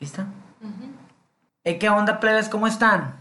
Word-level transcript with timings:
¿Lista? 0.00 0.26
Eh, 1.64 1.78
¿Qué 1.78 1.88
onda, 1.90 2.20
plebes? 2.20 2.48
¿Cómo 2.48 2.66
están? 2.66 3.16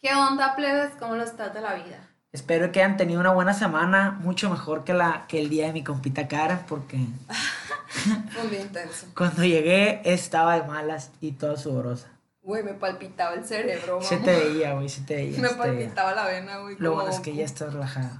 ¿Qué 0.00 0.14
onda, 0.14 0.54
plebes? 0.54 0.92
¿Cómo 0.98 1.16
lo 1.16 1.24
estás 1.24 1.54
de 1.54 1.60
la 1.60 1.74
vida? 1.74 2.08
Espero 2.32 2.70
que 2.70 2.82
hayan 2.82 2.96
tenido 2.96 3.20
una 3.20 3.32
buena 3.32 3.54
semana, 3.54 4.12
mucho 4.22 4.48
mejor 4.50 4.84
que, 4.84 4.94
la, 4.94 5.26
que 5.26 5.40
el 5.40 5.48
día 5.48 5.66
de 5.66 5.72
mi 5.72 5.84
compita 5.84 6.28
cara, 6.28 6.64
porque 6.68 6.98
Fue 8.30 8.44
muy 8.44 8.56
intenso. 8.56 9.06
cuando 9.16 9.42
llegué 9.42 10.00
estaba 10.04 10.54
de 10.58 10.62
malas 10.66 11.10
y 11.20 11.32
toda 11.32 11.56
sudorosa. 11.56 12.08
Güey, 12.42 12.62
me 12.62 12.74
palpitaba 12.74 13.34
el 13.34 13.44
cerebro, 13.44 14.02
Se 14.02 14.16
mamá. 14.16 14.26
te 14.26 14.36
veía, 14.36 14.74
güey, 14.74 14.88
se 14.88 15.02
te 15.02 15.16
veía. 15.16 15.38
Me 15.40 15.48
se 15.48 15.54
veía. 15.54 15.58
palpitaba 15.58 16.12
la 16.14 16.26
vena, 16.26 16.58
güey. 16.58 16.76
Lo 16.78 16.94
bueno 16.94 17.10
es 17.10 17.20
que 17.20 17.34
ya 17.34 17.44
estás 17.44 17.72
relajado. 17.72 18.10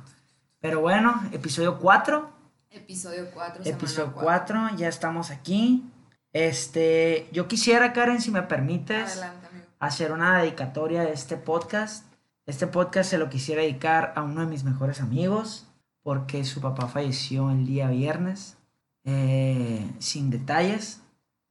Pero 0.61 0.81
bueno, 0.81 1.23
episodio 1.33 1.79
4. 1.79 2.31
Episodio 2.71 3.29
4, 3.35 3.65
Episodio 3.67 4.13
4, 4.15 4.77
ya 4.77 4.89
estamos 4.89 5.31
aquí. 5.31 5.85
Este, 6.33 7.29
yo 7.33 7.47
quisiera, 7.47 7.93
Karen, 7.93 8.21
si 8.21 8.31
me 8.31 8.43
permites, 8.43 9.13
Adelante, 9.13 9.49
hacer 9.79 10.13
una 10.13 10.39
dedicatoria 10.39 11.03
de 11.03 11.13
este 11.13 11.37
podcast. 11.37 12.07
Este 12.47 12.67
podcast 12.67 13.11
se 13.11 13.19
lo 13.19 13.29
quisiera 13.29 13.63
dedicar 13.63 14.13
a 14.17 14.23
uno 14.23 14.41
de 14.41 14.47
mis 14.47 14.65
mejores 14.65 15.01
amigos, 15.01 15.67
porque 16.03 16.45
su 16.45 16.61
papá 16.61 16.89
falleció 16.89 17.51
el 17.51 17.67
día 17.67 17.89
viernes, 17.89 18.57
eh, 19.05 19.91
sin 19.99 20.31
detalles. 20.31 21.03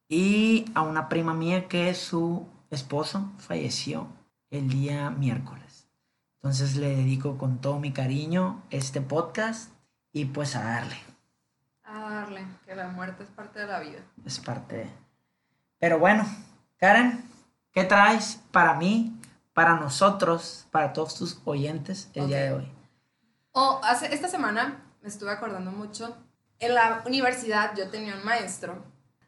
Y 0.10 0.66
a 0.74 0.82
una 0.82 1.10
prima 1.10 1.34
mía 1.34 1.68
que 1.68 1.94
su 1.94 2.48
esposo 2.70 3.32
falleció 3.38 4.08
el 4.50 4.68
día 4.70 5.10
miércoles. 5.10 5.88
Entonces 6.42 6.76
le 6.76 6.96
dedico 6.96 7.38
con 7.38 7.62
todo 7.62 7.80
mi 7.80 7.92
cariño 7.92 8.64
este 8.72 9.00
podcast 9.00 9.72
y 10.12 10.26
pues 10.26 10.56
a 10.56 10.64
darle. 10.64 11.11
A 11.94 12.10
darle, 12.10 12.46
que 12.66 12.74
la 12.74 12.88
muerte 12.88 13.24
es 13.24 13.30
parte 13.30 13.60
de 13.60 13.68
la 13.68 13.82
vida. 13.82 14.00
es 14.26 14.40
parte 14.40 14.78
de... 14.78 14.90
Pero 15.78 16.00
bueno, 16.00 16.26
Karen, 16.78 17.22
¿qué 17.74 17.84
traes 17.84 18.40
para 18.52 18.76
mí, 18.76 19.20
para 19.54 19.76
nosotros, 19.76 20.68
para 20.72 20.94
todos 20.94 21.16
tus 21.16 21.42
oyentes 21.44 22.10
el 22.14 22.28
día 22.28 22.44
de 22.44 22.54
hoy? 22.54 22.72
Oh, 23.52 23.82
hace, 23.84 24.14
esta 24.14 24.30
semana 24.30 24.82
me 25.02 25.10
estuve 25.10 25.32
acordando 25.32 25.72
mucho. 25.72 26.16
En 26.60 26.76
la 26.76 27.04
universidad 27.06 27.76
yo 27.76 27.90
tenía 27.90 28.16
un 28.16 28.24
maestro. 28.24 28.86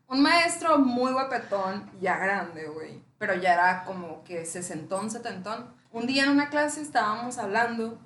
Un 0.08 0.22
maestro 0.22 0.78
muy 0.78 1.12
guapetón, 1.12 1.92
ya 2.00 2.18
grande, 2.18 2.70
güey. 2.70 3.04
Pero 3.18 3.34
ya 3.34 3.56
era 3.56 3.84
como 3.84 4.24
que 4.24 4.46
sesentón, 4.46 5.12
setentón. 5.12 5.74
Un 5.92 6.08
día 6.08 6.24
en 6.24 6.30
una 6.30 6.50
clase 6.50 6.82
estábamos 6.82 7.38
hablando. 7.40 8.00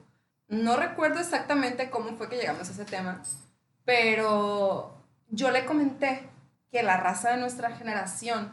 No 0.47 0.77
recuerdo 0.77 1.19
exactamente 1.19 1.91
cómo 1.91 2.17
fue 2.17 2.27
que 2.27 2.37
llegamos 2.37 2.67
a 2.67 2.71
ese 2.71 2.85
tema. 2.85 3.21
Pero 3.87 5.01
yo 5.29 5.49
le 5.49 5.65
comenté 5.65 6.29
que 6.69 6.83
la 6.83 6.97
raza 6.97 7.29
de 7.31 7.37
nuestra 7.37 7.71
generación 7.71 8.51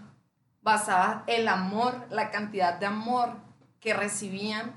basaba 0.63 1.25
el 1.27 1.49
amor, 1.49 2.07
la 2.09 2.31
cantidad 2.31 2.75
de 2.79 2.87
amor 2.87 3.31
que 3.81 3.95
recibían 3.95 4.73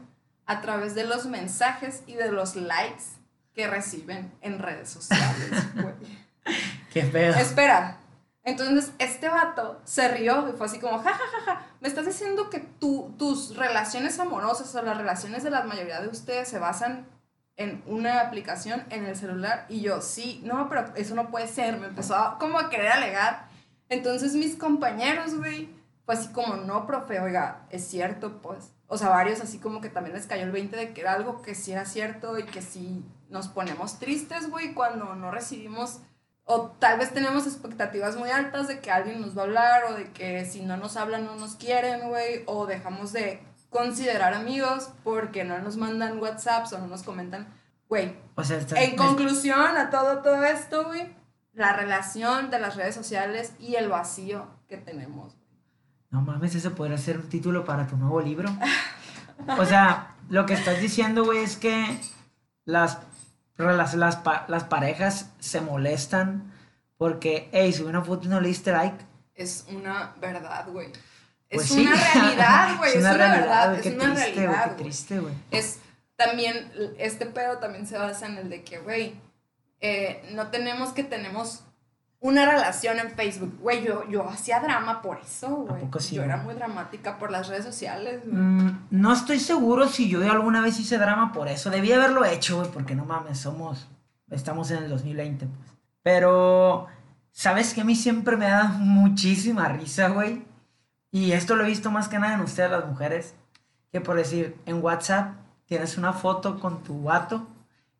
a 0.47 0.59
través 0.61 0.95
de 0.95 1.05
los 1.05 1.27
mensajes 1.27 2.01
y 2.07 2.15
de 2.15 2.31
los 2.31 2.55
likes 2.55 3.03
que 3.53 3.67
reciben 3.67 4.33
en 4.41 4.57
redes 4.57 4.89
sociales. 4.89 5.51
Qué 6.91 7.03
pedo. 7.03 7.35
Espera. 7.35 7.99
Entonces, 8.43 8.91
este 8.97 9.29
vato 9.29 9.79
se 9.83 10.07
rió 10.07 10.49
y 10.49 10.53
fue 10.57 10.65
así 10.65 10.79
como, 10.79 10.97
ja, 11.03 11.13
ja, 11.13 11.19
ja, 11.45 11.53
ja, 11.53 11.65
me 11.81 11.87
estás 11.87 12.07
diciendo 12.07 12.49
que 12.49 12.61
tu- 12.61 13.13
tus 13.19 13.55
relaciones 13.57 14.17
amorosas 14.19 14.73
o 14.73 14.81
las 14.81 14.97
relaciones 14.97 15.43
de 15.43 15.51
la 15.51 15.65
mayoría 15.65 16.01
de 16.01 16.07
ustedes 16.07 16.47
se 16.47 16.57
basan 16.57 17.05
en 17.57 17.83
una 17.85 18.21
aplicación 18.21 18.85
en 18.89 19.05
el 19.05 19.15
celular. 19.15 19.65
Y 19.67 19.81
yo, 19.81 20.01
sí, 20.01 20.41
no, 20.43 20.69
pero 20.69 20.93
eso 20.95 21.15
no 21.15 21.29
puede 21.29 21.47
ser. 21.47 21.77
Me 21.77 21.87
empezó 21.87 22.15
a, 22.15 22.37
como 22.37 22.59
a 22.59 22.69
querer 22.69 22.91
alegar. 22.91 23.49
Entonces, 23.89 24.35
mis 24.35 24.55
compañeros, 24.55 25.35
güey, 25.35 25.69
fue 26.05 26.15
así 26.15 26.29
como, 26.29 26.55
no, 26.55 26.87
profe, 26.87 27.19
oiga, 27.19 27.65
es 27.69 27.85
cierto, 27.85 28.41
pues. 28.41 28.73
O 28.87 28.97
sea, 28.97 29.09
varios 29.09 29.41
así 29.41 29.59
como 29.59 29.81
que 29.81 29.89
también 29.89 30.15
les 30.15 30.27
cayó 30.27 30.43
el 30.43 30.51
20 30.51 30.77
de 30.77 30.93
que 30.93 31.01
era 31.01 31.13
algo 31.13 31.41
que 31.41 31.55
sí 31.55 31.73
era 31.73 31.85
cierto 31.85 32.39
y 32.39 32.43
que 32.43 32.61
sí 32.61 33.03
nos 33.29 33.49
ponemos 33.49 33.99
tristes, 33.99 34.49
güey, 34.49 34.73
cuando 34.73 35.15
no 35.15 35.31
recibimos 35.31 35.99
o 36.49 36.71
tal 36.79 36.97
vez 36.97 37.13
tenemos 37.13 37.45
expectativas 37.45 38.15
muy 38.15 38.29
altas 38.29 38.69
de 38.69 38.79
que 38.79 38.89
alguien 38.89 39.19
nos 39.19 39.37
va 39.37 39.41
a 39.41 39.45
hablar 39.45 39.83
o 39.89 39.95
de 39.95 40.13
que 40.13 40.45
si 40.45 40.61
no 40.61 40.77
nos 40.77 40.95
hablan 40.95 41.25
no 41.25 41.35
nos 41.35 41.55
quieren, 41.55 42.07
güey, 42.07 42.43
o 42.45 42.65
dejamos 42.65 43.11
de 43.11 43.41
considerar 43.69 44.33
amigos 44.33 44.89
porque 45.03 45.43
no 45.43 45.59
nos 45.59 45.77
mandan 45.77 46.19
WhatsApps 46.19 46.73
o 46.73 46.79
no 46.79 46.87
nos 46.87 47.03
comentan, 47.03 47.47
güey. 47.87 48.15
O 48.35 48.43
sea, 48.43 48.59
En 48.75 48.95
conclusión 48.95 49.77
a 49.77 49.89
todo 49.89 50.21
todo 50.21 50.43
esto, 50.43 50.85
güey, 50.85 51.15
la 51.53 51.73
relación 51.73 52.51
de 52.51 52.59
las 52.59 52.75
redes 52.75 52.95
sociales 52.95 53.53
y 53.59 53.75
el 53.75 53.89
vacío 53.89 54.47
que 54.67 54.77
tenemos. 54.77 55.35
No 56.09 56.21
mames, 56.21 56.55
eso 56.55 56.73
podría 56.73 56.97
ser 56.97 57.17
un 57.17 57.29
título 57.29 57.65
para 57.65 57.87
tu 57.87 57.97
nuevo 57.97 58.21
libro. 58.21 58.49
O 59.57 59.65
sea, 59.65 60.15
lo 60.29 60.45
que 60.45 60.53
estás 60.53 60.81
diciendo, 60.81 61.25
güey, 61.25 61.43
es 61.43 61.57
que 61.57 61.99
las, 62.65 62.99
las, 63.57 63.93
las, 63.93 64.19
las 64.47 64.63
parejas 64.63 65.31
se 65.39 65.61
molestan 65.61 66.53
porque, 66.97 67.49
hey, 67.51 67.71
subí 67.73 67.89
una 67.89 68.03
foto 68.03 68.25
y 68.25 68.29
no 68.29 68.41
le 68.41 68.47
diste 68.47 68.71
like. 68.71 69.05
Es 69.35 69.65
una 69.69 70.15
verdad, 70.19 70.67
güey. 70.69 70.91
Pues 71.49 71.65
es 71.65 71.71
sí. 71.73 71.81
una 71.81 71.95
realidad, 71.95 72.75
güey. 72.77 72.91
es, 72.91 72.97
una, 72.97 73.13
verdad, 73.13 73.69
güey, 73.69 73.87
es 73.87 73.93
una 73.93 74.13
triste, 74.13 74.31
güey, 74.31 74.45
realidad, 74.45 74.75
qué 74.75 74.83
triste, 74.83 75.19
güey. 75.19 75.33
es 75.51 75.79
también, 76.15 76.71
este 76.97 77.25
pedo 77.25 77.59
también 77.59 77.85
se 77.87 77.97
basa 77.97 78.25
en 78.25 78.37
el 78.37 78.49
de 78.49 78.63
que, 78.63 78.79
güey, 78.79 79.15
eh, 79.79 80.27
no 80.33 80.47
tenemos 80.47 80.89
que 80.89 81.03
tenemos 81.03 81.63
una 82.19 82.45
relación 82.45 82.99
en 82.99 83.11
Facebook. 83.11 83.57
Güey, 83.61 83.83
yo, 83.85 84.07
yo 84.09 84.27
hacía 84.27 84.59
drama 84.59 85.01
por 85.01 85.19
eso, 85.19 85.49
güey. 85.49 85.87
sí, 85.99 86.15
yo 86.15 86.23
era 86.23 86.37
muy 86.37 86.55
dramática 86.55 87.19
por 87.19 87.31
las 87.31 87.47
redes 87.47 87.65
sociales, 87.65 88.21
güey. 88.25 88.41
Mm, 88.41 88.87
no 88.89 89.13
estoy 89.13 89.39
seguro 89.39 89.87
si 89.87 90.09
yo 90.09 90.29
alguna 90.29 90.61
vez 90.61 90.79
hice 90.79 90.97
drama 90.97 91.31
por 91.31 91.47
eso. 91.47 91.69
Debí 91.69 91.91
haberlo 91.91 92.25
hecho, 92.25 92.57
güey, 92.57 92.71
porque 92.71 92.95
no 92.95 93.05
mames, 93.05 93.39
somos. 93.39 93.87
Estamos 94.31 94.71
en 94.71 94.83
el 94.83 94.89
2020, 94.89 95.45
pues. 95.45 95.71
Pero, 96.03 96.87
¿sabes 97.31 97.73
que 97.73 97.81
A 97.81 97.85
mí 97.85 97.95
siempre 97.95 98.35
me 98.35 98.47
da 98.47 98.63
muchísima 98.79 99.69
risa, 99.69 100.09
güey. 100.09 100.43
Y 101.11 101.31
esto 101.31 101.55
lo 101.55 101.63
he 101.63 101.67
visto 101.67 101.91
más 101.91 102.07
que 102.09 102.19
nada 102.19 102.33
en 102.35 102.41
ustedes, 102.41 102.69
las 102.71 102.85
mujeres. 102.85 103.33
Que 103.91 104.01
por 104.01 104.17
decir, 104.17 104.55
en 104.65 104.83
WhatsApp 104.83 105.35
tienes 105.65 105.97
una 105.97 106.13
foto 106.13 106.59
con 106.59 106.83
tu 106.83 107.03
vato. 107.03 107.47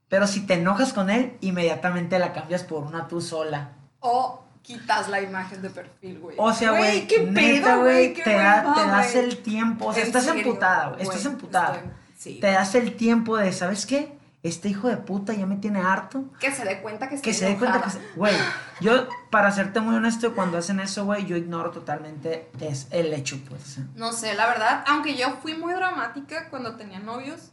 Pero 0.10 0.28
si 0.28 0.46
te 0.46 0.54
enojas 0.56 0.94
con 0.94 1.10
él, 1.10 1.38
inmediatamente 1.42 2.18
la 2.20 2.34
cambias 2.34 2.64
por 2.64 2.84
una 2.84 3.08
tú 3.08 3.20
sola. 3.22 3.72
O 4.00 4.44
quitas 4.62 5.10
la 5.10 5.22
imagen 5.22 5.62
de 5.62 5.70
perfil, 5.70 6.20
güey. 6.20 6.36
O 6.40 6.54
sea, 6.54 6.72
güey, 6.72 7.08
qué 7.08 7.24
neta, 7.24 7.78
güey. 7.78 8.14
te, 8.14 8.34
da- 8.34 8.74
te 8.74 8.82
das 8.88 9.16
el 9.16 9.38
tiempo. 9.38 9.88
O 9.88 9.94
sea, 9.94 10.02
En 10.04 10.08
estás 10.08 10.24
serio, 10.26 10.42
emputada, 10.44 10.90
güey. 10.90 11.02
Estás 11.02 11.26
emputada. 11.26 11.76
estoy- 11.76 11.92
sí. 12.18 12.40
te 12.40 12.52
das 12.52 12.76
el 12.76 12.96
tiempo 12.96 13.38
de, 13.38 13.52
¿sabes 13.54 13.86
qué? 13.86 14.17
Este 14.48 14.70
hijo 14.70 14.88
de 14.88 14.98
puta 14.98 15.34
ya 15.34 15.46
me 15.46 15.58
tiene 15.58 15.80
harto. 15.80 16.24
Que 16.40 16.52
se 16.52 16.64
dé 16.66 16.82
cuenta 16.82 17.10
que 17.10 17.16
estoy 17.16 17.32
Que 17.32 17.38
se 17.38 17.46
dé 17.46 17.58
cuenta 17.58 17.82
que... 17.82 17.90
se- 17.90 18.02
Güey, 18.16 18.36
yo, 18.82 19.08
para 19.30 19.52
serte 19.52 19.80
muy 19.80 19.96
honesto, 19.96 20.34
cuando 20.36 20.58
hacen 20.58 20.80
eso, 20.80 21.06
güey, 21.06 21.26
yo 21.26 21.36
ignoro 21.38 21.72
totalmente 21.72 22.50
es 22.60 22.88
el 22.92 23.14
hecho, 23.14 23.40
pues. 23.50 23.80
No 23.96 24.12
sé, 24.14 24.34
la 24.36 24.48
verdad, 24.48 24.84
aunque 24.88 25.16
yo 25.16 25.38
fui 25.42 25.54
muy 25.56 25.74
dramática 25.74 26.50
cuando 26.50 26.76
tenía 26.76 27.00
novios, 27.00 27.52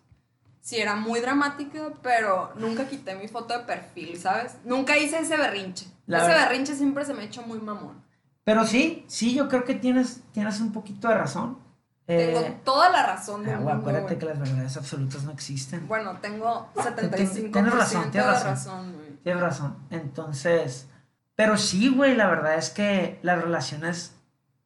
sí 0.60 0.76
era 0.76 0.96
muy 0.96 1.20
dramática, 1.20 1.92
pero 2.02 2.52
nunca 2.56 2.86
quité 2.88 3.14
mi 3.16 3.28
foto 3.28 3.58
de 3.58 3.64
perfil, 3.64 4.16
¿sabes? 4.18 4.56
Nunca 4.64 4.96
hice 4.96 5.18
ese 5.18 5.36
berrinche. 5.36 5.86
La 6.06 6.18
ese 6.18 6.28
verdad- 6.28 6.48
berrinche 6.48 6.74
siempre 6.74 7.04
se 7.04 7.14
me 7.14 7.22
ha 7.22 7.26
hecho 7.26 7.42
muy 7.42 7.58
mamón. 7.60 8.02
Pero 8.44 8.66
sí, 8.66 9.04
sí, 9.08 9.34
yo 9.34 9.48
creo 9.48 9.64
que 9.64 9.74
tienes, 9.74 10.20
tienes 10.32 10.60
un 10.60 10.70
poquito 10.72 11.08
de 11.08 11.14
razón. 11.14 11.58
Tengo 12.06 12.40
Eh, 12.40 12.60
toda 12.64 12.90
la 12.90 13.06
razón 13.06 13.44
del 13.44 13.54
ah, 13.54 13.58
mundo, 13.58 13.72
acuérdate 13.72 14.18
que 14.18 14.26
las 14.26 14.38
verdades 14.38 14.76
absolutas 14.76 15.24
no 15.24 15.32
existen. 15.32 15.86
Bueno, 15.88 16.18
tengo 16.20 16.68
75% 16.74 17.52
Tienes 17.52 17.74
razón, 17.74 18.10
tienes 18.10 18.30
razón. 18.30 18.50
razón, 18.50 18.92
güey. 18.94 19.10
Tienes 19.22 19.42
razón. 19.42 19.76
Entonces, 19.90 20.88
pero 21.34 21.56
sí, 21.56 21.88
güey, 21.88 22.14
la 22.14 22.26
verdad 22.28 22.56
es 22.56 22.70
que 22.70 23.18
las 23.22 23.42
relaciones 23.42 24.14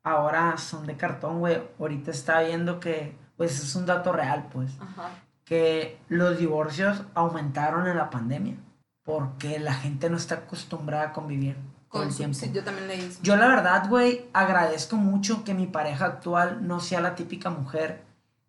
ahora 0.02 0.56
son 0.58 0.86
de 0.86 0.96
cartón, 0.96 1.38
güey. 1.38 1.62
Ahorita 1.78 2.10
está 2.10 2.40
viendo 2.40 2.80
que, 2.80 3.16
pues 3.36 3.62
es 3.62 3.74
un 3.76 3.86
dato 3.86 4.12
real, 4.12 4.48
pues. 4.52 4.72
Ajá. 4.80 5.10
que 5.44 5.98
los 6.08 6.36
divorcios 6.38 7.04
aumentaron 7.14 7.86
en 7.86 7.96
la 7.96 8.10
pandemia 8.10 8.56
porque 9.02 9.58
la 9.58 9.72
gente 9.72 10.10
no 10.10 10.18
está 10.18 10.34
acostumbrada 10.34 11.04
a 11.04 11.12
convivir 11.14 11.56
todo 11.90 12.02
Con 12.02 12.08
el 12.08 12.14
tiempo. 12.14 12.36
sí, 12.38 12.50
yo 12.52 12.62
también 12.64 12.88
leí 12.88 13.00
eso. 13.00 13.18
Yo 13.22 13.36
la 13.36 13.48
verdad, 13.48 13.88
güey, 13.88 14.26
agradezco 14.32 14.96
mucho 14.96 15.44
que 15.44 15.54
mi 15.54 15.66
pareja 15.66 16.04
actual 16.06 16.66
no 16.66 16.80
sea 16.80 17.00
la 17.00 17.14
típica 17.14 17.50
mujer 17.50 18.02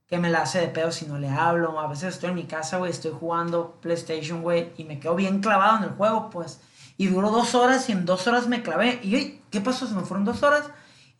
que 0.08 0.18
me 0.18 0.30
la 0.30 0.42
hace 0.42 0.60
de 0.60 0.68
pedo 0.68 0.92
si 0.92 1.06
no 1.06 1.20
le 1.20 1.30
hablo. 1.30 1.80
A 1.80 1.88
veces 1.88 2.16
estoy 2.16 2.30
en 2.30 2.36
mi 2.36 2.46
casa, 2.46 2.78
güey, 2.78 2.92
estoy 2.92 3.12
jugando 3.18 3.78
PlayStation, 3.82 4.42
güey, 4.42 4.74
y 4.76 4.84
me 4.84 5.00
quedo 5.00 5.16
bien 5.16 5.40
clavado 5.40 5.78
en 5.78 5.84
el 5.84 5.92
juego, 5.92 6.30
pues. 6.32 6.60
Y 6.98 7.08
duró 7.08 7.30
dos 7.30 7.56
horas 7.56 7.88
y 7.90 7.94
en 7.94 8.06
dos 8.06 8.28
horas 8.28 8.48
me 8.48 8.62
clavé. 8.64 9.00
Y, 9.04 9.16
oye, 9.16 9.42
¿qué 9.52 9.62
pasó? 9.62 9.88
Se 9.88 9.94
me 9.94 10.02
fueron 10.02 10.26
dos 10.26 10.42
horas 10.44 10.70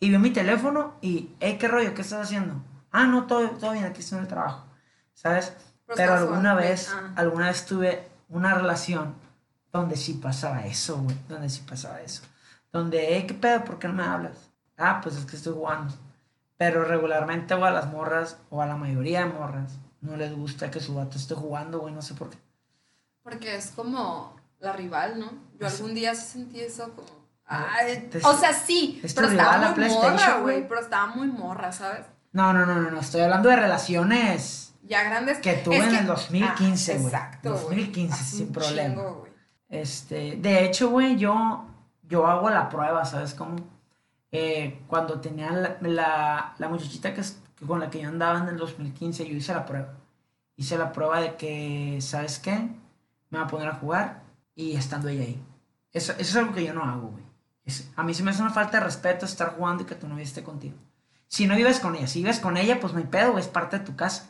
y 0.00 0.08
vio 0.08 0.18
mi 0.18 0.30
teléfono 0.30 0.94
y, 1.00 1.30
hey, 1.40 1.56
¿qué 1.58 1.68
rollo? 1.68 1.94
¿Qué 1.94 2.02
estás 2.02 2.26
haciendo? 2.26 2.54
Ah, 2.90 3.06
no, 3.06 3.26
todo, 3.26 3.48
todo 3.50 3.72
bien, 3.72 3.84
aquí 3.84 4.00
estoy 4.00 4.18
en 4.18 4.24
el 4.24 4.28
trabajo. 4.28 4.66
¿Sabes? 5.14 5.52
Pero 5.86 5.96
Pero 5.96 6.14
alguna 6.14 6.54
vez, 6.54 6.92
ah. 6.92 7.12
alguna 7.16 7.46
vez 7.46 7.64
tuve 7.66 8.08
una 8.28 8.54
relación 8.54 9.14
donde 9.72 9.96
sí 9.96 10.14
pasaba 10.14 10.66
eso, 10.66 10.98
güey. 10.98 11.16
Donde 11.28 11.48
sí 11.48 11.62
pasaba 11.68 12.00
eso. 12.00 12.22
Donde, 12.72 13.14
hey, 13.14 13.24
¿qué 13.26 13.34
pedo? 13.34 13.64
¿Por 13.64 13.78
qué 13.78 13.88
no 13.88 13.94
me 13.94 14.04
hablas? 14.04 14.50
Ah, 14.76 15.00
pues 15.02 15.16
es 15.16 15.24
que 15.26 15.36
estoy 15.36 15.54
jugando. 15.54 15.94
Pero 16.56 16.84
regularmente, 16.84 17.54
o 17.54 17.64
a 17.64 17.70
las 17.70 17.86
morras, 17.90 18.36
o 18.50 18.60
a 18.62 18.66
la 18.66 18.76
mayoría 18.76 19.20
de 19.20 19.32
morras, 19.32 19.72
no 20.00 20.16
les 20.16 20.34
gusta 20.34 20.70
que 20.70 20.80
su 20.80 20.94
vato 20.94 21.16
esté 21.16 21.34
jugando, 21.34 21.80
güey, 21.80 21.94
no 21.94 22.02
sé 22.02 22.14
por 22.14 22.30
qué. 22.30 22.38
Porque 23.22 23.54
es 23.56 23.68
como 23.70 24.36
la 24.60 24.72
rival, 24.72 25.18
¿no? 25.18 25.30
Yo 25.58 25.66
Es- 25.66 25.74
algún 25.80 25.94
día 25.94 26.14
sentí 26.14 26.60
eso 26.60 26.92
como... 26.94 27.08
Ah, 27.46 27.66
Ay, 27.80 28.08
te- 28.10 28.18
o 28.24 28.36
sea, 28.36 28.52
sí, 28.52 29.00
pero 29.14 29.28
estaba 29.28 29.72
muy 29.74 29.88
morra, 29.88 30.38
güey. 30.40 30.68
Pero 30.68 30.80
estaba 30.80 31.06
muy 31.14 31.26
morra, 31.28 31.72
¿sabes? 31.72 32.06
No, 32.32 32.52
no, 32.52 32.64
no, 32.64 32.76
no, 32.76 32.90
no, 32.92 33.00
estoy 33.00 33.22
hablando 33.22 33.48
de 33.48 33.56
relaciones 33.56 34.72
Ya 34.84 35.02
grandes. 35.02 35.38
que 35.38 35.54
tuve 35.54 35.78
es 35.78 35.84
en 35.84 35.90
que- 35.90 35.98
el 35.98 36.06
2015, 36.06 36.92
Ah, 36.92 36.96
güey. 36.96 37.06
Exacto, 37.06 37.50
güey. 37.52 37.62
2015, 37.64 38.14
Hace 38.14 38.36
sin 38.36 38.52
problema. 38.52 38.94
chingo. 38.94 39.26
Este, 39.70 40.36
de 40.36 40.64
hecho, 40.66 40.90
güey, 40.90 41.16
yo, 41.16 41.64
yo 42.08 42.26
hago 42.26 42.50
la 42.50 42.68
prueba, 42.68 43.04
¿sabes 43.04 43.34
cómo? 43.34 43.56
Eh, 44.32 44.82
cuando 44.86 45.20
tenía 45.20 45.50
la, 45.52 45.76
la, 45.80 46.54
la 46.58 46.68
muchachita 46.68 47.14
que, 47.14 47.22
con 47.66 47.80
la 47.80 47.88
que 47.90 48.00
yo 48.02 48.08
andaba 48.08 48.40
en 48.40 48.48
el 48.48 48.56
2015, 48.56 49.26
yo 49.28 49.34
hice 49.36 49.54
la 49.54 49.64
prueba. 49.64 49.94
Hice 50.56 50.76
la 50.76 50.92
prueba 50.92 51.20
de 51.20 51.36
que, 51.36 51.98
¿sabes 52.00 52.38
qué? 52.38 52.68
Me 53.30 53.38
va 53.38 53.44
a 53.44 53.48
poner 53.48 53.68
a 53.68 53.74
jugar 53.76 54.22
y 54.54 54.74
estando 54.76 55.08
ella 55.08 55.22
ahí. 55.24 55.42
Eso, 55.92 56.12
eso 56.12 56.20
es 56.20 56.36
algo 56.36 56.52
que 56.52 56.64
yo 56.64 56.74
no 56.74 56.82
hago, 56.84 57.08
güey. 57.08 57.24
Es- 57.64 57.90
a 57.96 58.02
mí 58.02 58.12
se 58.14 58.22
me 58.22 58.30
hace 58.32 58.42
una 58.42 58.50
falta 58.52 58.78
de 58.78 58.84
respeto 58.84 59.24
estar 59.24 59.54
jugando 59.56 59.84
y 59.84 59.86
que 59.86 59.94
tu 59.94 60.08
novia 60.08 60.24
esté 60.24 60.42
contigo. 60.42 60.76
Si 61.28 61.46
no 61.46 61.54
vives 61.54 61.78
con 61.78 61.94
ella, 61.94 62.08
si 62.08 62.20
vives 62.20 62.40
con 62.40 62.56
ella, 62.56 62.80
pues 62.80 62.92
no 62.92 62.98
hay 62.98 63.06
pedo, 63.06 63.32
güey, 63.32 63.42
es 63.44 63.48
parte 63.48 63.78
de 63.78 63.84
tu 63.84 63.94
casa. 63.94 64.28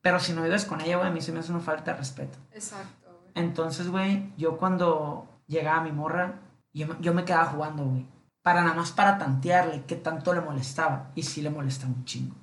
Pero 0.00 0.18
si 0.18 0.32
no 0.32 0.42
vives 0.42 0.64
con 0.64 0.80
ella, 0.80 0.96
güey, 0.96 1.08
a 1.08 1.12
mí 1.12 1.20
se 1.20 1.32
me 1.32 1.40
hace 1.40 1.52
una 1.52 1.60
falta 1.60 1.92
de 1.92 1.98
respeto. 1.98 2.38
Exacto. 2.52 2.99
Entonces, 3.34 3.88
güey, 3.88 4.32
yo 4.36 4.56
cuando 4.58 5.40
llegaba 5.46 5.82
mi 5.82 5.92
morra, 5.92 6.40
yo, 6.72 6.86
me- 6.88 6.96
yo 7.00 7.14
me 7.14 7.24
quedaba 7.24 7.46
jugando, 7.46 7.84
güey. 7.84 8.06
Para 8.42 8.62
nada 8.62 8.74
más 8.74 8.92
para 8.92 9.18
tantearle 9.18 9.84
qué 9.86 9.96
tanto 9.96 10.32
le 10.32 10.40
molestaba. 10.40 11.10
Y 11.14 11.22
sí 11.24 11.42
le 11.42 11.50
molestaba 11.50 11.92
un 11.92 12.04
chingo. 12.04 12.34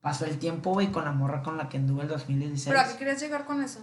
Pasó 0.00 0.24
el 0.26 0.38
tiempo, 0.38 0.72
güey, 0.72 0.90
con 0.92 1.04
la 1.04 1.12
morra 1.12 1.42
con 1.42 1.56
la 1.56 1.68
que 1.68 1.76
anduve 1.78 2.02
el 2.02 2.08
2016. 2.08 2.68
¿Pero 2.74 2.80
a 2.80 2.90
qué 2.90 2.98
querías 2.98 3.20
llegar 3.20 3.44
con 3.46 3.62
eso? 3.62 3.80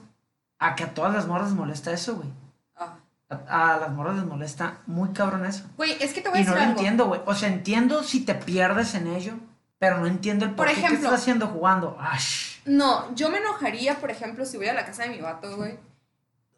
A 0.59 0.75
que 0.75 0.83
a 0.83 0.93
todas 0.93 1.13
las 1.13 1.27
morras 1.27 1.47
les 1.49 1.57
molesta 1.57 1.91
eso, 1.91 2.15
güey. 2.15 2.29
Ah. 2.75 2.95
A, 3.29 3.73
a 3.75 3.79
las 3.79 3.91
morras 3.91 4.15
les 4.15 4.25
molesta 4.25 4.81
muy 4.85 5.09
cabrón 5.09 5.45
eso. 5.45 5.65
Güey, 5.77 5.93
es 5.99 6.13
que 6.13 6.21
te 6.21 6.29
voy 6.29 6.39
a 6.39 6.41
Y 6.41 6.45
no 6.45 6.51
decir 6.53 6.67
lo 6.67 6.71
entiendo, 6.73 7.07
güey. 7.07 7.21
O 7.25 7.33
sea, 7.33 7.49
entiendo 7.49 8.03
si 8.03 8.23
te 8.25 8.35
pierdes 8.35 8.93
en 8.95 9.07
ello, 9.07 9.33
pero 9.79 9.97
no 9.99 10.05
entiendo 10.05 10.45
el 10.45 10.51
por, 10.51 10.65
Por 10.67 10.75
qué. 10.75 10.81
¿Qué 10.81 10.87
ejemplo- 10.87 11.07
estás 11.07 11.21
haciendo 11.21 11.47
jugando? 11.47 11.97
Ash. 11.99 12.59
No, 12.65 13.13
yo 13.15 13.29
me 13.29 13.37
enojaría, 13.39 13.99
por 13.99 14.11
ejemplo, 14.11 14.45
si 14.45 14.57
voy 14.57 14.67
a 14.67 14.73
la 14.73 14.85
casa 14.85 15.03
de 15.03 15.09
mi 15.09 15.21
vato, 15.21 15.55
güey. 15.57 15.79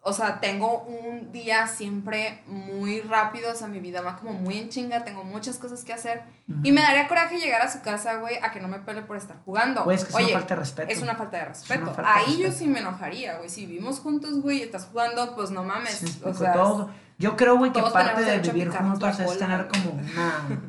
O 0.06 0.12
sea, 0.12 0.38
tengo 0.38 0.82
un 0.82 1.32
día 1.32 1.66
siempre 1.66 2.42
muy 2.46 3.00
rápido, 3.00 3.50
o 3.50 3.54
sea, 3.54 3.68
mi 3.68 3.80
vida 3.80 4.02
va 4.02 4.16
como 4.16 4.34
muy 4.34 4.58
en 4.58 4.68
chinga, 4.68 5.02
tengo 5.02 5.24
muchas 5.24 5.56
cosas 5.56 5.82
que 5.82 5.94
hacer. 5.94 6.22
Y 6.62 6.72
me 6.72 6.82
daría 6.82 7.08
coraje 7.08 7.38
llegar 7.38 7.62
a 7.62 7.70
su 7.70 7.80
casa, 7.80 8.16
güey, 8.16 8.36
a 8.42 8.52
que 8.52 8.60
no 8.60 8.68
me 8.68 8.80
pele 8.80 9.00
por 9.00 9.16
estar 9.16 9.38
jugando. 9.46 9.82
Güey, 9.84 9.96
es 9.96 10.04
que 10.04 10.10
es 10.10 10.14
una 10.14 10.28
falta 10.28 10.54
de 10.54 10.60
respeto. 10.60 10.92
es 10.92 11.00
una 11.00 11.14
falta 11.14 11.38
de 11.38 11.44
respeto. 11.46 11.86
falta 11.86 12.02
de 12.02 12.08
Ahí 12.08 12.36
yo 12.36 12.52
sí 12.52 12.66
me 12.66 12.80
enojaría, 12.80 13.38
güey. 13.38 13.48
Si 13.48 13.64
vivimos 13.64 13.98
juntos, 14.00 14.42
güey, 14.42 14.58
y 14.58 14.62
estás 14.62 14.84
jugando, 14.92 15.34
pues 15.34 15.50
no 15.50 15.64
mames. 15.64 15.94
Sí, 15.94 16.04
o 16.04 16.08
explico 16.08 16.38
sea, 16.38 16.52
todo. 16.52 16.90
Yo 17.16 17.34
creo, 17.34 17.56
güey, 17.56 17.72
que 17.72 17.80
parte 17.80 18.24
de 18.24 18.38
vivir 18.40 18.68
juntos 18.68 19.18
es 19.18 19.38
tener 19.38 19.68
como 19.68 19.90
una. 19.90 20.60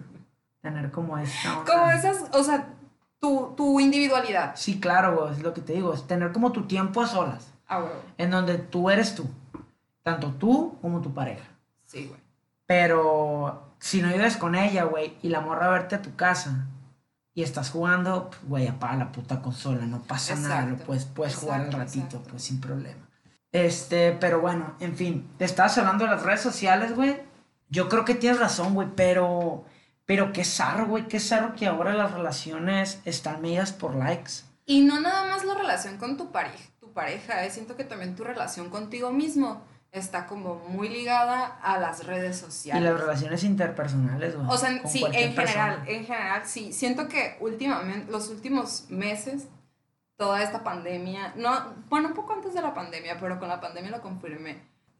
tener 0.62 0.92
como 0.92 1.18
esta. 1.18 1.60
onda. 1.60 1.74
como 1.74 1.92
esas, 1.92 2.24
o 2.32 2.42
sea, 2.42 2.70
tu, 3.20 3.54
tu 3.58 3.82
individualidad. 3.82 4.54
Sí, 4.56 4.80
claro, 4.80 5.20
güey, 5.20 5.34
es 5.34 5.44
lo 5.44 5.54
que 5.54 5.60
te 5.60 5.74
digo. 5.74 5.94
Es 5.94 6.08
tener 6.08 6.32
como 6.32 6.54
tu 6.54 6.68
tiempo 6.68 7.02
a 7.02 7.08
solas. 7.08 7.55
Ah. 7.68 7.86
En 8.18 8.32
donde 8.32 8.58
tú 8.58 8.90
eres 8.90 9.16
tú. 9.16 9.30
Tanto 10.04 10.32
tú 10.34 10.78
como 10.82 11.02
tu 11.02 11.14
pareja. 11.14 11.46
Sí, 11.86 12.08
güey. 12.08 12.20
Pero 12.66 13.76
si 13.80 14.02
no 14.02 14.10
vives 14.10 14.38
con 14.38 14.56
ella, 14.56 14.84
güey, 14.86 15.18
y 15.22 15.30
la 15.30 15.42
morra 15.42 15.68
a 15.68 15.72
verte 15.72 15.96
a 15.96 16.02
tu 16.02 16.16
casa 16.16 16.68
y 17.34 17.44
estás 17.44 17.70
jugando, 17.70 18.30
pues, 18.30 18.44
güey, 18.48 18.68
apaga 18.68 18.96
la 18.96 19.12
puta 19.12 19.42
consola, 19.42 19.86
no 19.86 20.02
pasa 20.02 20.36
nada, 20.36 20.66
lo 20.66 20.78
puedes, 20.78 21.06
puedes 21.06 21.36
jugar 21.36 21.62
al 21.62 21.66
exacto, 21.68 21.86
ratito, 21.86 22.06
exacto. 22.06 22.30
pues 22.32 22.44
sin 22.44 22.62
problema. 22.62 23.10
Este, 23.52 24.12
pero 24.14 24.42
bueno, 24.42 24.76
en 24.80 24.96
fin, 24.96 25.30
te 25.38 25.46
estabas 25.46 25.78
hablando 25.78 26.06
de 26.06 26.12
las 26.12 26.24
redes 26.24 26.42
sociales, 26.42 26.96
güey. 26.96 27.22
Yo 27.70 27.90
creo 27.90 28.06
que 28.06 28.16
tienes 28.16 28.40
razón, 28.40 28.74
güey, 28.74 28.88
pero, 28.96 29.66
pero 30.06 30.34
qué 30.34 30.44
zarro, 30.44 30.88
güey, 30.88 31.08
qué 31.08 31.20
zarro 31.20 31.56
que 31.56 31.68
ahora 31.68 31.94
las 31.94 32.12
relaciones 32.12 33.02
están 33.06 33.42
medidas 33.42 33.72
por 33.72 33.96
likes. 33.96 34.44
Y 34.66 34.82
no 34.82 35.00
nada 35.00 35.30
más 35.30 35.46
la 35.46 35.56
relación 35.56 35.98
con 35.98 36.18
tu 36.18 36.32
pareja, 36.32 36.70
pareja, 36.96 37.46
eh, 37.46 37.52
siento 37.52 37.76
que 37.76 37.84
también 37.84 38.16
tu 38.16 38.24
relación 38.24 38.72
contigo 38.72 39.12
mismo 39.12 39.62
está 39.92 40.26
como 40.26 40.56
muy 40.56 40.90
ligada 40.90 41.46
a 41.62 41.78
las 41.78 42.06
redes 42.06 42.38
Y 42.38 42.42
sociales. 42.42 42.84
las 42.84 43.00
relaciones 43.00 43.44
interpersonales, 43.44 44.36
güey. 44.36 44.48
O 44.50 44.58
sea, 44.58 44.82
sí, 44.88 45.06
en 45.06 45.34
general, 45.34 45.36
persona. 45.36 45.84
en 45.88 46.06
general, 46.06 46.42
sí. 46.46 46.74
Siento 46.74 47.08
que 47.08 47.38
últimamente, 47.40 48.12
los 48.12 48.30
últimos 48.30 48.90
meses, 48.90 49.48
toda 50.18 50.42
esta 50.42 50.64
pandemia, 50.64 51.34
no, 51.38 51.76
bueno, 51.90 52.08
un 52.10 52.14
poco 52.16 52.34
antes 52.34 52.54
de 52.54 52.62
la 52.62 52.74
pandemia, 52.74 53.18
pero 53.20 53.38
con 53.40 53.48
la 53.48 53.62
pandemia 53.62 53.92
lo 53.92 54.02
confirmé. 54.02 54.58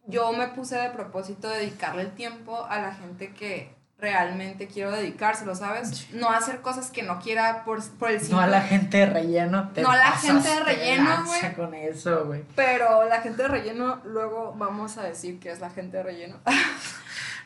Yo 0.08 0.32
me 0.34 0.48
puse 0.50 0.76
de 0.78 0.90
propósito 0.92 1.50
dedicarle 1.50 2.04
el 2.04 2.12
tiempo 2.14 2.64
a 2.66 2.80
la 2.80 2.94
gente 2.94 3.34
que 3.34 3.76
realmente 3.98 4.68
quiero 4.68 4.92
dedicárselo, 4.92 5.56
¿sabes? 5.56 6.08
No 6.12 6.30
hacer 6.30 6.62
cosas 6.62 6.92
que 6.92 7.02
no 7.04 7.20
quiera 7.20 7.64
por, 7.64 7.82
por 7.98 8.10
el 8.12 8.16
No 8.30 8.40
a 8.40 8.44
simple- 8.44 8.48
la 8.52 8.62
gente 8.62 8.98
de 8.98 9.06
relleno. 9.06 9.70
Te 9.74 9.82
No 9.82 9.90
a 9.92 9.96
la 9.96 10.12
gente 10.12 10.50
de 10.50 10.60
relleno, 10.60 11.26
güey. 11.26 11.54
con 11.56 11.74
eso, 11.74 12.26
güey. 12.26 12.44
Pero 12.56 13.08
la 13.08 13.22
gente 13.22 13.44
de 13.44 13.48
relleno, 13.48 14.02
luego 14.04 14.54
vamos 14.58 14.98
a 14.98 15.04
decir 15.04 15.40
que 15.40 15.50
es 15.52 15.60
la 15.60 15.70
gente 15.70 15.98
de 15.98 16.04
relleno. 16.04 16.38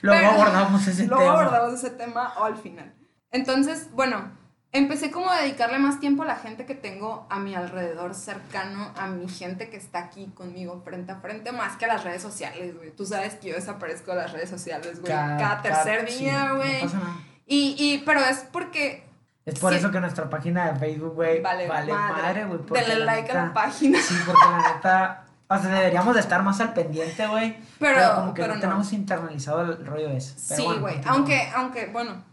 Luego 0.02 0.20
Pero- 0.30 0.42
abordamos 0.42 0.88
ese 0.88 1.06
Luego 1.08 1.24
tema. 1.24 1.34
abordamos 1.34 1.74
ese 1.74 1.90
tema 1.92 2.34
o 2.38 2.46
al 2.46 2.58
final. 2.58 2.94
Entonces, 3.32 3.92
bueno, 3.92 4.32
empecé 4.72 5.10
como 5.12 5.30
a 5.32 5.42
dedicarle 5.42 5.80
más 5.80 6.00
tiempo 6.00 6.24
a 6.24 6.26
la 6.26 6.36
gente 6.36 6.66
que 6.66 6.76
tengo 6.76 7.26
a 7.30 7.40
mi 7.40 7.56
alrededor 7.56 8.14
cercano, 8.14 8.92
a 8.98 9.08
mi 9.08 9.28
gente 9.28 9.70
que 9.70 9.78
está 9.78 10.00
aquí 10.00 10.28
conmigo 10.36 10.82
frente 10.86 11.12
a 11.12 11.16
frente, 11.18 11.52
más 11.52 11.76
que 11.78 11.86
a 11.86 11.88
las 11.88 12.04
redes 12.04 12.22
sociales, 12.22 12.76
güey. 12.78 12.92
Tú 12.92 13.06
sabes 13.06 13.36
que 13.36 13.50
yo 13.50 13.56
desaparezco 13.56 14.12
de 14.12 14.18
las 14.18 14.32
redes 14.32 14.50
sociales, 14.50 15.00
güey. 15.02 15.12
Cada, 15.12 15.62
tercer 15.62 16.10
sí, 16.12 16.26
día, 16.26 16.46
no 16.50 16.58
güey. 16.58 16.82
pasa 16.82 16.98
nada. 17.00 17.16
y, 17.48 17.76
y, 17.80 18.04
pero 18.06 18.20
es 18.22 18.46
porque 18.52 19.04
Es 19.46 19.58
por 19.60 19.72
Sí. 19.74 19.80
eso 19.80 19.90
que 19.92 20.00
nuestra 20.00 20.30
página 20.30 20.72
de 20.72 20.80
Facebook, 20.80 21.16
güey, 21.16 21.42
vale, 21.42 21.68
vale, 21.68 21.92
madre, 21.92 22.46
güey. 22.46 22.60
Denle 22.70 23.06
like 23.06 23.32
a 23.32 23.46
la 23.46 23.54
página. 23.54 24.00
Sí, 24.00 24.16
porque 24.26 24.42
la 24.52 24.74
neta. 24.76 25.26
O 25.52 25.58
sea, 25.58 25.70
deberíamos 25.72 26.14
de 26.14 26.20
estar 26.22 26.44
más 26.44 26.60
al 26.62 26.74
pendiente, 26.74 27.26
güey. 27.26 27.58
Pero, 27.80 27.96
Pero, 27.96 28.16
como 28.16 28.34
que 28.36 28.42
pero 28.44 28.54
no, 28.54 28.62
tenemos 28.62 28.94
internalizado 28.94 29.62
el 29.64 29.84
rollo 29.84 30.12
ese. 30.12 30.36
Pero 30.56 30.62
Sí, 30.74 30.80
güey. 30.80 31.02
aunque, 31.08 31.50
aunque, 31.56 31.88
bueno. 31.88 32.24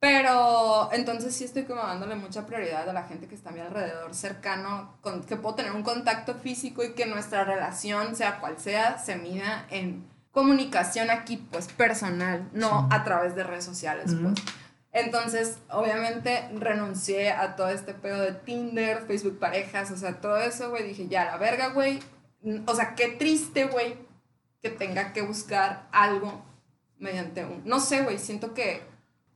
Pero 0.00 0.90
entonces 0.92 1.34
sí 1.34 1.44
estoy 1.44 1.64
como 1.64 1.82
dándole 1.82 2.14
mucha 2.14 2.46
prioridad 2.46 2.88
a 2.88 2.92
la 2.92 3.04
gente 3.04 3.26
que 3.26 3.34
está 3.34 3.50
a 3.50 3.52
mi 3.52 3.60
alrededor, 3.60 4.14
cercano, 4.14 4.96
con, 5.00 5.24
que 5.24 5.36
puedo 5.36 5.56
tener 5.56 5.72
un 5.72 5.82
contacto 5.82 6.34
físico 6.34 6.84
y 6.84 6.92
que 6.92 7.06
nuestra 7.06 7.42
relación, 7.44 8.14
sea 8.14 8.38
cual 8.38 8.58
sea, 8.60 8.98
se 8.98 9.16
mida 9.16 9.66
en 9.70 10.06
comunicación 10.30 11.10
aquí, 11.10 11.36
pues 11.50 11.66
personal, 11.66 12.48
no 12.52 12.86
a 12.92 13.02
través 13.02 13.34
de 13.34 13.42
redes 13.42 13.64
sociales, 13.64 14.14
pues. 14.22 14.34
Entonces, 14.92 15.58
obviamente, 15.68 16.48
renuncié 16.54 17.32
a 17.32 17.56
todo 17.56 17.68
este 17.68 17.92
pedo 17.92 18.20
de 18.20 18.32
Tinder, 18.32 19.02
Facebook 19.06 19.38
parejas, 19.38 19.90
o 19.90 19.96
sea, 19.96 20.20
todo 20.20 20.38
eso, 20.38 20.70
güey. 20.70 20.84
Dije, 20.84 21.08
ya, 21.08 21.24
la 21.24 21.36
verga, 21.36 21.68
güey. 21.68 22.00
O 22.66 22.74
sea, 22.74 22.94
qué 22.94 23.08
triste, 23.08 23.64
güey, 23.64 23.96
que 24.62 24.70
tenga 24.70 25.12
que 25.12 25.22
buscar 25.22 25.88
algo 25.92 26.44
mediante 26.98 27.44
un... 27.44 27.62
No 27.64 27.80
sé, 27.80 28.02
güey, 28.02 28.18
siento 28.18 28.54
que 28.54 28.82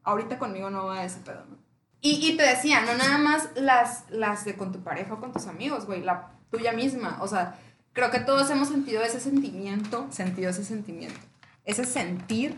ahorita 0.05 0.39
conmigo 0.39 0.71
no 0.71 0.87
va 0.87 1.05
ese 1.05 1.21
pedo, 1.21 1.45
¿no? 1.49 1.57
Y, 2.01 2.27
y 2.27 2.37
te 2.37 2.43
decía, 2.43 2.81
no 2.81 2.95
nada 2.95 3.17
más 3.19 3.51
las, 3.55 4.05
las 4.11 4.45
de 4.45 4.57
con 4.57 4.73
tu 4.73 4.81
pareja 4.83 5.15
o 5.15 5.21
con 5.21 5.33
tus 5.33 5.47
amigos, 5.47 5.87
güey, 5.87 6.03
la 6.03 6.33
tuya 6.51 6.73
misma. 6.73 7.19
O 7.21 7.29
sea, 7.29 7.57
creo 7.93 8.11
que 8.11 8.19
todos 8.19 8.51
hemos 8.51 8.69
sentido 8.69 9.03
ese 9.03 9.21
sentimiento, 9.21 10.09
sentido 10.11 10.51
ese 10.51 10.65
sentimiento, 10.65 11.21
ese 11.65 11.85
sentir 11.85 12.57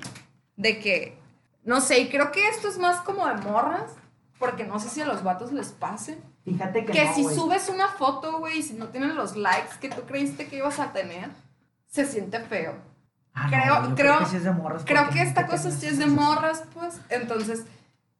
de 0.57 0.79
que, 0.79 1.19
no 1.63 1.83
sé, 1.83 2.01
y 2.01 2.09
creo 2.09 2.33
que 2.33 2.49
esto 2.49 2.69
es 2.69 2.79
más 2.79 3.01
como 3.03 3.27
de 3.27 3.35
morras, 3.35 3.93
porque 4.39 4.65
no 4.65 4.79
sé 4.81 4.89
si 4.89 5.03
a 5.03 5.07
los 5.07 5.23
vatos 5.23 5.53
les 5.53 5.69
pase. 5.73 6.19
Fíjate 6.45 6.85
que, 6.87 6.93
Que 6.93 7.05
no, 7.05 7.15
si 7.15 7.25
subes 7.25 7.69
una 7.69 7.89
foto, 7.89 8.39
güey, 8.39 8.59
y 8.59 8.63
si 8.63 8.75
no 8.75 8.89
tienen 8.89 9.15
los 9.15 9.37
likes 9.37 9.79
que 9.81 9.89
tú 9.91 10.03
creíste 10.03 10.49
que 10.49 10.57
ibas 10.57 10.79
a 10.79 10.93
tener, 10.93 11.31
se 11.87 12.07
siente 12.07 12.41
feo. 12.41 12.75
Ah, 13.35 13.45
no, 13.45 13.51
creo- 13.51 13.95
creo- 13.97 14.19
que 14.21 14.27
sí 14.27 14.37
es 14.37 14.45
de 14.45 14.53
morras. 14.53 14.83
Creo 14.87 15.09
que 15.11 15.21
esta 15.23 15.47
cosa 15.47 15.71
sí 15.71 15.87
es 15.87 15.99
de 15.99 16.07
morras, 16.07 16.63
pues. 16.73 17.01
Entonces, 17.09 17.65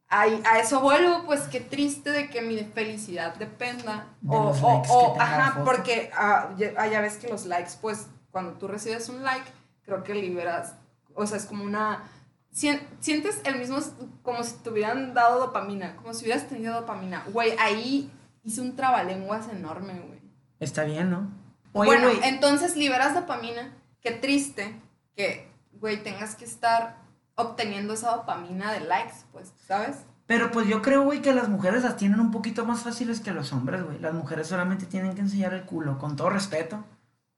ahí- 0.09 0.41
a 0.45 0.59
eso 0.59 0.81
vuelvo, 0.81 1.23
pues 1.25 1.41
qué 1.43 1.61
triste 1.61 2.11
de 2.11 2.29
que 2.29 2.41
mi 2.41 2.57
felicidad 2.59 3.35
dependa. 3.35 4.07
De 4.21 4.35
o, 4.35 4.49
o- 4.51 4.81
o- 4.89 5.21
ajá, 5.21 5.61
porque 5.63 6.11
ah, 6.15 6.49
ya, 6.57 6.71
ah, 6.77 6.87
ya 6.87 6.99
ves 7.01 7.15
que 7.17 7.27
los 7.29 7.45
likes, 7.45 7.71
pues, 7.81 8.07
cuando 8.31 8.53
tú 8.53 8.67
recibes 8.67 9.07
un 9.09 9.23
like, 9.23 9.45
creo 9.85 10.03
que 10.03 10.13
liberas, 10.15 10.73
o 11.13 11.25
sea, 11.25 11.37
es 11.37 11.45
como 11.45 11.63
una... 11.63 12.03
sien- 12.51 12.81
Sientes 12.99 13.39
el 13.45 13.57
mismo, 13.57 13.77
como 14.21 14.43
si 14.43 14.55
te 14.55 14.69
hubieran 14.69 15.13
dado 15.13 15.39
dopamina, 15.39 15.95
como 15.95 16.13
si 16.13 16.25
hubieras 16.25 16.47
tenido 16.49 16.73
dopamina. 16.81 17.23
Güey, 17.31 17.53
ahí 17.59 18.11
hice 18.43 18.59
un 18.61 18.75
trabalenguas 18.75 19.47
enorme, 19.49 19.93
güey. 19.93 20.19
Está 20.59 20.83
bien, 20.83 21.09
¿no? 21.09 21.29
Oye, 21.71 21.87
bueno, 21.89 22.09
entonces 22.23 22.75
liberas 22.75 23.13
dopamina. 23.13 23.71
Qué 24.01 24.11
triste 24.11 24.75
que, 25.15 25.51
güey, 25.73 26.03
tengas 26.03 26.35
que 26.35 26.45
estar 26.45 26.97
obteniendo 27.35 27.93
esa 27.93 28.15
dopamina 28.15 28.71
de 28.71 28.81
likes, 28.81 29.15
pues, 29.31 29.53
¿sabes? 29.67 30.05
Pero 30.25 30.49
pues 30.51 30.67
yo 30.67 30.81
creo, 30.81 31.03
güey, 31.03 31.21
que 31.21 31.33
las 31.33 31.49
mujeres 31.49 31.83
las 31.83 31.97
tienen 31.97 32.19
un 32.19 32.31
poquito 32.31 32.65
más 32.65 32.81
fáciles 32.81 33.19
que 33.19 33.31
los 33.31 33.53
hombres, 33.53 33.83
güey. 33.83 33.99
Las 33.99 34.13
mujeres 34.13 34.47
solamente 34.47 34.85
tienen 34.85 35.13
que 35.13 35.21
enseñar 35.21 35.53
el 35.53 35.63
culo, 35.63 35.99
con 35.99 36.15
todo 36.15 36.29
respeto. 36.29 36.83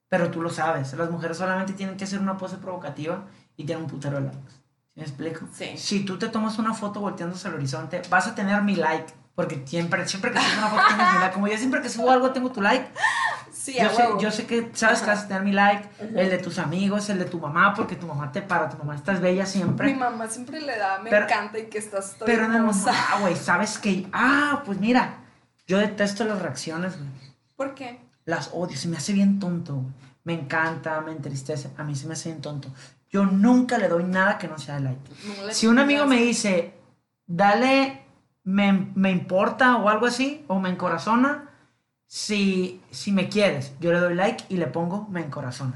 Pero 0.10 0.31
tú 0.31 0.41
lo 0.41 0.50
sabes, 0.50 0.93
las 0.93 1.12
mujeres 1.12 1.38
solamente 1.38 1.74
tienen 1.74 1.98
que 1.98 2.05
hacer 2.05 2.19
una 2.19 2.38
pose 2.38 2.57
provocativa 2.57 3.25
y 3.57 3.65
tienen 3.65 3.84
un 3.84 3.89
putero 3.89 4.15
de 4.17 4.27
likes. 4.27 4.51
¿Sí 4.51 4.93
me 4.96 5.03
explico? 5.03 5.48
Sí. 5.51 5.77
Si 5.77 6.05
tú 6.05 6.17
te 6.17 6.29
tomas 6.29 6.57
una 6.60 6.74
foto 6.74 7.01
volteándose 7.01 7.48
al 7.50 7.55
horizonte, 7.55 8.01
vas 8.10 8.27
a 8.27 8.34
tener 8.34 8.62
mi 8.62 8.75
like. 8.75 9.13
Porque 9.36 9.62
siempre, 9.67 10.07
siempre 10.07 10.31
que 10.31 10.39
subes 10.39 10.57
una 10.57 10.69
foto 10.69 10.84
tienes 10.88 11.13
mi 11.13 11.19
like. 11.19 11.34
Como 11.34 11.48
yo 11.50 11.57
siempre 11.57 11.81
que 11.81 11.89
subo 11.89 12.10
algo 12.10 12.31
tengo 12.31 12.51
tu 12.51 12.62
like. 12.62 12.89
Sí, 13.67 13.75
Yo 13.77 13.89
sé, 13.89 14.03
yo 14.21 14.31
sé 14.31 14.45
que 14.45 14.71
sabes 14.74 15.00
que 15.00 15.09
Ajá. 15.09 15.15
vas 15.15 15.25
a 15.25 15.27
tener 15.27 15.43
mi 15.43 15.51
like, 15.51 15.89
Ujú. 16.01 16.17
el 16.17 16.29
de 16.29 16.38
tus 16.38 16.57
amigos, 16.57 17.09
el 17.09 17.19
de 17.19 17.25
tu 17.25 17.38
mamá, 17.38 17.74
porque 17.75 17.97
tu 17.97 18.07
mamá 18.07 18.31
te 18.31 18.41
para, 18.41 18.69
tu 18.69 18.77
mamá 18.77 18.95
estás 18.95 19.19
bella 19.19 19.43
Mi 19.43 19.50
siempre. 19.50 19.93
mamá 19.93 20.29
siempre 20.29 20.62
le 20.62 20.77
da, 20.77 21.00
me 21.00 21.09
Pero- 21.09 21.25
encanta 21.25 21.59
y 21.59 21.65
que 21.65 21.77
estás 21.77 22.13
todo 22.13 22.25
Pero 22.27 22.47
no, 22.47 22.71
ah, 22.88 23.17
güey, 23.19 23.36
sabes 23.36 23.77
que, 23.77 24.07
ah, 24.13 24.63
pues 24.65 24.79
mira, 24.79 25.15
yo 25.67 25.79
detesto 25.79 26.24
las 26.24 26.41
reacciones, 26.41 26.97
güey. 26.97 27.09
¿Por 27.57 27.75
qué? 27.75 28.00
Las 28.24 28.51
odio, 28.53 28.77
se 28.77 28.88
me 28.88 28.95
hace 28.95 29.12
bien 29.12 29.38
tonto, 29.38 29.74
güey. 29.74 29.93
Me 30.24 30.33
encanta, 30.33 31.01
me 31.01 31.12
entristece, 31.12 31.69
a 31.77 31.83
mí 31.83 31.93
se 31.93 32.07
me 32.07 32.13
hace 32.13 32.29
bien 32.29 32.41
tonto. 32.41 32.69
Yo 33.09 33.25
nunca 33.25 33.77
le 33.77 33.89
doy 33.89 34.05
nada 34.05 34.38
que 34.38 34.47
no 34.47 34.57
sea 34.57 34.79
like. 34.79 35.01
No 35.45 35.51
Si 35.51 35.67
un 35.67 35.77
amigo 35.77 36.05
me 36.05 36.15
dice, 36.21 36.74
dale, 37.25 38.01
me, 38.45 38.91
me 38.95 39.12
importa 39.12 39.75
o 39.75 39.89
algo 39.89 40.05
así, 40.05 40.45
o 40.47 40.57
me 40.57 40.69
encorazona, 40.69 41.46
si, 42.07 42.81
si 42.89 43.11
me 43.11 43.29
quieres, 43.29 43.73
yo 43.79 43.91
le 43.91 43.99
doy 43.99 44.15
like 44.15 44.45
y 44.49 44.57
le 44.57 44.67
pongo 44.67 45.07
me 45.09 45.21
encorazona. 45.21 45.75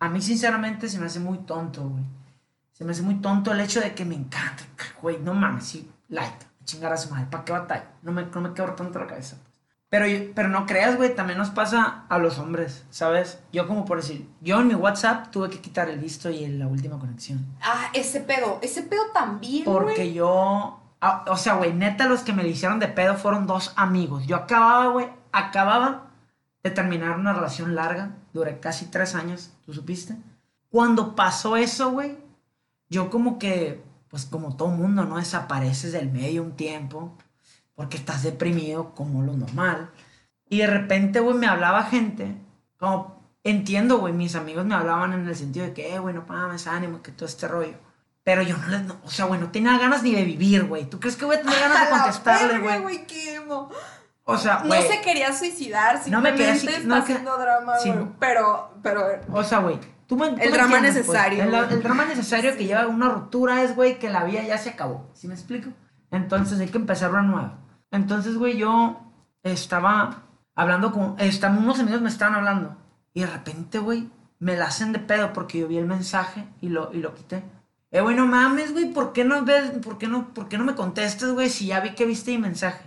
A 0.00 0.08
mí, 0.08 0.20
sinceramente, 0.22 0.88
se 0.88 0.98
me 0.98 1.06
hace 1.06 1.20
muy 1.20 1.38
tonto, 1.38 1.88
güey. 1.88 2.04
Se 2.72 2.84
me 2.84 2.92
hace 2.92 3.02
muy 3.02 3.16
tonto 3.16 3.52
el 3.52 3.60
hecho 3.60 3.80
de 3.80 3.94
que 3.94 4.04
me 4.04 4.14
encanta, 4.14 4.62
güey, 5.02 5.18
no 5.18 5.34
mames, 5.34 5.64
sí, 5.64 5.90
like, 6.08 6.46
chingar 6.64 6.92
a 6.92 6.96
su 6.96 7.10
madre, 7.10 7.26
¿para 7.30 7.44
qué 7.44 7.52
batalla? 7.52 7.90
No 8.02 8.12
me, 8.12 8.24
no 8.24 8.40
me 8.40 8.52
quebro 8.54 8.74
tanto 8.74 8.98
la 8.98 9.06
cabeza. 9.06 9.36
Pero, 9.90 10.04
pero 10.34 10.48
no 10.48 10.66
creas, 10.66 10.96
güey, 10.96 11.14
también 11.14 11.38
nos 11.38 11.48
pasa 11.50 12.04
a 12.08 12.18
los 12.18 12.38
hombres, 12.38 12.84
¿sabes? 12.90 13.40
Yo 13.52 13.66
como 13.66 13.84
por 13.86 13.96
decir, 13.96 14.28
yo 14.42 14.60
en 14.60 14.68
mi 14.68 14.74
WhatsApp 14.74 15.30
tuve 15.30 15.48
que 15.48 15.60
quitar 15.60 15.88
el 15.88 15.98
visto 15.98 16.28
y 16.30 16.46
la 16.46 16.66
última 16.68 16.98
conexión. 16.98 17.46
Ah, 17.62 17.88
ese 17.94 18.20
pedo. 18.20 18.58
Ese 18.62 18.82
pedo 18.82 19.02
también, 19.14 19.64
Porque 19.64 20.12
yo. 20.12 20.78
ah, 21.00 21.24
o 21.28 21.36
sea, 21.38 21.54
güey, 21.54 21.72
neta, 21.72 22.06
los 22.06 22.20
que 22.20 22.34
me 22.34 22.42
le 22.42 22.50
hicieron 22.50 22.78
de 22.78 22.88
pedo 22.88 23.16
fueron 23.16 23.46
dos 23.46 23.72
amigos. 23.76 24.26
Yo 24.26 24.36
acababa, 24.36 24.88
güey, 24.92 25.08
acababa 25.32 26.10
de 26.62 26.70
terminar 26.70 27.18
una 27.18 27.32
relación 27.32 27.74
larga. 27.74 28.16
Duré 28.32 28.60
casi 28.60 28.86
tres 28.86 29.14
años, 29.14 29.52
¿tú 29.64 29.72
supiste? 29.72 30.16
Cuando 30.70 31.14
pasó 31.16 31.56
eso, 31.56 31.90
güey, 31.90 32.18
yo 32.88 33.10
como 33.10 33.38
que, 33.38 33.82
pues 34.08 34.26
como 34.26 34.56
todo 34.56 34.68
mundo, 34.68 35.04
¿no? 35.04 35.16
Desapareces 35.16 35.92
del 35.92 36.10
medio 36.10 36.42
un 36.42 36.52
tiempo. 36.56 37.16
Porque 37.74 37.96
estás 37.96 38.24
deprimido, 38.24 38.92
como 38.94 39.22
lo 39.22 39.34
normal. 39.34 39.90
Y 40.48 40.58
de 40.58 40.66
repente, 40.66 41.20
güey, 41.20 41.36
me 41.38 41.46
hablaba 41.46 41.84
gente. 41.84 42.34
Como, 42.76 43.22
entiendo, 43.44 43.98
güey, 43.98 44.12
mis 44.12 44.34
amigos 44.34 44.64
me 44.66 44.74
hablaban 44.74 45.12
en 45.12 45.28
el 45.28 45.36
sentido 45.36 45.64
de 45.66 45.74
que, 45.74 45.94
eh, 45.94 45.98
güey, 46.00 46.12
no 46.12 46.24
mames, 46.26 46.66
ánimo, 46.66 47.02
que 47.02 47.12
todo 47.12 47.26
este 47.26 47.46
rollo. 47.46 47.76
Pero 48.24 48.42
yo 48.42 48.56
no 48.58 48.66
les, 48.66 48.82
no- 48.82 48.96
o 49.04 49.10
sea, 49.10 49.26
güey, 49.26 49.38
no 49.40 49.52
tenía 49.52 49.78
ganas 49.78 50.02
ni 50.02 50.12
de 50.12 50.24
vivir, 50.24 50.64
güey. 50.64 50.90
¿Tú 50.90 50.98
crees 50.98 51.14
que 51.16 51.24
voy 51.24 51.36
a 51.36 51.40
tener 51.42 51.58
ganas 51.60 51.84
de 51.84 51.90
contestarle, 52.00 52.48
verga, 52.58 52.78
güey? 52.82 53.06
O 54.30 54.36
sea, 54.36 54.62
No 54.64 54.74
se 54.74 55.00
quería 55.00 55.32
suicidar, 55.32 55.94
No 56.08 56.20
me 56.20 56.30
simplemente 56.30 56.66
quería 56.66 56.76
está 56.78 56.86
no 56.86 56.94
que- 56.96 57.12
haciendo 57.12 57.38
drama, 57.38 57.78
Sí, 57.78 57.90
no. 57.90 58.14
Pero, 58.20 58.74
pero, 58.82 59.06
O 59.32 59.42
sea, 59.42 59.60
güey, 59.60 59.78
tú 60.06 60.16
me, 60.16 60.28
tú 60.28 60.36
El 60.40 60.52
drama 60.52 60.78
pues. 60.80 60.82
necesario, 60.82 61.42
El, 61.44 61.82
drama 61.82 62.04
necesario 62.04 62.54
que 62.54 62.66
lleva 62.66 62.86
una 62.86 63.08
ruptura 63.08 63.62
es, 63.62 63.74
güey, 63.74 63.98
que 63.98 64.10
la 64.10 64.24
vida 64.24 64.42
ya 64.42 64.58
se 64.58 64.68
acabó. 64.68 65.08
¿Sí 65.14 65.28
me 65.28 65.34
explico? 65.34 65.70
Entonces 66.10 66.60
hay 66.60 66.68
que 66.68 66.76
empezar 66.76 67.10
una 67.10 67.22
nueva. 67.22 67.58
Entonces, 67.90 68.36
güey, 68.36 68.58
yo 68.58 69.00
estaba 69.42 70.24
hablando 70.54 70.92
con... 70.92 71.14
Estaban, 71.18 71.58
unos 71.58 71.80
amigos 71.80 72.02
me 72.02 72.10
estaban 72.10 72.34
hablando. 72.34 72.76
Y 73.14 73.20
de 73.22 73.28
repente, 73.28 73.78
güey, 73.78 74.10
me 74.38 74.56
la 74.56 74.66
hacen 74.66 74.92
de 74.92 74.98
pedo 74.98 75.32
porque 75.32 75.58
yo 75.60 75.68
vi 75.68 75.78
el 75.78 75.86
mensaje 75.86 76.46
y 76.60 76.68
lo, 76.68 76.90
y 76.92 76.98
lo 76.98 77.14
quité. 77.14 77.42
Eh, 77.90 78.02
güey, 78.02 78.14
no 78.14 78.26
mames, 78.26 78.72
güey, 78.72 78.92
¿por 78.92 79.14
qué 79.14 79.24
no 79.24 79.42
ves, 79.44 79.70
por 79.82 79.96
qué 79.96 80.06
no, 80.06 80.34
por 80.34 80.48
qué 80.48 80.58
no 80.58 80.64
me 80.64 80.74
contestas, 80.74 81.30
güey, 81.32 81.48
si 81.48 81.68
ya 81.68 81.80
vi 81.80 81.94
que 81.94 82.04
viste 82.04 82.30
mi 82.32 82.38
mensaje? 82.38 82.84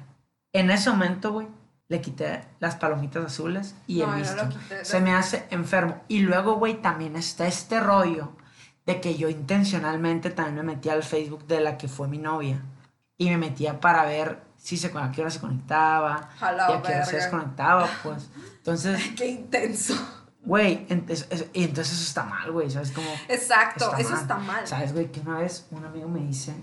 En 0.54 0.70
ese 0.70 0.90
momento, 0.90 1.32
güey, 1.32 1.48
le 1.88 2.02
quité 2.02 2.42
las 2.60 2.76
palomitas 2.76 3.26
azules 3.26 3.76
y 3.88 4.00
No, 4.00 4.14
el 4.14 4.22
visto. 4.22 4.50
quité. 4.50 4.86
Se 4.86 5.00
me 5.02 5.14
hace 5.14 5.46
enfermo. 5.50 6.02
Y 6.08 6.20
luego, 6.20 6.56
güey, 6.56 6.82
también 6.82 7.16
está 7.16 7.48
este 7.48 7.80
rollo 7.80 8.32
de 8.86 9.00
que 9.02 9.16
yo 9.18 9.30
intencionalmente 9.30 10.30
también 10.30 10.56
me 10.66 10.74
metí 10.74 10.90
al 10.90 11.04
Facebook 11.04 11.46
de 11.48 11.62
la 11.62 11.78
que 11.78 11.88
fue 11.88 12.08
mi 12.08 12.18
novia. 12.18 12.62
Y 13.18 13.30
me 13.30 13.38
metía 13.38 13.80
para 13.80 14.04
ver 14.06 14.42
si 14.58 14.78
se, 14.78 14.88
a 14.98 15.12
qué 15.12 15.22
hora 15.22 15.30
se 15.30 15.40
conectaba. 15.40 16.30
La 16.42 16.72
y 16.72 16.74
a 16.74 16.82
qué 16.82 16.94
hora 16.96 17.06
se 17.06 17.16
desconectaba, 17.18 17.88
pues. 18.04 18.30
Entonces, 18.58 19.00
qué 19.18 19.28
intenso. 19.28 19.94
güey, 20.44 20.86
y 20.90 21.64
entonces 21.64 21.94
eso 21.94 22.04
está 22.04 22.24
mal, 22.24 22.52
güey, 22.52 22.70
¿sabes? 22.72 22.92
Como... 22.92 23.08
Exacto, 23.30 23.86
Está 23.86 24.00
eso 24.02 24.10
mal. 24.12 24.22
está 24.22 24.38
mal. 24.38 24.68
¿Sabes, 24.68 24.94
güey? 24.94 25.12
Que 25.12 25.20
una 25.20 25.38
vez 25.40 25.68
un 25.72 25.86
amigo 25.86 26.08
me 26.10 26.20
dice, 26.22 26.56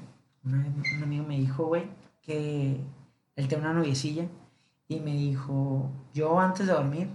un 0.45 1.01
amigo 1.03 1.25
me 1.27 1.37
dijo, 1.39 1.67
güey, 1.67 1.89
que 2.23 2.81
él 3.39 3.49
tiene 3.49 3.65
una 3.65 3.73
noviecilla 3.75 4.25
y 4.89 5.01
me 5.01 5.13
dijo, 5.13 5.91
yo 6.13 6.41
antes 6.41 6.67
de 6.67 6.73
dormir, 6.73 7.09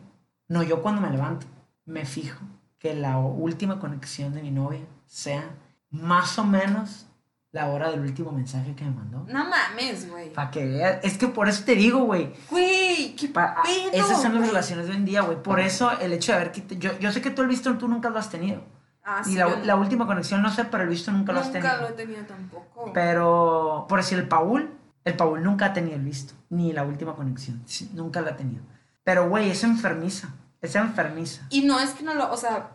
no, 0.47 0.63
yo 0.63 0.81
cuando 0.81 1.01
me 1.01 1.09
levanto, 1.09 1.45
me 1.85 2.05
fijo 2.05 2.39
que 2.79 2.93
la 2.95 3.17
última 3.17 3.79
conexión 3.79 4.33
de 4.33 4.41
mi 4.41 4.51
novia 4.51 4.81
sea 5.05 5.43
más 5.89 6.37
o 6.39 6.43
menos 6.45 7.07
la 7.51 7.67
hora 7.67 7.91
del 7.91 7.99
último 7.99 8.31
mensaje 8.31 8.73
que 8.75 8.83
me 8.83 8.91
mandó. 8.91 9.25
No 9.27 9.45
mames, 9.45 10.09
güey. 10.09 10.33
Para 10.33 10.49
que 10.49 10.65
veas, 10.65 10.99
es 11.03 11.17
que 11.17 11.27
por 11.27 11.47
eso 11.47 11.63
te 11.65 11.75
digo, 11.75 11.99
güey, 12.05 12.33
Güey, 12.49 13.15
qué 13.15 13.27
pa- 13.27 13.55
ah, 13.57 13.63
pedo, 13.63 13.91
esas 13.93 14.21
son 14.21 14.31
las 14.33 14.39
güey. 14.39 14.47
relaciones 14.49 14.85
de 14.87 14.91
hoy 14.91 14.97
en 14.97 15.05
día, 15.05 15.21
güey. 15.21 15.41
Por 15.43 15.59
eso 15.59 15.91
el 15.99 16.13
hecho 16.13 16.31
de 16.31 16.37
haber 16.39 16.51
quitado, 16.51 16.79
yo, 16.79 16.97
yo 16.99 17.11
sé 17.11 17.21
que 17.21 17.29
tú 17.29 17.41
el 17.43 17.47
visto 17.47 17.71
tú 17.77 17.87
nunca 17.87 18.09
lo 18.09 18.17
has 18.17 18.29
tenido. 18.29 18.63
Ah, 19.03 19.21
Y 19.25 19.31
sí, 19.31 19.35
la, 19.35 19.47
la 19.65 19.75
última 19.75 20.07
conexión 20.07 20.41
no 20.41 20.49
sé, 20.49 20.65
pero 20.65 20.83
el 20.83 20.89
visto 20.89 21.11
nunca 21.11 21.31
lo 21.33 21.39
has 21.41 21.47
Nunca 21.53 21.59
tenido. 21.61 21.81
lo 21.81 21.87
he 21.89 21.91
tenido 21.91 22.23
tampoco. 22.25 22.91
Pero, 22.93 23.85
por 23.89 23.99
decir, 23.99 24.17
el 24.17 24.27
Paul, 24.27 24.69
el 25.05 25.15
Paul 25.15 25.43
nunca 25.43 25.67
ha 25.67 25.73
tenido 25.73 25.95
el 25.97 26.03
visto, 26.03 26.33
ni 26.49 26.71
la 26.73 26.83
última 26.83 27.15
conexión. 27.15 27.61
Sí, 27.65 27.89
nunca 27.93 28.21
la 28.21 28.31
ha 28.31 28.35
tenido. 28.37 28.63
Pero, 29.03 29.27
güey, 29.29 29.49
es 29.49 29.63
enfermiza. 29.63 30.29
Es 30.61 30.75
enfermiza. 30.75 31.45
Y 31.49 31.63
no 31.63 31.79
es 31.79 31.91
que 31.91 32.03
no 32.03 32.13
lo, 32.13 32.31
o 32.31 32.37
sea, 32.37 32.69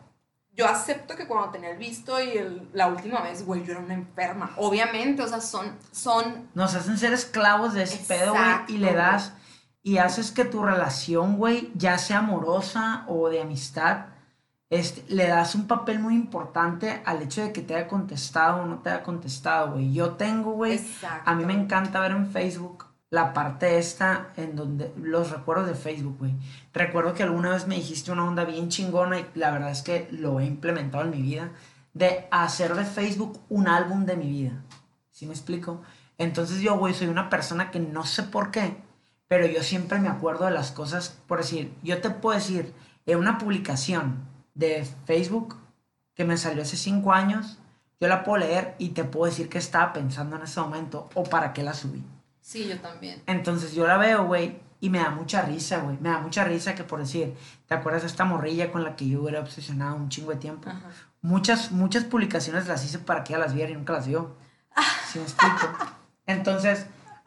yo 0.52 0.66
acepto 0.68 1.16
que 1.16 1.26
cuando 1.26 1.50
tenía 1.50 1.70
el 1.70 1.78
visto 1.78 2.20
y 2.22 2.30
el- 2.36 2.68
la 2.74 2.88
última 2.88 3.22
vez, 3.22 3.46
güey, 3.46 3.64
yo 3.64 3.72
era 3.72 3.80
una 3.80 3.94
enferma. 3.94 4.50
Obviamente, 4.56 5.22
o 5.22 5.28
sea, 5.28 5.40
son, 5.40 5.72
son, 5.92 6.48
Nos 6.54 6.74
hacen 6.74 6.98
ser 6.98 7.12
esclavos 7.14 7.72
de 7.74 7.84
ese 7.84 7.98
pedo, 8.06 8.32
güey, 8.32 8.44
y 8.68 8.78
le 8.78 8.92
das. 8.92 9.32
Y 9.82 9.98
haces 9.98 10.32
que 10.32 10.44
tu 10.44 10.62
relación, 10.64 11.36
güey, 11.38 11.70
ya 11.76 11.96
sea 11.96 12.18
amorosa 12.18 13.04
o 13.08 13.30
de 13.30 13.40
amistad, 13.40 14.06
este, 14.70 15.04
le 15.12 15.26
das 15.26 15.54
un 15.54 15.66
papel 15.66 15.98
muy 15.98 16.14
importante 16.14 17.00
al 17.04 17.22
hecho 17.22 17.42
de 17.42 17.52
que 17.52 17.62
te 17.62 17.74
haya 17.74 17.88
contestado 17.88 18.62
o 18.62 18.66
no 18.66 18.80
te 18.80 18.90
haya 18.90 19.02
contestado, 19.02 19.72
güey. 19.72 19.92
Yo 19.92 20.12
tengo, 20.12 20.52
güey. 20.52 20.80
A 21.24 21.34
mí 21.34 21.44
me 21.44 21.54
encanta 21.54 22.00
ver 22.00 22.12
en 22.12 22.30
Facebook 22.30 22.86
la 23.10 23.32
parte 23.32 23.78
esta 23.78 24.32
en 24.36 24.54
donde 24.54 24.92
los 24.96 25.30
recuerdos 25.30 25.66
de 25.66 25.74
Facebook, 25.74 26.18
güey. 26.18 26.34
Recuerdo 26.74 27.14
que 27.14 27.22
alguna 27.22 27.50
vez 27.50 27.66
me 27.66 27.76
dijiste 27.76 28.12
una 28.12 28.24
onda 28.24 28.44
bien 28.44 28.68
chingona 28.68 29.20
y 29.20 29.26
la 29.34 29.50
verdad 29.50 29.70
es 29.70 29.82
que 29.82 30.08
lo 30.10 30.40
he 30.40 30.44
implementado 30.44 31.04
en 31.04 31.10
mi 31.10 31.22
vida 31.22 31.50
de 31.94 32.26
hacer 32.30 32.74
de 32.74 32.84
Facebook 32.84 33.40
un 33.48 33.68
álbum 33.68 34.04
de 34.04 34.16
mi 34.16 34.30
vida. 34.30 34.62
¿Sí 35.10 35.24
me 35.24 35.32
explico? 35.32 35.82
Entonces 36.18 36.60
yo, 36.60 36.76
güey, 36.78 36.92
soy 36.92 37.08
una 37.08 37.30
persona 37.30 37.70
que 37.70 37.80
no 37.80 38.04
sé 38.04 38.24
por 38.24 38.50
qué, 38.50 38.76
pero 39.28 39.46
yo 39.46 39.62
siempre 39.62 39.98
me 39.98 40.08
acuerdo 40.08 40.44
de 40.44 40.50
las 40.50 40.72
cosas, 40.72 41.18
por 41.26 41.38
decir, 41.38 41.72
yo 41.82 42.00
te 42.00 42.10
puedo 42.10 42.38
decir, 42.38 42.74
en 43.06 43.18
una 43.18 43.38
publicación 43.38 44.27
de 44.58 44.86
Facebook 45.06 45.56
que 46.14 46.24
me 46.24 46.36
salió 46.36 46.62
hace 46.62 46.76
cinco 46.76 47.12
años, 47.12 47.58
yo 48.00 48.08
la 48.08 48.24
puedo 48.24 48.38
leer 48.38 48.74
y 48.78 48.90
te 48.90 49.04
puedo 49.04 49.30
decir 49.30 49.48
qué 49.48 49.58
estaba 49.58 49.92
pensando 49.92 50.36
en 50.36 50.42
ese 50.42 50.60
momento 50.60 51.08
o 51.14 51.22
para 51.22 51.52
qué 51.52 51.62
la 51.62 51.74
subí. 51.74 52.04
Sí, 52.40 52.68
yo 52.68 52.78
también. 52.80 53.22
Entonces 53.26 53.72
yo 53.72 53.86
la 53.86 53.98
veo, 53.98 54.24
güey, 54.24 54.58
y 54.80 54.90
me 54.90 54.98
da 54.98 55.10
mucha 55.10 55.42
risa, 55.42 55.78
güey. 55.78 55.96
Me 56.00 56.08
da 56.08 56.18
mucha 56.18 56.44
risa 56.44 56.74
que 56.74 56.82
por 56.82 56.98
decir, 56.98 57.34
¿te 57.66 57.74
acuerdas 57.74 58.02
de 58.02 58.08
esta 58.08 58.24
morrilla 58.24 58.72
con 58.72 58.82
la 58.82 58.96
que 58.96 59.08
yo 59.08 59.28
era 59.28 59.40
obsesionado 59.40 59.96
un 59.96 60.08
chingo 60.08 60.32
de 60.32 60.38
tiempo? 60.38 60.68
Ajá. 60.68 60.90
Muchas, 61.20 61.70
muchas 61.70 62.04
publicaciones 62.04 62.66
las 62.66 62.84
hice 62.84 62.98
para 62.98 63.22
que 63.22 63.32
ella 63.32 63.44
las 63.44 63.54
viera 63.54 63.70
y 63.70 63.74
nunca 63.74 63.92
las 63.92 64.08
vio. 64.08 64.36
¿Sí 65.12 65.18
me 65.18 65.24
explico? 65.24 65.72
Entonces, 66.26 66.86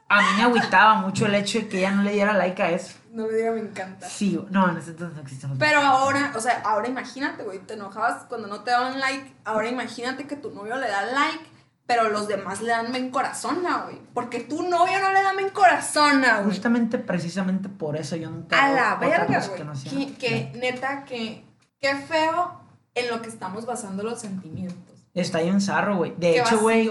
a 0.09 0.21
mí 0.21 0.27
me 0.35 0.43
agüitaba 0.43 0.95
mucho 0.95 1.25
el 1.25 1.35
hecho 1.35 1.59
de 1.59 1.67
que 1.69 1.79
ella 1.79 1.91
no 1.91 2.03
le 2.03 2.11
diera 2.11 2.33
like 2.33 2.61
a 2.61 2.71
eso. 2.71 2.97
No 3.11 3.27
me 3.27 3.33
diga, 3.33 3.51
me 3.51 3.59
encanta. 3.59 4.07
Sí, 4.07 4.39
no, 4.49 4.69
en 4.69 4.77
ese 4.77 4.91
entonces 4.91 5.15
no 5.15 5.21
existían 5.21 5.49
los 5.51 5.59
Pero 5.59 5.81
ahora, 5.81 6.31
o 6.35 6.39
sea, 6.39 6.61
ahora 6.63 6.87
imagínate, 6.87 7.43
güey, 7.43 7.59
te 7.59 7.73
enojabas 7.73 8.23
cuando 8.23 8.47
no 8.47 8.61
te 8.61 8.71
daban 8.71 8.99
like. 8.99 9.33
Ahora 9.43 9.67
imagínate 9.67 10.27
que 10.27 10.37
tu 10.37 10.51
novio 10.51 10.77
le 10.77 10.87
da 10.87 11.05
like, 11.05 11.45
pero 11.85 12.09
los 12.09 12.29
demás 12.29 12.61
le 12.61 12.69
dan 12.69 12.89
me 12.89 12.99
encorazona, 12.99 13.83
güey. 13.83 13.99
Porque 14.13 14.39
tu 14.39 14.63
novio 14.63 14.99
no 15.01 15.11
le 15.11 15.21
da 15.21 15.33
me 15.33 15.41
encorazona, 15.41 16.37
güey. 16.37 16.51
Justamente, 16.51 16.97
precisamente 16.99 17.67
por 17.67 17.97
eso 17.97 18.15
yo 18.15 18.29
nunca 18.29 18.63
A 18.63 18.71
la 18.71 18.95
verga, 18.95 19.39
güey. 19.45 19.57
que 19.57 19.63
no 19.65 19.75
sea 19.75 19.91
Que, 19.91 20.13
que, 20.17 20.51
neta, 20.57 21.03
que, 21.03 21.43
qué 21.81 21.95
feo 21.95 22.61
en 22.95 23.09
lo 23.09 23.21
que 23.21 23.27
estamos 23.27 23.65
basando 23.65 24.03
los 24.03 24.21
sentimientos. 24.21 25.05
Está 25.13 25.39
ahí 25.39 25.49
un 25.49 25.59
zarro, 25.59 25.97
güey. 25.97 26.13
De 26.17 26.33
Qué 26.33 26.39
hecho, 26.39 26.59
güey, 26.59 26.89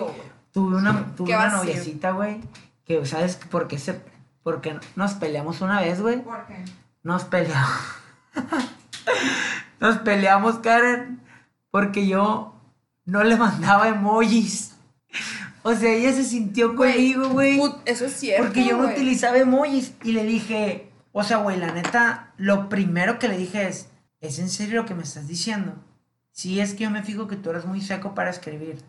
tuve 0.52 0.76
una, 0.76 1.14
tuve 1.16 1.34
una 1.34 1.48
noviecita, 1.48 2.10
güey, 2.10 2.42
Que, 2.84 3.06
¿sabes 3.06 3.36
por 3.36 3.68
qué 3.68 3.78
se... 3.78 4.09
Porque 4.42 4.78
nos 4.96 5.14
peleamos 5.14 5.60
una 5.60 5.80
vez, 5.80 6.00
güey. 6.00 6.22
¿Por 6.22 6.46
qué? 6.46 6.64
Nos 7.02 7.24
peleamos. 7.24 7.80
nos 9.80 9.98
peleamos, 9.98 10.58
Karen. 10.58 11.20
Porque 11.70 12.06
yo 12.06 12.54
no 13.04 13.22
le 13.24 13.36
mandaba 13.36 13.88
emojis. 13.88 14.76
O 15.62 15.74
sea, 15.74 15.92
ella 15.92 16.12
se 16.12 16.24
sintió 16.24 16.74
conmigo, 16.74 17.28
güey. 17.28 17.60
Eso 17.84 18.06
es 18.06 18.14
cierto. 18.14 18.46
Porque 18.46 18.64
yo 18.64 18.78
no 18.78 18.88
utilizaba 18.88 19.38
emojis. 19.38 19.94
Y 20.02 20.12
le 20.12 20.24
dije, 20.24 20.90
o 21.12 21.22
sea, 21.22 21.38
güey, 21.38 21.58
la 21.58 21.72
neta, 21.72 22.32
lo 22.36 22.68
primero 22.68 23.18
que 23.18 23.28
le 23.28 23.36
dije 23.36 23.68
es, 23.68 23.90
¿es 24.20 24.38
en 24.38 24.48
serio 24.48 24.82
lo 24.82 24.86
que 24.86 24.94
me 24.94 25.02
estás 25.02 25.28
diciendo? 25.28 25.74
Sí, 26.32 26.60
es 26.60 26.74
que 26.74 26.84
yo 26.84 26.90
me 26.90 27.02
fijo 27.02 27.26
que 27.26 27.36
tú 27.36 27.50
eres 27.50 27.66
muy 27.66 27.80
seco 27.80 28.14
para 28.14 28.30
escribir. 28.30 28.82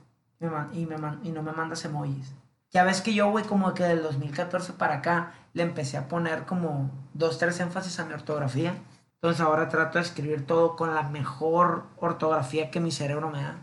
Y, 0.72 0.86
me 0.86 0.96
y 1.24 1.31
no 1.31 1.43
me 1.43 1.51
mandas 1.51 1.86
emojis. 1.86 2.34
Ya 2.72 2.84
ves 2.84 3.01
que 3.01 3.13
yo, 3.13 3.29
güey, 3.29 3.43
como 3.46 3.74
que 3.74 3.84
del 3.84 4.01
2014 4.01 4.74
para 4.74 4.96
acá, 4.96 5.34
le 5.53 5.63
empecé 5.63 5.98
a 5.98 6.08
poner 6.08 6.46
como 6.46 6.91
dos, 7.13 7.38
tres 7.38 7.60
énfasis 7.60 8.00
a 8.00 8.05
mi 8.05 8.13
ortografía. 8.13 8.75
Entonces 9.15 9.41
ahora 9.41 9.70
trato 9.70 9.98
de 9.98 10.03
escribir 10.03 10.46
todo 10.48 10.75
con 10.75 10.96
la 10.96 11.03
mejor 11.03 11.86
ortografía 11.98 12.72
que 12.72 12.79
mi 12.79 12.91
cerebro 12.91 13.29
me 13.29 13.41
da. 13.41 13.58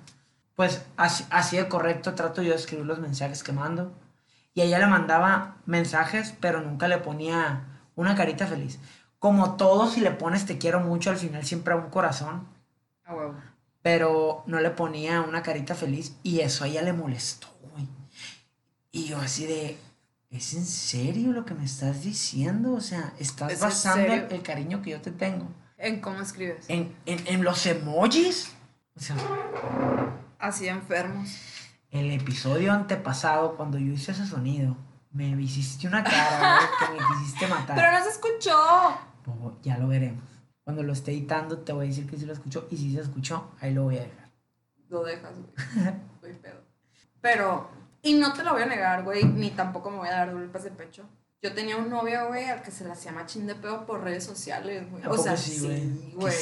Pues 0.54 0.87
así, 0.97 1.25
así 1.30 1.57
de 1.57 1.68
correcto 1.68 2.14
trato 2.14 2.42
yo 2.42 2.50
de 2.50 2.57
escribir 2.57 2.87
los 2.87 2.99
mensajes 2.99 3.42
que 3.42 3.52
mando. 3.52 3.92
Y 4.54 4.62
ella 4.62 4.78
le 4.78 4.87
mandaba 4.87 5.57
mensajes, 5.66 6.35
pero 6.40 6.61
nunca 6.61 6.88
le 6.88 6.99
ponía 6.99 7.80
una 7.95 8.14
carita 8.16 8.47
feliz. 8.47 8.80
Como 9.18 9.57
todo, 9.57 9.88
si 9.88 10.00
le 10.00 10.11
pones 10.11 10.47
te 10.47 10.59
quiero 10.59 10.80
mucho, 10.80 11.11
al 11.11 11.16
final 11.16 11.45
siempre 11.45 11.75
a 11.75 11.76
un 11.76 11.90
corazón. 11.90 12.47
Pero 13.83 14.42
no 14.47 14.61
le 14.61 14.71
ponía 14.71 15.23
una 15.23 15.42
carita 15.42 15.75
feliz. 15.75 16.16
Y 16.23 16.40
eso 16.40 16.64
a 16.64 16.68
ella 16.68 16.83
le 16.83 16.92
molestó, 16.92 17.49
güey. 17.73 17.88
Y 18.90 19.04
yo 19.07 19.18
así 19.18 19.47
de, 19.47 19.78
¿es 20.30 20.54
en 20.54 20.64
serio 20.66 21.32
lo 21.32 21.44
que 21.44 21.54
me 21.54 21.64
estás 21.64 22.02
diciendo? 22.02 22.75
O 22.75 22.80
sea, 22.80 23.12
estás 23.18 23.52
¿Es 23.52 23.58
en 23.62 23.68
basando 23.68 24.12
el, 24.35 24.42
cariño 24.42 24.82
que 24.82 24.90
yo 24.90 25.00
te 25.00 25.11
tengo 25.11 25.49
¿En 25.76 26.00
cómo 26.00 26.20
escribes? 26.20 26.64
en, 26.68 26.94
en, 27.06 27.26
en 27.26 27.44
los 27.44 27.64
emojis. 27.66 28.52
O 28.97 29.00
sea, 29.00 29.16
Así 30.38 30.68
enfermos. 30.68 31.30
el 31.90 32.11
episodio 32.11 32.73
antepasado, 32.73 33.56
cuando 33.56 33.78
yo 33.78 33.92
hice 33.92 34.12
ese 34.12 34.26
sonido, 34.26 34.76
me 35.12 35.28
hiciste 35.40 35.87
una 35.87 36.02
cara, 36.04 36.58
güey, 36.58 36.68
que 36.97 37.02
me 37.02 37.08
quisiste 37.20 37.47
matar. 37.47 37.76
Pero 37.76 37.92
no 37.92 38.02
se 38.04 38.11
escuchó. 38.11 38.99
Ya 39.62 39.78
lo 39.78 39.88
veremos. 39.88 40.25
Cuando 40.64 40.82
lo 40.82 40.92
esté 40.92 41.12
editando, 41.12 41.58
te 41.58 41.73
voy 41.73 41.87
a 41.87 41.88
decir 41.88 42.06
que 42.08 42.16
sí 42.18 42.26
lo 42.26 42.32
escuchó. 42.32 42.66
Y 42.70 42.76
si 42.76 42.92
se 42.94 43.00
escuchó, 43.00 43.50
ahí 43.61 43.73
lo 43.73 43.85
voy 43.85 43.99
a 43.99 44.02
dejar. 44.02 44.30
Lo 44.88 45.02
dejas, 45.04 45.32
güey. 45.38 46.35
Pedo. 46.40 46.62
Pero, 47.20 47.70
y 48.10 48.14
no 48.14 48.32
te 48.32 48.42
lo 48.42 48.52
voy 48.52 48.62
a 48.62 48.66
negar, 48.66 49.02
güey, 49.04 49.24
ni 49.24 49.50
tampoco 49.50 49.90
me 49.90 49.98
voy 49.98 50.08
a 50.08 50.12
dar 50.12 50.32
golpes 50.32 50.64
de 50.64 50.70
pecho. 50.70 51.04
Yo 51.42 51.54
tenía 51.54 51.76
un 51.76 51.88
novio, 51.88 52.26
güey, 52.28 52.46
al 52.46 52.62
que 52.62 52.70
se 52.72 52.84
le 52.84 52.90
hacía 52.92 53.12
machín 53.12 53.46
de 53.46 53.54
pedo 53.54 53.86
por 53.86 54.02
redes 54.02 54.24
sociales, 54.24 54.90
güey. 54.90 55.04
¿A 55.04 55.10
O 55.10 55.16
sea, 55.16 55.36
sí, 55.36 55.60
güey? 56.14 56.34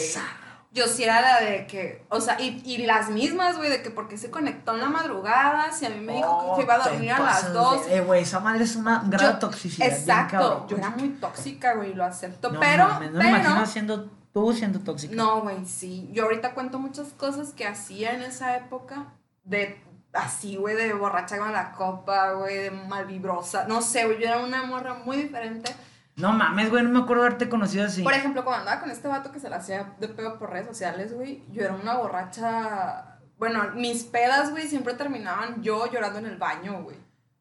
Yo 0.73 0.87
sí 0.89 1.05
era 1.05 1.23
la 1.23 1.41
de 1.41 1.67
que, 1.67 2.05
o 2.11 2.21
sea, 2.21 2.39
y, 2.41 2.61
y 2.67 2.79
las 2.85 3.09
mismas, 3.09 3.57
güey, 3.57 3.71
de 3.71 3.83
que 3.83 3.91
porque 3.91 4.19
se 4.19 4.31
conectó 4.31 4.75
en 4.75 4.81
la 4.81 4.89
madrugada, 4.91 5.73
si 5.73 5.87
a 5.87 5.91
mí 5.91 6.01
me 6.01 6.17
dijo 6.17 6.29
Oh, 6.29 6.57
que 6.57 6.63
iba 6.65 6.75
a 6.75 6.83
te 6.83 6.91
dormir 6.91 7.13
a 7.13 7.21
las 7.21 7.47
de- 7.47 7.51
2. 7.53 7.87
Eh, 7.89 8.01
güey, 8.03 8.23
esa 8.23 8.41
madre 8.41 8.65
es 8.65 8.77
una, 8.77 9.01
un 9.01 9.09
grado 9.09 9.33
Yo- 9.35 9.39
toxicidad. 9.39 9.87
bien 9.87 9.99
Exacto, 10.01 10.37
cabrón, 10.39 10.69
yo 10.69 10.77
era 10.77 10.91
muy 10.91 11.09
tóxica, 11.11 11.75
güey, 11.77 11.95
lo 11.95 12.05
acepto, 12.05 12.51
No 12.51 12.61
pero, 12.61 12.89
mames, 12.89 13.11
no 13.13 13.19
me 13.19 13.29
imagino 13.29 13.55
pero, 13.55 13.67
siendo 13.67 14.11
tú 14.35 14.53
siendo 14.53 14.81
tóxica. 14.81 15.15
no, 15.15 15.41
güey, 15.41 15.65
sí, 15.65 16.11
yo 16.13 16.25
ahorita 16.25 16.53
cuento 16.53 16.79
muchas 16.79 17.09
cosas 17.15 17.53
que 17.55 17.67
hacía 17.67 18.13
en 18.13 18.21
esa 18.23 18.57
época, 18.59 19.15
de, 19.45 19.81
así, 20.17 20.57
güey, 20.57 20.75
de 20.75 20.93
borracha 20.95 21.39
con 21.39 21.53
la 21.53 21.73
copa, 21.73 22.33
güey, 22.33 22.57
de 22.57 22.71
malvibrosa, 22.71 23.67
no 23.69 23.83
sé, 23.83 24.05
güey, 24.05 24.21
yo 24.21 24.27
era 24.27 24.39
una 24.39 24.65
morra 24.65 24.95
muy 24.95 25.17
diferente. 25.17 25.75
No 26.17 26.33
mames, 26.33 26.71
güey, 26.71 26.83
no 26.83 26.89
me 26.91 27.01
acuerdo 27.01 27.25
haberte 27.25 27.49
conocido 27.49 27.85
así. 27.85 28.03
Por 28.03 28.15
ejemplo, 28.15 28.43
cuando 28.43 28.61
andaba 28.61 28.81
con 28.81 28.91
este 28.91 29.07
vato 29.07 29.31
que 29.31 29.39
se 29.39 29.51
la 29.51 29.57
hacía 29.57 29.95
de 30.01 30.09
pedo 30.09 30.39
por 30.39 30.51
redes 30.51 30.67
sociales, 30.67 31.13
güey, 31.13 31.43
yo 31.53 31.63
era 31.63 31.75
una 31.75 31.97
borracha. 31.99 33.19
Bueno, 33.39 33.63
mis 33.75 34.05
pedas, 34.05 34.51
güey, 34.51 34.67
siempre 34.67 34.95
terminaban 34.95 35.63
yo 35.63 35.91
llorando 35.93 36.19
en 36.19 36.27
el 36.27 36.39
baño, 36.39 36.83
güey. 36.83 36.97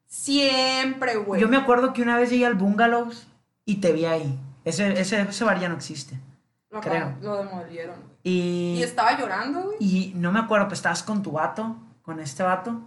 Siempre, 0.06 1.16
güey. 1.16 1.40
Yo 1.40 1.48
me 1.48 1.56
acuerdo 1.56 1.92
que 1.92 2.02
una 2.02 2.18
vez 2.18 2.28
llegué 2.30 2.44
al 2.44 2.54
Bungalows 2.54 3.26
y 3.64 3.76
te 3.76 3.92
vi 3.92 4.04
ahí. 4.04 4.38
Ese, 4.64 5.00
ese, 5.00 5.22
ese 5.22 5.44
bar 5.44 5.58
ya 5.58 5.68
no 5.68 5.76
existe. 5.76 6.18
lo, 6.70 6.80
creo. 6.80 7.14
lo 7.22 7.36
demolieron, 7.38 7.96
güey. 7.96 8.16
Y, 8.22 8.74
Y 8.78 8.82
estaba 8.82 9.18
llorando, 9.18 9.62
güey. 9.62 9.76
y 9.80 10.12
no 10.16 10.32
me 10.32 10.40
acuerdo, 10.40 10.66
pues 10.68 10.80
estabas 10.80 11.02
con 11.02 11.22
tu 11.22 11.32
vato, 11.32 11.76
con 12.06 12.20
este 12.20 12.44
vato. 12.44 12.80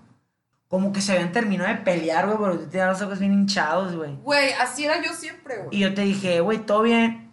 Como 0.70 0.94
que 0.94 1.02
se 1.02 1.14
habían 1.14 1.32
terminado 1.32 1.70
de 1.70 1.82
pelear, 1.82 2.26
güey, 2.26 2.38
porque 2.38 2.58
tú 2.58 2.70
tenías 2.70 2.90
los 2.90 3.02
ojos 3.02 3.20
bien 3.20 3.34
hinchados, 3.34 3.96
güey. 3.96 4.16
Güey, 4.18 4.54
así 4.54 4.86
era 4.86 5.04
yo 5.04 5.14
siempre, 5.14 5.58
güey. 5.58 5.70
Y 5.72 5.80
yo 5.80 5.94
te 5.94 6.02
dije, 6.02 6.42
güey, 6.42 6.60
todo 6.60 6.84
bien. 6.84 7.32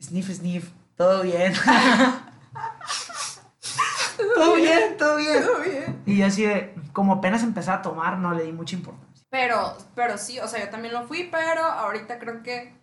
Sniff, 0.00 0.30
sniff, 0.30 0.70
todo 0.96 1.22
bien. 1.22 1.52
todo 4.34 4.54
bien, 4.54 4.96
todo 4.96 5.16
bien. 5.16 5.44
Todo 5.44 5.60
bien. 5.60 6.02
Y 6.06 6.18
yo 6.18 6.26
así 6.26 6.44
de, 6.44 6.74
como 6.92 7.14
apenas 7.14 7.42
empezaba 7.42 7.78
a 7.78 7.82
tomar, 7.82 8.18
no 8.18 8.32
le 8.32 8.44
di 8.44 8.52
mucha 8.52 8.76
importancia. 8.76 9.26
Pero, 9.28 9.76
pero 9.94 10.16
sí, 10.16 10.38
o 10.38 10.48
sea, 10.48 10.64
yo 10.64 10.70
también 10.70 10.94
lo 10.94 11.06
fui, 11.06 11.28
pero 11.30 11.64
ahorita 11.64 12.18
creo 12.18 12.42
que 12.42 12.74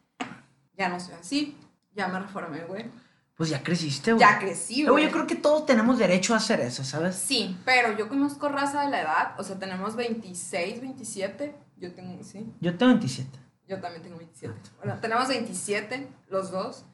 ya 0.77 0.89
no 0.89 0.99
soy 0.99 1.15
así. 1.15 1.57
Ya 1.93 2.09
me 2.09 2.19
reformé, 2.19 2.59
güey. 2.65 2.91
Pues 3.35 3.49
ya 3.49 3.61
creciste, 3.63 4.13
güey. 4.13 4.21
Ya 4.25 4.39
crecí, 4.39 4.85
güey, 4.85 5.03
yo 5.05 5.11
creo 5.11 5.27
que 5.27 5.35
todos 5.35 5.65
tenemos 5.65 5.97
derecho 5.97 6.33
a 6.33 6.37
hacer 6.37 6.61
eso, 6.61 6.83
¿sabes? 6.85 7.15
Sí, 7.15 7.57
pero 7.65 7.91
yo 7.97 8.07
conozco 8.07 8.47
raza 8.47 8.83
de 8.83 8.89
la 8.89 9.01
edad, 9.01 9.39
o 9.39 9.43
sea, 9.43 9.59
tenemos 9.59 9.95
26, 9.97 10.79
27, 10.79 11.53
yo 11.77 11.93
tengo, 11.93 12.23
sí, 12.23 12.49
Yo 12.61 12.77
tengo 12.77 12.93
27. 12.93 13.37
yo 13.67 13.81
también 13.81 14.03
tengo 14.03 14.17
27. 14.17 14.53
Bueno, 14.77 14.99
tenemos 15.01 15.27
27, 15.27 16.07
los 16.29 16.49
dos, 16.51 16.85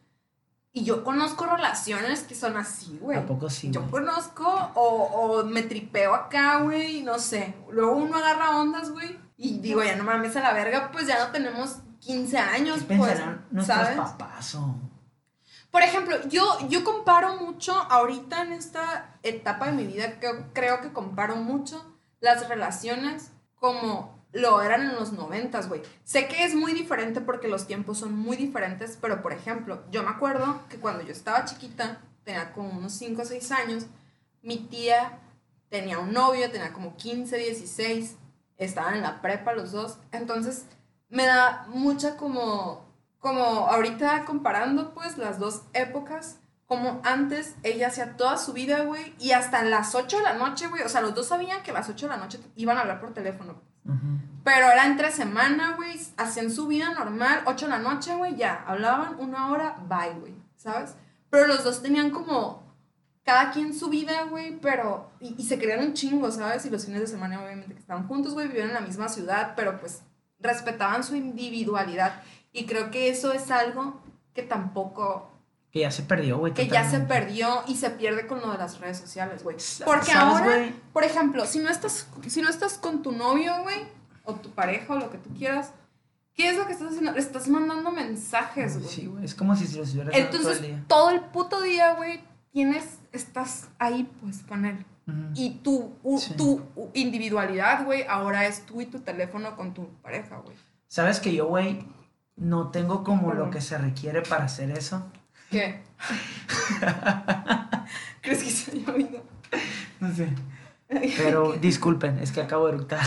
y 0.73 0.84
yo 0.84 1.04
conozco 1.04 1.45
relaciones 1.45 2.23
que 2.23 2.34
son 2.34 2.58
así, 2.58 2.97
güey. 2.99 3.19
¿A 3.19 3.25
poco 3.27 3.47
sí, 3.49 3.69
Yo 3.69 3.82
güey? 3.82 3.91
conozco, 3.91 4.47
o, 4.73 4.82
o 4.82 5.43
me 5.43 5.62
tripeo 5.62 6.15
acá, 6.15 6.62
güey, 6.62 7.04
no 7.04 7.19
sé. 7.19 7.54
Luego 7.69 7.91
uno 7.97 8.17
agarra 8.17 8.58
ondas, 8.58 8.89
güey, 8.89 9.15
y 9.38 9.60
digo, 9.60 9.84
ya 9.84 9.95
no 9.95 10.04
mames 10.06 10.36
a 10.38 10.41
la 10.41 10.54
verga, 10.54 10.89
pues 10.91 11.06
ya 11.06 11.23
no 11.23 11.32
tenemos 11.32 11.77
15 11.99 12.36
años, 12.39 12.80
¿Qué 12.88 12.95
pues, 12.97 13.21
nuestros 13.51 13.77
¿sabes? 13.77 13.95
papás 13.95 14.56
o...? 14.56 14.75
Por 15.72 15.84
ejemplo, 15.84 16.18
yo, 16.28 16.58
yo 16.68 16.84
comparo 16.84 17.38
mucho, 17.38 17.74
ahorita 17.74 18.44
en 18.44 18.54
esta 18.54 19.16
etapa 19.24 19.68
de 19.68 19.72
mi 19.72 19.86
vida, 19.86 20.20
que 20.20 20.30
creo 20.54 20.82
que 20.82 20.92
comparo 20.92 21.38
mucho 21.38 21.98
las 22.20 22.48
relaciones 22.50 23.32
como 23.56 24.22
lo 24.34 24.62
eran 24.62 24.82
en 24.82 24.96
los 24.96 25.14
noventas, 25.14 25.70
güey. 25.70 25.82
Sé 26.04 26.28
que 26.28 26.44
es 26.44 26.56
muy 26.56 26.74
diferente 26.74 27.22
porque 27.22 27.48
los 27.48 27.68
tiempos 27.68 27.98
son 27.98 28.18
muy 28.18 28.38
diferentes, 28.38 28.98
pero 29.00 29.22
por 29.22 29.34
ejemplo, 29.34 29.84
yo 29.92 30.04
me 30.04 30.10
acuerdo 30.10 30.62
que 30.70 30.78
cuando 30.78 31.04
yo 31.04 31.12
estaba 31.12 31.46
chiquita, 31.46 32.02
tenía 32.24 32.52
como 32.54 32.70
unos 32.70 32.94
5 32.94 33.22
o 33.22 33.26
6 33.26 33.52
años, 33.52 33.86
mi 34.42 34.58
tía 34.58 35.20
tenía 35.70 36.00
un 36.00 36.12
novio, 36.14 36.52
tenía 36.52 36.74
como 36.74 36.96
15, 36.98 37.38
16, 37.38 38.18
estaban 38.58 38.96
en 38.96 39.02
la 39.02 39.22
prepa 39.22 39.54
los 39.54 39.72
dos, 39.72 39.98
entonces 40.12 40.66
me 41.10 41.26
da 41.26 41.66
mucha 41.70 42.18
como 42.18 42.90
como 43.22 43.68
ahorita 43.70 44.26
comparando 44.26 44.94
pues 44.94 45.18
las 45.18 45.40
dos 45.40 45.62
épocas, 45.74 46.40
como 46.66 47.02
antes 47.04 47.56
ella 47.64 47.88
hacía 47.88 48.18
toda 48.18 48.38
su 48.38 48.52
vida, 48.52 48.82
güey, 48.82 49.14
y 49.20 49.32
hasta 49.32 49.62
las 49.64 49.94
8 49.94 50.18
de 50.18 50.24
la 50.24 50.34
noche, 50.34 50.68
güey, 50.68 50.82
o 50.82 50.90
sea, 50.90 51.02
los 51.02 51.14
dos 51.14 51.28
sabían 51.28 51.62
que 51.64 51.72
a 51.72 51.76
las 51.76 51.88
8 51.88 52.08
de 52.08 52.16
la 52.16 52.18
noche 52.18 52.40
iban 52.56 52.78
a 52.78 52.82
hablar 52.82 53.00
por 53.00 53.14
teléfono. 53.14 53.62
Pero 54.44 54.68
era 54.68 54.86
entre 54.86 55.12
semana, 55.12 55.76
güey, 55.76 56.00
hacían 56.18 56.50
su 56.50 56.68
vida 56.68 56.94
normal, 56.94 57.44
8 57.46 57.66
de 57.66 57.72
la 57.72 57.80
noche, 57.80 58.16
güey, 58.16 58.36
ya, 58.36 58.64
hablaban 58.66 59.16
una 59.20 59.52
hora, 59.52 59.78
bye, 59.88 60.20
güey, 60.20 60.36
¿sabes? 60.56 60.96
Pero 61.30 61.46
los 61.46 61.64
dos 61.64 61.84
tenían 61.84 62.10
como 62.10 62.64
cada 63.24 63.52
quien 63.52 63.76
su 63.76 63.90
vida, 63.90 64.24
güey, 64.24 64.60
pero, 64.60 65.12
y, 65.20 65.36
y 65.38 65.44
se 65.44 65.60
creían 65.60 65.86
un 65.86 65.94
chingo, 65.94 66.32
¿sabes? 66.32 66.66
Y 66.66 66.72
los 66.72 66.86
fines 66.86 67.02
de 67.02 67.08
semana, 67.08 67.44
obviamente, 67.44 67.74
que 67.74 67.80
estaban 67.80 68.08
juntos, 68.08 68.34
güey, 68.34 68.48
vivían 68.48 68.70
en 68.70 68.76
la 68.76 68.82
misma 68.82 69.10
ciudad, 69.10 69.54
pero 69.56 69.80
pues 69.80 70.02
respetaban 70.41 71.04
su 71.04 71.15
individualidad. 71.15 72.21
Y 72.54 72.65
creo 72.65 72.91
que 72.91 73.10
eso 73.10 73.32
es 73.34 73.49
algo 73.51 74.01
que 74.34 74.43
tampoco, 74.43 75.32
Que 75.71 75.80
ya 75.82 75.91
se 75.91 76.04
perdió, 76.04 76.38
güey. 76.38 76.54
que 76.54 76.67
ya 76.67 76.89
se 76.89 76.99
perdió 76.99 77.63
y 77.67 77.75
se 77.75 77.89
pierde 77.91 78.27
con 78.27 78.41
lo 78.41 78.51
de 78.51 78.58
las 78.58 78.80
redes 78.80 78.97
sociales, 78.97 79.43
güey. 79.43 79.58
Porque 79.86 80.12
¿sabes, 80.12 80.41
ahora, 80.41 80.69
por 80.93 81.04
ejemplo, 81.04 81.45
si 81.45 81.60
no 81.60 81.69
estás, 81.69 82.08
si 82.27 82.41
no 82.41 82.49
estás 82.49 82.77
con 82.77 83.01
tu 83.01 83.12
novio, 83.12 83.54
güey, 83.63 83.77
o 84.23 84.36
tu 84.36 84.49
pareja, 84.51 84.93
o 84.93 84.97
lo 84.97 85.10
que 85.10 85.17
tú 85.17 85.30
quieras, 85.34 85.71
¿qué 86.34 86.49
es 86.49 86.58
lo 86.58 86.65
que 86.67 86.73
estás 86.73 86.89
haciendo? 86.89 87.12
Le 87.13 87.19
estás 87.19 87.47
mandando 87.47 87.91
mensajes, 87.91 88.77
güey. 88.80 88.89
Sí, 88.93 89.06
güey. 89.08 89.23
Es 89.25 89.34
como 89.36 89.56
si 89.56 89.65
se 89.67 89.77
los 89.77 89.93
hubieras 89.93 90.13
dado 90.13 90.25
todo 90.30 90.38
Entonces, 90.39 90.62
el 90.63 90.67
día. 90.67 90.84
todo 90.88 91.10
el 91.10 91.21
puto 91.21 91.62
día, 91.62 91.93
güey, 91.93 92.21
tienes, 92.51 92.99
estás 93.13 93.69
ahí, 93.80 94.10
pues, 94.21 94.39
con 94.47 94.65
él. 94.65 94.86
Y 95.34 95.60
tu, 95.64 95.98
u- 96.04 96.20
Sí. 96.20 96.36
tu 96.36 96.62
individualidad, 96.94 97.86
güey, 97.86 98.04
ahora 98.08 98.46
es 98.46 98.66
tú 98.66 98.82
y 98.82 98.86
tu 98.86 99.00
teléfono 99.00 99.56
con 99.56 99.74
tu 99.74 99.88
pareja, 100.02 100.38
güey. 100.38 100.56
¿Sabes 100.88 101.20
que 101.20 101.34
yo, 101.34 101.48
güey, 101.48 101.86
no 102.36 102.70
tengo 102.70 103.04
como 103.04 103.34
lo 103.34 103.50
que 103.50 103.62
se 103.62 103.78
requiere 103.78 104.22
para 104.22 104.46
hacer 104.46 104.72
eso? 104.72 105.10
¿Qué? 105.50 105.82
¿Crees 108.22 108.44
que 108.44 108.50
se 108.50 108.72
haya 108.72 108.94
oído? 108.94 109.24
No 110.00 110.14
sé. 110.14 110.30
Pero 111.18 111.54
disculpen, 111.54 112.20
es 112.20 112.32
que 112.32 112.42
acabo 112.42 112.68
de 112.68 112.74
eructar. 112.76 113.06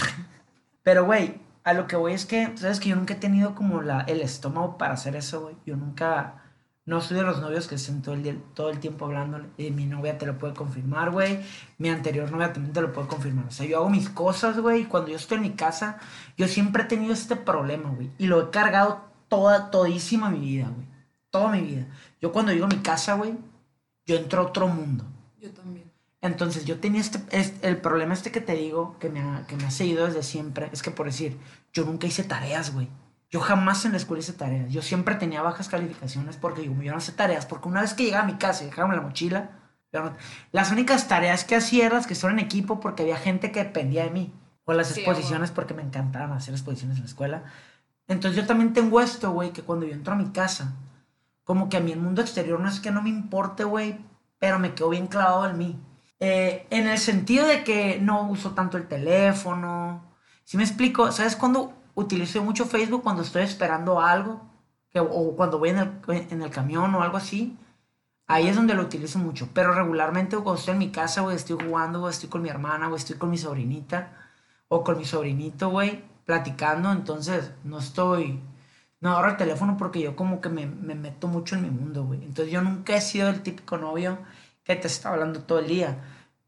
Pero, 0.82 1.04
güey, 1.04 1.40
a 1.64 1.72
lo 1.72 1.86
que 1.86 1.96
voy 1.96 2.12
es 2.12 2.26
que, 2.26 2.52
sabes 2.56 2.80
que 2.80 2.90
yo 2.90 2.96
nunca 2.96 3.14
he 3.14 3.18
tenido 3.18 3.54
como 3.54 3.82
la, 3.82 4.00
el 4.02 4.20
estómago 4.20 4.76
para 4.78 4.94
hacer 4.94 5.16
eso, 5.16 5.42
güey. 5.42 5.56
Yo 5.64 5.76
nunca, 5.76 6.43
no 6.86 7.00
soy 7.00 7.16
de 7.16 7.22
los 7.22 7.40
novios 7.40 7.66
que 7.66 7.76
estén 7.76 8.02
todo 8.02 8.14
el, 8.14 8.22
día, 8.22 8.36
todo 8.52 8.68
el 8.68 8.78
tiempo 8.78 9.06
hablando. 9.06 9.40
Y 9.56 9.70
mi 9.70 9.86
novia 9.86 10.18
te 10.18 10.26
lo 10.26 10.38
puede 10.38 10.52
confirmar, 10.52 11.10
güey. 11.10 11.40
Mi 11.78 11.88
anterior 11.88 12.30
novia 12.30 12.52
también 12.52 12.74
te 12.74 12.82
lo 12.82 12.92
puede 12.92 13.08
confirmar. 13.08 13.46
O 13.46 13.50
sea, 13.50 13.66
yo 13.66 13.78
hago 13.78 13.88
mis 13.88 14.10
cosas, 14.10 14.58
güey. 14.60 14.82
Y 14.82 14.84
cuando 14.84 15.10
yo 15.10 15.16
estoy 15.16 15.36
en 15.36 15.42
mi 15.42 15.52
casa, 15.52 15.98
yo 16.36 16.46
siempre 16.46 16.82
he 16.82 16.86
tenido 16.86 17.14
este 17.14 17.36
problema, 17.36 17.90
güey. 17.90 18.10
Y 18.18 18.26
lo 18.26 18.40
he 18.42 18.50
cargado 18.50 19.04
toda, 19.28 19.70
todísima 19.70 20.28
mi 20.30 20.40
vida, 20.40 20.68
güey. 20.74 20.86
Toda 21.30 21.50
mi 21.50 21.62
vida. 21.62 21.86
Yo 22.20 22.32
cuando 22.32 22.52
llego 22.52 22.66
a 22.66 22.68
mi 22.68 22.78
casa, 22.78 23.14
güey, 23.14 23.34
yo 24.04 24.16
entro 24.16 24.42
a 24.42 24.46
otro 24.46 24.68
mundo. 24.68 25.04
Yo 25.40 25.50
también. 25.52 25.90
Entonces 26.20 26.64
yo 26.64 26.80
tenía 26.80 27.00
este, 27.00 27.20
este- 27.30 27.68
el 27.68 27.78
problema 27.78 28.14
este 28.14 28.30
que 28.30 28.40
te 28.40 28.54
digo, 28.54 28.96
que 28.98 29.10
me, 29.10 29.20
ha, 29.20 29.46
que 29.46 29.56
me 29.56 29.64
ha 29.66 29.70
seguido 29.70 30.06
desde 30.06 30.22
siempre, 30.22 30.70
es 30.72 30.82
que 30.82 30.90
por 30.90 31.06
decir, 31.06 31.38
yo 31.72 31.84
nunca 31.84 32.06
hice 32.06 32.24
tareas, 32.24 32.72
güey. 32.72 32.88
Yo 33.34 33.40
jamás 33.40 33.84
en 33.84 33.90
la 33.90 33.96
escuela 33.98 34.20
hice 34.20 34.32
tareas. 34.32 34.72
Yo 34.72 34.80
siempre 34.80 35.16
tenía 35.16 35.42
bajas 35.42 35.68
calificaciones 35.68 36.36
porque 36.36 36.60
digo, 36.62 36.80
yo 36.80 36.92
no 36.92 36.98
hice 36.98 37.10
tareas, 37.10 37.46
porque 37.46 37.66
una 37.68 37.80
vez 37.80 37.92
que 37.92 38.04
llegaba 38.04 38.22
a 38.22 38.26
mi 38.28 38.34
casa 38.34 38.62
y 38.62 38.66
dejaba 38.66 38.94
la 38.94 39.00
mochila, 39.00 39.50
yo 39.92 40.12
las 40.52 40.70
únicas 40.70 41.08
tareas 41.08 41.42
que 41.42 41.56
hacía 41.56 41.86
eran 41.86 41.98
las 41.98 42.06
que 42.06 42.14
son 42.14 42.30
en 42.30 42.38
equipo 42.38 42.78
porque 42.78 43.02
había 43.02 43.16
gente 43.16 43.50
que 43.50 43.64
dependía 43.64 44.04
de 44.04 44.10
mí. 44.10 44.32
O 44.64 44.72
las 44.72 44.86
Sí, 44.90 45.00
exposiciones 45.00 45.50
porque 45.50 45.74
me 45.74 45.82
encantaban 45.82 46.30
hacer 46.30 46.54
exposiciones 46.54 46.98
en 46.98 47.02
la 47.02 47.08
escuela. 47.08 47.42
Entonces 48.06 48.40
yo 48.40 48.46
también 48.46 48.72
tengo 48.72 49.00
esto, 49.00 49.32
güey, 49.32 49.52
que 49.52 49.62
cuando 49.62 49.84
yo 49.84 49.94
entro 49.94 50.12
a 50.14 50.16
mi 50.16 50.30
casa, 50.30 50.76
como 51.44 51.68
que 51.68 51.76
a 51.76 51.80
mí 51.80 51.90
el 51.92 52.00
mundo 52.00 52.22
exterior 52.22 52.60
no 52.60 52.68
es 52.68 52.78
que 52.80 52.92
no 52.92 53.02
me 53.02 53.10
importe, 53.10 53.64
güey, 53.64 53.98
pero 54.38 54.60
me 54.60 54.74
quedo 54.74 54.90
bien 54.90 55.08
clavado 55.08 55.48
en 55.50 55.58
mí. 55.58 55.80
Eh, 56.20 56.66
en 56.70 56.86
el 56.86 56.98
sentido 56.98 57.48
de 57.48 57.64
que 57.64 57.98
no 58.00 58.28
uso 58.30 58.52
tanto 58.52 58.76
el 58.78 58.86
teléfono. 58.88 60.04
Si 60.44 60.56
me 60.56 60.62
explico, 60.62 61.10
¿sabes 61.12 61.36
cuándo 61.36 61.74
utilizo 61.94 62.42
mucho 62.42 62.66
Facebook? 62.66 63.02
Cuando 63.02 63.22
estoy 63.22 63.42
esperando 63.42 64.00
algo, 64.00 64.40
o 65.00 65.34
cuando 65.36 65.58
voy 65.58 65.70
en 65.70 65.78
el, 65.78 65.90
en 66.30 66.42
el 66.42 66.50
camión 66.50 66.94
o 66.94 67.02
algo 67.02 67.16
así. 67.16 67.56
Ahí 68.26 68.48
es 68.48 68.56
donde 68.56 68.74
lo 68.74 68.82
utilizo 68.82 69.18
mucho. 69.18 69.48
Pero 69.52 69.74
regularmente 69.74 70.36
cuando 70.36 70.54
estoy 70.54 70.72
en 70.72 70.78
mi 70.78 70.90
casa, 70.90 71.22
güey, 71.22 71.36
estoy 71.36 71.58
jugando, 71.64 72.00
güey, 72.00 72.12
estoy 72.12 72.28
con 72.28 72.42
mi 72.42 72.48
hermana, 72.48 72.86
güey, 72.86 72.98
estoy 72.98 73.16
con 73.16 73.30
mi 73.30 73.38
sobrinita 73.38 74.12
o 74.68 74.82
con 74.84 74.96
mi 74.96 75.04
sobrinito, 75.04 75.70
güey, 75.70 76.04
platicando. 76.24 76.92
Entonces, 76.92 77.52
no 77.64 77.78
estoy... 77.78 78.40
No 79.00 79.10
agarro 79.10 79.32
el 79.32 79.36
teléfono 79.36 79.76
porque 79.76 80.00
yo 80.00 80.16
como 80.16 80.40
que 80.40 80.48
me, 80.48 80.66
me 80.66 80.94
meto 80.94 81.28
mucho 81.28 81.56
en 81.56 81.62
mi 81.62 81.70
mundo, 81.70 82.04
güey. 82.04 82.24
Entonces 82.24 82.50
yo 82.50 82.62
nunca 82.62 82.96
he 82.96 83.02
sido 83.02 83.28
el 83.28 83.42
típico 83.42 83.76
novio 83.76 84.18
que 84.62 84.76
te 84.76 84.86
está 84.86 85.10
hablando 85.10 85.40
todo 85.42 85.58
el 85.58 85.68
día. 85.68 85.98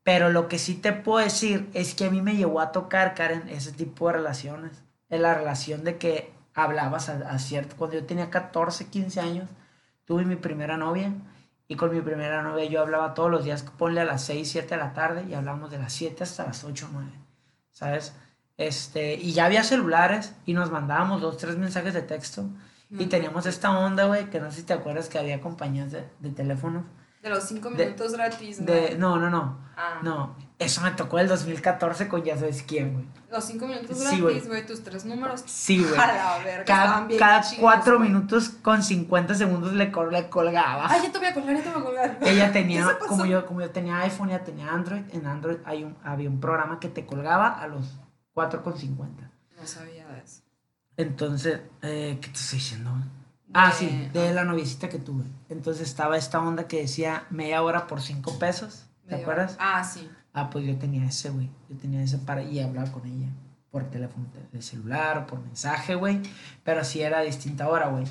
Pero 0.02 0.30
lo 0.30 0.48
que 0.48 0.58
sí 0.58 0.74
te 0.74 0.92
puedo 0.94 1.22
decir 1.22 1.68
es 1.74 1.94
que 1.94 2.06
a 2.06 2.10
mí 2.10 2.22
me 2.22 2.36
llevó 2.36 2.60
a 2.60 2.72
tocar, 2.72 3.14
Karen, 3.14 3.48
ese 3.50 3.72
tipo 3.72 4.06
de 4.06 4.14
relaciones. 4.14 4.85
En 5.08 5.22
la 5.22 5.34
relación 5.34 5.84
de 5.84 5.98
que 5.98 6.32
hablabas 6.54 7.08
a, 7.08 7.30
a 7.30 7.38
cierto... 7.38 7.76
Cuando 7.76 7.96
yo 7.96 8.04
tenía 8.04 8.30
14, 8.30 8.88
15 8.88 9.20
años, 9.20 9.48
tuve 10.04 10.24
mi 10.24 10.36
primera 10.36 10.76
novia. 10.76 11.12
Y 11.68 11.76
con 11.76 11.92
mi 11.92 12.00
primera 12.00 12.42
novia 12.42 12.64
yo 12.66 12.80
hablaba 12.80 13.14
todos 13.14 13.30
los 13.30 13.44
días, 13.44 13.64
ponle 13.76 14.00
a 14.00 14.04
las 14.04 14.22
6, 14.24 14.48
7 14.48 14.68
de 14.68 14.76
la 14.76 14.92
tarde 14.94 15.24
y 15.28 15.34
hablábamos 15.34 15.70
de 15.70 15.78
las 15.78 15.92
7 15.92 16.22
hasta 16.22 16.46
las 16.46 16.62
8, 16.62 16.88
9. 16.92 17.10
¿Sabes? 17.72 18.14
Este, 18.56 19.14
y 19.14 19.32
ya 19.32 19.46
había 19.46 19.64
celulares 19.64 20.34
y 20.46 20.54
nos 20.54 20.70
mandábamos 20.70 21.20
dos, 21.20 21.36
tres 21.36 21.56
mensajes 21.56 21.92
de 21.92 22.02
texto. 22.02 22.48
Y 22.88 23.06
teníamos 23.06 23.46
esta 23.46 23.76
onda, 23.76 24.06
güey, 24.06 24.30
que 24.30 24.38
no 24.38 24.50
sé 24.52 24.58
si 24.58 24.62
te 24.62 24.72
acuerdas 24.72 25.08
que 25.08 25.18
había 25.18 25.40
compañías 25.40 25.90
de, 25.90 26.08
de 26.20 26.30
teléfonos. 26.30 26.84
De 27.26 27.34
los 27.34 27.42
cinco 27.42 27.70
De- 27.70 27.86
minutos 27.86 28.12
gratis, 28.12 28.60
¿no? 28.60 28.66
De, 28.66 28.94
no, 28.96 29.18
no, 29.18 29.28
no. 29.30 29.58
Ah. 29.76 29.98
No, 30.00 30.36
eso 30.60 30.80
me 30.80 30.92
tocó 30.92 31.18
el 31.18 31.26
2014 31.26 32.06
con 32.06 32.22
ya 32.22 32.38
sabes 32.38 32.62
quién, 32.62 32.92
güey. 32.94 33.04
Los 33.32 33.44
cinco 33.44 33.66
minutos 33.66 33.98
Sí, 33.98 34.20
gratis, 34.20 34.46
güey, 34.46 34.64
tus 34.64 34.84
tres 34.84 35.04
números. 35.04 35.42
Sí, 35.44 35.82
güey. 35.82 35.94
A 36.00 36.06
la 36.06 36.38
verga, 36.44 36.64
Cada, 36.64 37.04
bien 37.04 37.18
cada 37.18 37.42
cuatro 37.60 37.98
minutos 37.98 38.50
con 38.62 38.80
50 38.80 39.34
segundos 39.34 39.72
le, 39.72 39.90
col- 39.90 40.12
le 40.12 40.28
colgaba. 40.28 40.86
Ay, 40.88 41.00
ya 41.02 41.10
te 41.10 41.18
voy 41.18 41.26
a 41.26 41.34
colgar, 41.34 41.56
ya 41.56 41.62
te 41.64 41.70
voy 41.70 41.80
a 41.80 41.84
colgar. 41.84 42.18
Ella 42.22 42.46
¿Qué 42.46 42.52
tenía, 42.52 42.96
como 43.08 43.26
yo, 43.26 43.44
como 43.44 43.60
yo 43.60 43.70
tenía 43.70 43.98
iPhone, 44.02 44.28
ella 44.30 44.44
tenía 44.44 44.70
Android. 44.70 45.02
En 45.12 45.26
Android 45.26 45.56
hay 45.64 45.82
un, 45.82 45.96
había 46.04 46.30
un 46.30 46.38
programa 46.38 46.78
que 46.78 46.88
te 46.88 47.04
colgaba 47.04 47.48
a 47.60 47.66
los 47.66 47.98
4,50. 48.36 49.30
No 49.60 49.66
sabía 49.66 50.06
de 50.06 50.20
eso. 50.20 50.42
Entonces, 50.96 51.60
eh, 51.82 52.18
¿qué 52.22 52.28
te 52.28 52.38
estoy 52.38 52.58
diciendo? 52.60 52.92
Ah, 53.58 53.72
sí, 53.72 54.08
de 54.12 54.34
la 54.34 54.44
noviecita 54.44 54.88
que 54.88 54.98
tuve. 54.98 55.24
Entonces 55.48 55.88
estaba 55.88 56.16
esta 56.18 56.40
onda 56.40 56.66
que 56.68 56.82
decía 56.82 57.24
media 57.30 57.62
hora 57.62 57.86
por 57.86 58.00
5 58.02 58.38
pesos. 58.38 58.86
¿Te 59.06 59.12
Medio- 59.12 59.22
acuerdas? 59.24 59.56
Ah, 59.58 59.82
sí. 59.84 60.10
Ah, 60.34 60.50
pues 60.50 60.66
yo 60.66 60.76
tenía 60.76 61.04
ese, 61.06 61.30
güey. 61.30 61.48
Yo 61.70 61.76
tenía 61.76 62.02
ese 62.02 62.18
para 62.18 62.42
y 62.42 62.60
hablaba 62.60 62.90
con 62.92 63.06
ella 63.06 63.28
por 63.70 63.84
teléfono 63.84 64.26
de- 64.52 64.60
celular 64.62 65.18
o 65.18 65.26
por 65.26 65.40
mensaje, 65.40 65.94
güey. 65.94 66.20
Pero 66.64 66.84
sí 66.84 67.00
era 67.02 67.18
a 67.18 67.22
distinta 67.22 67.68
hora, 67.68 67.88
güey. 67.88 68.04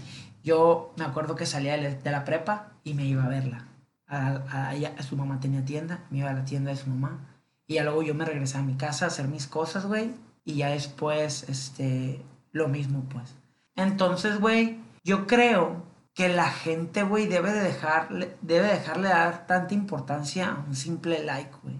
Yo 0.43 0.93
me 0.97 1.05
acuerdo 1.05 1.35
que 1.35 1.45
salía 1.45 1.77
de 1.77 2.11
la- 2.11 2.23
prepa 2.25 2.71
y 2.83 2.93
me 2.95 3.05
iba 3.05 3.23
a 3.23 3.27
verla. 3.27 3.67
A, 4.07 4.71
a 4.97 5.03
su 5.03 5.15
mamá 5.17 5.39
tenía 5.39 5.63
tienda, 5.65 5.99
me 6.11 6.19
iba 6.19 6.29
a 6.29 6.33
la 6.33 6.45
tienda 6.45 6.71
de 6.71 6.77
su 6.77 6.89
mamá. 6.89 7.19
Y 7.67 7.75
ya 7.75 7.83
luego 7.83 8.03
yo 8.03 8.13
me 8.15 8.25
regresaba 8.25 8.63
a 8.63 8.67
mi 8.67 8.75
casa 8.75 9.05
a 9.05 9.07
hacer 9.09 9.27
mis 9.27 9.47
cosas, 9.47 9.85
güey. 9.85 10.11
Y 10.43 10.55
ya 10.55 10.69
después, 10.69 11.43
este, 11.49 12.21
lo 12.51 12.67
mismo, 12.67 13.03
pues. 13.11 13.35
Entonces, 13.75 14.39
güey, 14.39 14.79
yo 15.05 15.25
creo 15.27 15.85
que 16.13 16.27
la 16.29 16.49
gente, 16.49 17.03
güey, 17.03 17.27
debe 17.27 17.53
de 17.53 17.61
dejarle, 17.61 18.35
debe 18.41 18.67
dejarle 18.67 19.07
dar 19.09 19.45
tanta 19.47 19.73
importancia 19.73 20.49
a 20.49 20.59
un 20.67 20.75
simple 20.75 21.23
like, 21.23 21.51
güey. 21.63 21.79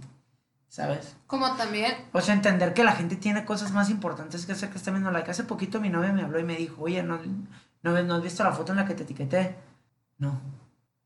¿Sabes? 0.70 1.16
Como 1.26 1.56
también, 1.56 1.94
O 2.12 2.20
sea, 2.22 2.34
entender 2.34 2.74
que 2.74 2.84
la 2.84 2.92
gente 2.92 3.16
tiene 3.16 3.46
cosas 3.46 3.72
más 3.72 3.90
importantes 3.90 4.46
que 4.46 4.52
hacer 4.52 4.70
que 4.70 4.78
estar 4.78 4.94
viendo 4.94 5.10
like. 5.10 5.32
Hace 5.32 5.46
poquito 5.46 5.80
mi 5.80 5.90
novia 5.90 6.12
me 6.12 6.22
habló 6.22 6.38
y 6.40 6.44
me 6.44 6.56
dijo, 6.58 6.82
oye, 6.84 7.02
¿no, 7.02 7.18
no, 7.82 7.94
ves- 7.94 8.06
¿no 8.06 8.16
has 8.16 8.22
visto 8.22 8.44
la 8.44 8.52
foto 8.52 8.74
en 8.74 8.78
la 8.80 8.86
que 8.86 8.94
te 8.94 9.04
etiqueté? 9.04 9.56
No. 10.18 10.42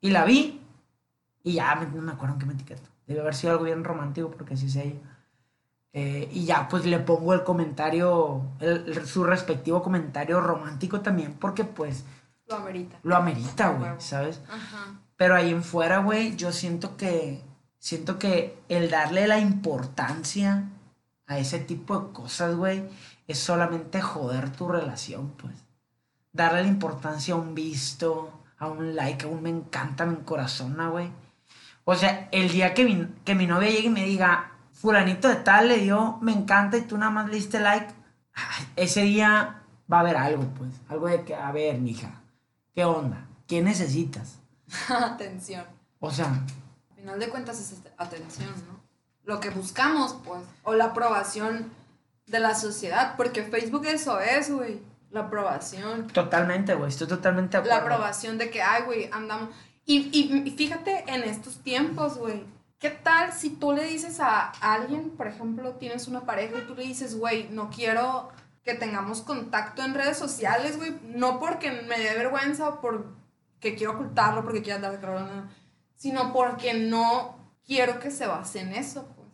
Y 0.02 0.10
la 0.10 0.26
vi 0.26 0.60
y 1.44 1.54
ya 1.54 1.76
me- 1.76 1.86
no 1.86 2.02
me 2.02 2.12
acuerdo 2.14 2.34
en 2.34 2.40
qué 2.40 2.46
me 2.48 2.54
etiquetó. 2.54 2.90
Debe 3.06 3.22
haber 3.22 3.36
sido 3.36 3.54
algo 3.54 3.66
bien 3.66 3.84
romántico 3.84 4.32
porque 4.32 4.56
así 4.56 4.66
es 4.66 4.76
ella. 4.76 5.00
Eh, 5.92 6.30
y 6.32 6.46
ya 6.46 6.68
pues 6.68 6.86
le 6.86 7.00
pongo 7.00 7.34
el 7.34 7.44
comentario, 7.44 8.42
el- 8.60 9.06
su 9.08 9.24
respectivo 9.24 9.82
comentario 9.82 10.40
romántico 10.40 11.02
también 11.02 11.34
porque 11.34 11.64
pues 11.64 12.06
lo 12.48 12.58
amerita. 12.58 13.00
lo 13.04 13.16
amerita, 13.16 13.70
güey. 13.70 13.92
¿sabes? 14.00 14.40
Ajá. 14.50 15.00
Pero 15.16 15.36
ahí 15.36 15.50
en 15.52 15.64
fuera, 15.64 16.00
güey, 16.00 16.36
yo 16.36 16.52
siento 16.52 16.96
que. 16.98 17.44
Siento 17.82 18.20
que 18.20 18.60
el 18.68 18.90
darle 18.90 19.26
la 19.26 19.40
importancia 19.40 20.70
a 21.28 21.38
ese 21.40 21.60
tipo 21.60 21.98
de 21.98 22.12
cosas, 22.12 22.56
güey, 22.56 22.84
es 23.28 23.40
solamente 23.40 24.02
joder 24.02 24.52
tu 24.52 24.68
relación, 24.68 25.30
pues. 25.38 25.56
Darle 26.34 26.62
la 26.64 26.68
importancia 26.68 27.34
a 27.34 27.38
un 27.38 27.56
visto, 27.56 28.32
a 28.58 28.68
un 28.68 28.96
like, 28.96 29.26
a 29.26 29.30
un 29.30 29.42
me 29.42 29.50
encanta, 29.50 30.06
me 30.06 30.14
encorazona, 30.18 30.90
güey. 30.90 31.10
O 31.86 31.96
sea, 31.96 32.28
el 32.32 32.50
día 32.52 32.74
que 32.74 32.84
mi, 32.86 33.08
que 33.24 33.34
mi 33.34 33.48
novia 33.48 33.70
llegue 33.70 33.88
y 33.88 33.92
me 33.92 34.04
diga, 34.06 34.49
fulanito 34.80 35.28
de 35.28 35.36
tal 35.36 35.68
le 35.68 35.78
dio 35.80 36.18
me 36.22 36.32
encanta 36.32 36.78
y 36.78 36.82
tú 36.82 36.98
nada 36.98 37.12
más 37.12 37.28
le 37.30 37.36
diste 37.36 37.60
like, 37.60 37.94
ese 38.76 39.02
día 39.02 39.62
va 39.92 39.98
a 39.98 40.00
haber 40.02 40.18
algo, 40.18 40.44
pues. 40.58 40.72
Algo 40.88 41.08
de 41.08 41.24
que, 41.24 41.36
a 41.36 41.52
ver, 41.52 41.78
mija, 41.80 42.22
¿qué 42.74 42.86
onda? 42.86 43.26
¿Qué 43.48 43.62
necesitas? 43.62 44.40
Atención. 44.90 45.66
O 46.00 46.12
sea, 46.12 46.28
Al 46.92 46.96
final 46.96 47.20
de 47.20 47.30
cuentas 47.30 47.60
es 47.60 47.72
este- 47.74 47.92
atención, 47.98 48.50
¿no? 48.68 48.80
Lo 49.24 49.40
que 49.40 49.50
buscamos, 49.50 50.16
pues. 50.24 50.42
O 50.64 50.74
la 50.74 50.86
aprobación 50.86 51.72
de 52.28 52.40
la 52.40 52.56
sociedad. 52.56 53.16
Porque 53.18 53.44
Facebook 53.44 53.86
eso 53.86 54.20
es, 54.20 54.52
güey. 54.52 54.82
La 55.12 55.22
aprobación. 55.22 56.08
totalmente, 56.08 56.76
güey, 56.76 56.90
estoy 56.90 57.08
totalmente 57.08 57.60
de 57.60 57.66
La 57.68 57.78
acuerdo. 57.78 57.96
aprobación 57.96 58.38
de 58.38 58.50
que, 58.52 58.62
ay, 58.62 58.84
güey, 58.84 59.10
andamos. 59.12 59.50
Y, 59.86 60.10
y, 60.14 60.44
y 60.48 60.52
fíjate 60.52 61.04
en 61.08 61.24
estos 61.24 61.58
tiempos, 61.64 62.18
güey. 62.18 62.44
¿Qué 62.80 62.90
tal 62.92 63.34
si 63.34 63.50
tú 63.50 63.74
le 63.74 63.84
dices 63.84 64.22
a 64.22 64.52
alguien, 64.62 65.10
por 65.12 65.28
ejemplo, 65.28 65.74
tienes 65.74 66.08
una 66.08 66.22
pareja 66.22 66.58
y 66.58 66.62
tú 66.66 66.76
le 66.76 66.84
dices, 66.84 67.18
güey, 67.18 67.50
no 67.50 67.70
quiero 67.70 68.30
que 68.64 68.74
tengamos 68.74 69.22
contacto 69.22 69.84
en 69.84 69.94
redes 69.94 70.18
sociales, 70.18 70.78
güey? 70.78 70.98
No 71.04 71.40
porque 71.40 71.72
me 71.72 72.00
dé 72.00 72.16
vergüenza 72.16 72.70
o 72.70 72.80
porque 72.82 73.76
quiero 73.76 73.94
ocultarlo, 73.94 74.44
porque 74.44 74.62
quiero 74.62 74.78
andar 74.78 74.94
de 74.94 75.00
cabrón, 75.00 75.50
sino 75.96 76.32
porque 76.32 76.74
no 76.74 77.54
quiero 77.66 78.00
que 78.00 78.12
se 78.12 78.28
base 78.28 78.62
en 78.62 78.74
eso, 78.74 79.08
pues. 79.16 79.28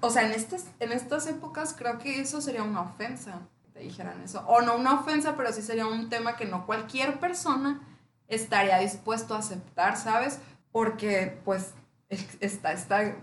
O 0.00 0.08
sea, 0.08 0.24
en 0.24 0.32
estas, 0.32 0.64
en 0.78 0.92
estas 0.92 1.26
épocas 1.26 1.74
creo 1.76 1.98
que 1.98 2.20
eso 2.22 2.40
sería 2.40 2.62
una 2.62 2.80
ofensa, 2.80 3.40
te 3.74 3.80
dijeran 3.80 4.22
eso. 4.22 4.42
O 4.46 4.62
no 4.62 4.76
una 4.76 5.00
ofensa, 5.00 5.36
pero 5.36 5.52
sí 5.52 5.60
sería 5.60 5.86
un 5.86 6.08
tema 6.08 6.34
que 6.36 6.46
no 6.46 6.64
cualquier 6.64 7.20
persona 7.20 7.86
estaría 8.26 8.78
dispuesto 8.78 9.34
a 9.34 9.40
aceptar, 9.40 9.98
¿sabes? 9.98 10.38
Porque, 10.72 11.38
pues, 11.44 11.62
es- 11.62 11.79
está 12.40 12.72
esta, 12.72 13.14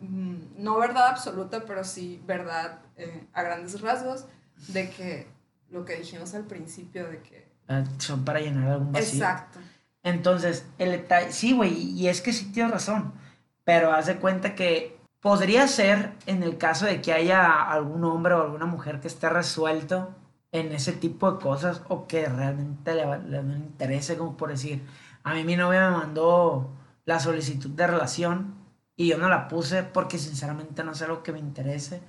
mm, 0.00 0.36
no 0.58 0.78
verdad 0.78 1.08
absoluta, 1.08 1.64
pero 1.66 1.82
sí 1.84 2.22
verdad 2.26 2.80
eh, 2.96 3.26
a 3.32 3.42
grandes 3.42 3.80
rasgos, 3.80 4.26
de 4.68 4.90
que 4.90 5.26
lo 5.70 5.84
que 5.84 5.96
dijimos 5.96 6.34
al 6.34 6.44
principio, 6.44 7.08
de 7.08 7.22
que... 7.22 7.48
Ah, 7.68 7.84
Son 7.98 8.24
para 8.24 8.40
llenar 8.40 8.68
algún 8.68 8.92
vacío. 8.92 9.20
Exacto. 9.22 9.58
Entonces, 10.02 10.66
el 10.78 10.90
detalle, 10.92 11.32
sí, 11.32 11.54
güey, 11.54 11.72
y 11.74 12.08
es 12.08 12.20
que 12.20 12.32
sí 12.32 12.50
tienes 12.52 12.72
razón, 12.72 13.12
pero 13.64 13.92
haz 13.92 14.06
de 14.06 14.16
cuenta 14.16 14.54
que 14.54 14.96
podría 15.20 15.66
ser 15.68 16.12
en 16.26 16.42
el 16.42 16.56
caso 16.58 16.86
de 16.86 17.00
que 17.02 17.12
haya 17.12 17.62
algún 17.62 18.04
hombre 18.04 18.34
o 18.34 18.42
alguna 18.42 18.66
mujer 18.66 19.00
que 19.00 19.08
esté 19.08 19.28
resuelto 19.28 20.14
en 20.52 20.72
ese 20.72 20.92
tipo 20.92 21.30
de 21.32 21.40
cosas 21.40 21.82
o 21.88 22.06
que 22.06 22.26
realmente 22.26 22.94
le, 22.94 23.04
va- 23.04 23.18
le 23.18 23.40
interese, 23.40 24.16
como 24.16 24.36
por 24.36 24.48
decir, 24.50 24.82
a 25.24 25.34
mí 25.34 25.44
mi 25.44 25.56
novia 25.56 25.90
me 25.90 25.96
mandó 25.98 26.70
la 27.08 27.20
solicitud 27.20 27.70
de 27.70 27.86
relación 27.86 28.54
y 28.94 29.08
yo 29.08 29.16
no 29.16 29.30
la 29.30 29.48
puse 29.48 29.82
porque 29.82 30.18
sinceramente 30.18 30.84
no 30.84 30.92
es 30.92 31.00
algo 31.00 31.22
que 31.22 31.32
me 31.32 31.38
interese. 31.38 32.02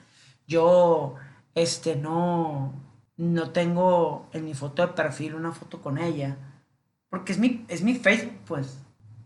Yo, 0.46 1.16
este, 1.56 1.96
no, 1.96 2.74
no 3.16 3.52
tengo 3.52 4.28
en 4.34 4.44
mi 4.44 4.54
foto 4.54 4.82
de 4.82 4.90
perfil 4.90 5.36
una 5.36 5.54
foto 5.54 5.82
con 5.82 6.00
ella 6.00 6.38
porque 7.10 7.32
es 7.32 7.40
mi, 7.40 7.64
es 7.70 7.82
mi 7.82 7.96
Facebook, 7.96 8.40
pues. 8.46 8.78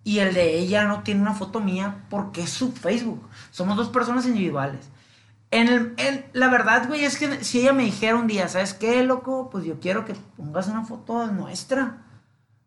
Y 0.04 0.20
el 0.20 0.36
de 0.36 0.60
ella 0.60 0.86
no 0.86 1.02
tiene 1.02 1.22
una 1.22 1.34
foto 1.34 1.60
mía 1.60 2.06
porque 2.08 2.44
es 2.44 2.52
su 2.52 2.72
Facebook. 2.72 3.28
Somos 3.50 3.76
dos 3.76 3.90
personas 3.90 4.28
individuales. 4.28 4.92
En 5.50 5.96
el, 5.98 6.26
la 6.34 6.50
verdad, 6.50 6.88
güey, 6.88 7.04
es 7.04 7.18
que 7.18 7.44
si 7.44 7.62
ella 7.62 7.74
me 7.74 7.86
dijera 7.86 8.16
un 8.16 8.28
día, 8.28 8.48
¿sabes 8.48 8.76
qué, 8.76 9.02
loco? 9.04 9.50
Pues 9.50 9.66
yo 9.66 9.80
quiero 9.80 10.06
que 10.06 10.14
pongas 10.38 10.68
una 10.68 10.86
foto 10.86 11.26
nuestra. 11.32 12.06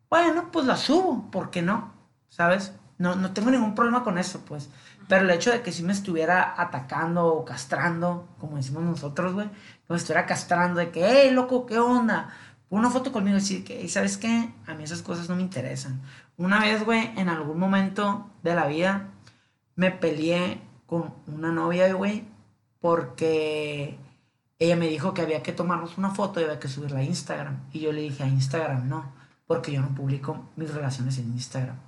Bueno, 0.09 0.51
pues 0.51 0.65
la 0.65 0.75
subo, 0.75 1.31
¿por 1.31 1.51
qué 1.51 1.61
no? 1.61 1.93
¿Sabes? 2.27 2.73
No, 2.97 3.15
no 3.15 3.31
tengo 3.31 3.51
ningún 3.51 3.75
problema 3.75 4.03
con 4.03 4.17
eso, 4.17 4.41
pues. 4.45 4.69
Pero 5.07 5.23
el 5.23 5.29
hecho 5.29 5.51
de 5.51 5.61
que 5.61 5.71
si 5.71 5.83
me 5.83 5.93
estuviera 5.93 6.55
atacando 6.57 7.27
o 7.27 7.45
castrando, 7.45 8.27
como 8.39 8.57
decimos 8.57 8.83
nosotros, 8.83 9.33
güey, 9.33 9.47
que 9.49 9.93
me 9.93 9.97
estuviera 9.97 10.25
castrando 10.25 10.79
de 10.79 10.89
que, 10.91 11.05
hey, 11.05 11.31
loco, 11.31 11.65
¿qué 11.65 11.79
onda? 11.79 12.29
Una 12.69 12.89
foto 12.89 13.11
conmigo 13.11 13.37
y 13.37 13.39
decir 13.39 13.63
que, 13.63 13.79
"Ey, 13.81 13.87
¿sabes 13.89 14.17
qué? 14.17 14.53
A 14.67 14.73
mí 14.73 14.83
esas 14.83 15.01
cosas 15.01 15.29
no 15.29 15.35
me 15.35 15.41
interesan. 15.41 16.01
Una 16.37 16.59
vez, 16.59 16.83
güey, 16.83 17.11
en 17.17 17.29
algún 17.29 17.59
momento 17.59 18.29
de 18.43 18.55
la 18.55 18.67
vida, 18.67 19.09
me 19.75 19.91
peleé 19.91 20.61
con 20.85 21.13
una 21.27 21.51
novia, 21.51 21.91
güey, 21.93 22.25
porque 22.81 23.97
ella 24.59 24.75
me 24.75 24.87
dijo 24.87 25.13
que 25.13 25.21
había 25.21 25.43
que 25.43 25.53
tomarnos 25.53 25.97
una 25.97 26.11
foto 26.11 26.39
y 26.39 26.43
había 26.43 26.59
que 26.59 26.67
subirla 26.67 26.99
a 26.99 27.03
Instagram. 27.03 27.59
Y 27.71 27.79
yo 27.79 27.91
le 27.91 28.01
dije, 28.01 28.23
a 28.23 28.27
Instagram 28.27 28.89
no, 28.89 29.11
porque 29.45 29.71
yo 29.71 29.81
no 29.81 29.89
publico 29.95 30.49
mis 30.55 30.73
relaciones 30.73 31.17
en 31.19 31.31
Instagram. 31.33 31.86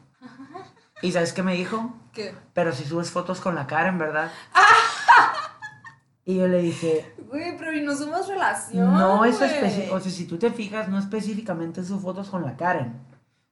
¿Y 1.01 1.11
sabes 1.11 1.33
qué 1.33 1.43
me 1.43 1.53
dijo? 1.55 1.93
¿Qué? 2.13 2.35
Pero 2.53 2.71
si 2.73 2.83
subes 2.85 3.11
fotos 3.11 3.39
con 3.39 3.55
la 3.55 3.67
Karen, 3.67 3.97
¿verdad? 3.97 4.31
y 6.25 6.35
yo 6.37 6.47
le 6.47 6.59
dije, 6.61 7.13
Güey, 7.29 7.57
pero 7.57 7.73
y 7.75 7.81
no 7.81 7.95
somos 7.95 8.27
relación. 8.27 8.93
no 8.93 9.23
es 9.25 9.37
güey. 9.37 9.51
específico, 9.51 9.95
o 9.95 9.99
sea, 9.99 10.11
si 10.11 10.25
tú 10.25 10.37
te 10.37 10.51
fijas, 10.51 10.87
no 10.89 10.97
específicamente 10.99 11.83
subo 11.83 11.99
fotos 11.99 12.29
con 12.29 12.43
la 12.43 12.55
Karen. 12.57 12.93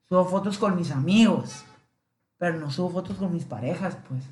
Subo 0.09 0.25
fotos 0.25 0.57
con 0.57 0.75
mis 0.75 0.91
amigos, 0.91 1.63
pero 2.37 2.57
no 2.57 2.71
subo 2.71 2.89
fotos 2.89 3.17
con 3.17 3.31
mis 3.33 3.45
parejas, 3.45 3.97
pues. 4.07 4.23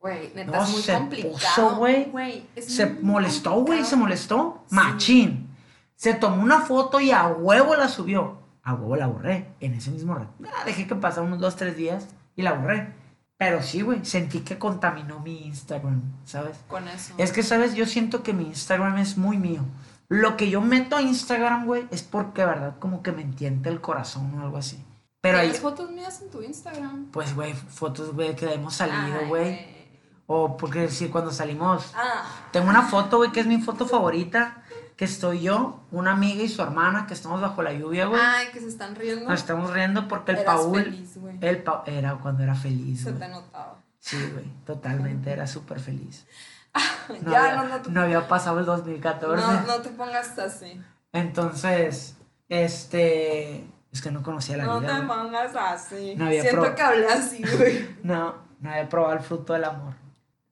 Güey, 0.00 0.32
neta, 0.34 0.50
No, 0.56 0.64
es 0.64 0.70
muy 0.70 0.82
se 0.82 0.94
complicado. 0.94 1.32
puso, 1.34 1.76
güey. 1.76 2.46
es 2.56 2.74
Se 2.74 2.86
muy 2.86 3.02
molestó, 3.04 3.52
güey, 3.62 3.84
se 3.84 3.96
molestó. 3.96 4.64
Sí. 4.68 4.74
Machín. 4.74 5.46
Se 5.94 6.14
tomó 6.14 6.42
una 6.42 6.60
foto 6.62 7.00
y 7.00 7.10
a 7.10 7.26
huevo 7.28 7.74
la 7.76 7.86
subió. 7.88 8.38
A 8.62 8.72
huevo 8.74 8.96
la 8.96 9.06
borré. 9.08 9.52
En 9.60 9.74
ese 9.74 9.90
mismo 9.90 10.14
rato. 10.14 10.32
Ah, 10.46 10.64
dejé 10.64 10.86
que 10.86 10.94
pasara 10.94 11.26
unos 11.26 11.38
dos, 11.38 11.56
tres 11.56 11.76
días 11.76 12.06
y 12.36 12.42
la 12.42 12.52
borré. 12.54 12.92
Pero 13.36 13.62
sí, 13.62 13.80
güey, 13.80 14.04
sentí 14.04 14.40
que 14.40 14.58
contaminó 14.58 15.20
mi 15.20 15.46
Instagram, 15.46 16.02
¿sabes? 16.24 16.58
Con 16.68 16.86
eso. 16.88 17.14
Es 17.16 17.32
que, 17.32 17.42
¿sabes? 17.42 17.74
Yo 17.74 17.86
siento 17.86 18.22
que 18.22 18.34
mi 18.34 18.44
Instagram 18.44 18.98
es 18.98 19.16
muy 19.16 19.38
mío. 19.38 19.62
Lo 20.08 20.36
que 20.36 20.50
yo 20.50 20.60
meto 20.60 20.96
a 20.96 21.02
Instagram, 21.02 21.64
güey, 21.64 21.86
es 21.90 22.02
porque, 22.02 22.44
¿verdad? 22.44 22.74
Como 22.78 23.02
que 23.02 23.12
me 23.12 23.22
entiende 23.22 23.70
el 23.70 23.80
corazón 23.80 24.38
o 24.38 24.42
algo 24.42 24.58
así. 24.58 24.84
Pero 25.22 25.38
ahí, 25.38 25.44
¿Tienes 25.46 25.62
fotos 25.62 25.90
mías 25.90 26.20
en 26.22 26.30
tu 26.30 26.42
Instagram? 26.42 27.06
pues, 27.12 27.34
güey, 27.34 27.54
fotos, 27.54 28.12
güey, 28.14 28.34
que 28.36 28.52
hemos 28.52 28.74
salido, 28.74 29.26
güey. 29.28 29.80
O 30.26 30.56
porque 30.56 30.80
decir, 30.80 31.10
cuando 31.10 31.30
salimos, 31.30 31.92
Ah, 31.96 32.24
tengo 32.52 32.68
una 32.68 32.82
foto, 32.82 33.16
güey, 33.18 33.32
que 33.32 33.40
es 33.40 33.46
mi 33.46 33.60
foto 33.60 33.86
favorita, 33.86 34.59
que 35.00 35.06
estoy 35.06 35.40
yo, 35.40 35.80
una 35.92 36.12
amiga 36.12 36.42
y 36.42 36.48
su 36.50 36.60
hermana, 36.60 37.06
que 37.06 37.14
estamos 37.14 37.40
bajo 37.40 37.62
la 37.62 37.72
lluvia, 37.72 38.04
güey. 38.04 38.20
ay, 38.22 38.48
que 38.52 38.60
se 38.60 38.68
están 38.68 38.94
riendo. 38.94 39.30
Nos 39.30 39.40
estamos 39.40 39.70
riendo 39.72 40.06
porque 40.08 40.32
el 40.32 40.38
Eras 40.40 40.54
Paul, 40.56 40.84
feliz, 40.84 41.16
güey. 41.16 41.38
el 41.40 41.62
Pa- 41.62 41.84
era 41.86 42.16
cuando 42.16 42.42
era 42.42 42.54
feliz, 42.54 43.00
Se 43.04 43.12
güey. 43.12 43.18
te 43.22 43.28
notaba. 43.28 43.78
Sí, 43.98 44.18
güey, 44.34 44.44
totalmente, 44.66 45.30
era 45.32 45.46
súper 45.46 45.80
feliz. 45.80 46.26
No, 47.22 47.32
ya, 47.32 47.44
había, 47.44 47.56
no, 47.62 47.68
no 47.70 47.80
te, 47.82 47.90
no 47.90 48.02
había 48.02 48.28
pasado 48.28 48.60
el 48.60 48.66
2014. 48.66 49.42
no, 49.42 49.60
no 49.62 49.80
te 49.80 49.88
pongas 49.88 50.38
así. 50.38 50.78
Entonces, 51.14 52.16
este, 52.50 53.66
es 53.92 54.02
que 54.02 54.10
no 54.10 54.22
conocía 54.22 54.58
la 54.58 54.64
No 54.64 54.80
vida, 54.80 54.98
te 55.00 55.06
güey. 55.06 55.08
pongas 55.18 55.56
así. 55.56 56.14
No 56.16 56.26
había 56.26 56.42
Siento 56.42 56.60
pro- 56.62 56.74
que 56.74 56.82
hablé 56.82 57.06
así, 57.08 57.42
güey. 57.56 57.96
No, 58.02 58.34
no 58.60 58.70
había 58.70 58.88
probado 58.88 59.14
el 59.14 59.20
fruto 59.20 59.54
del 59.54 59.64
amor. 59.64 59.94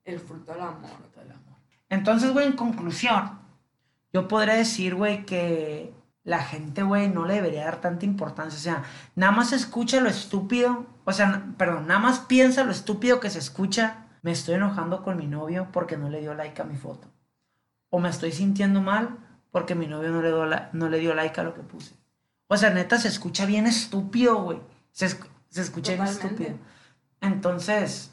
El 0.03 0.19
fruto 0.19 0.51
del 0.53 0.61
amor. 0.61 0.89
fruto 0.97 1.19
del 1.19 1.31
amor. 1.31 1.57
Entonces, 1.89 2.33
güey, 2.33 2.47
en 2.47 2.53
conclusión, 2.53 3.38
yo 4.13 4.27
podría 4.27 4.55
decir, 4.55 4.95
güey, 4.95 5.25
que 5.25 5.93
la 6.23 6.39
gente, 6.39 6.83
güey, 6.83 7.09
no 7.09 7.25
le 7.25 7.35
debería 7.35 7.65
dar 7.65 7.81
tanta 7.81 8.05
importancia. 8.05 8.57
O 8.57 8.61
sea, 8.61 8.83
nada 9.15 9.31
más 9.31 9.53
escucha 9.53 9.99
lo 10.01 10.09
estúpido. 10.09 10.85
O 11.05 11.11
sea, 11.13 11.45
perdón, 11.57 11.87
nada 11.87 11.99
más 11.99 12.19
piensa 12.19 12.63
lo 12.63 12.71
estúpido 12.71 13.19
que 13.19 13.29
se 13.29 13.39
escucha. 13.39 14.05
Me 14.21 14.31
estoy 14.31 14.55
enojando 14.55 15.03
con 15.03 15.17
mi 15.17 15.27
novio 15.27 15.69
porque 15.71 15.97
no 15.97 16.09
le 16.09 16.19
dio 16.21 16.33
like 16.33 16.61
a 16.61 16.65
mi 16.65 16.75
foto. 16.75 17.07
O 17.89 17.99
me 17.99 18.09
estoy 18.09 18.31
sintiendo 18.31 18.81
mal 18.81 19.17
porque 19.51 19.73
mi 19.75 19.87
novio 19.87 20.09
no 20.11 20.21
le, 20.21 20.27
dio 20.27 20.45
la- 20.45 20.69
no 20.73 20.89
le 20.89 20.99
dio 20.99 21.15
like 21.15 21.39
a 21.39 21.43
lo 21.43 21.53
que 21.55 21.61
puse. 21.61 21.95
O 22.47 22.57
sea, 22.57 22.69
neta, 22.71 22.97
se 22.97 23.07
escucha 23.07 23.45
bien 23.45 23.65
estúpido, 23.65 24.41
güey. 24.43 24.59
Se, 24.91 25.07
esc- 25.07 25.27
se 25.49 25.61
escucha 25.61 25.93
bien 25.93 26.05
estúpido. 26.27 26.57
Entonces, 27.21 28.11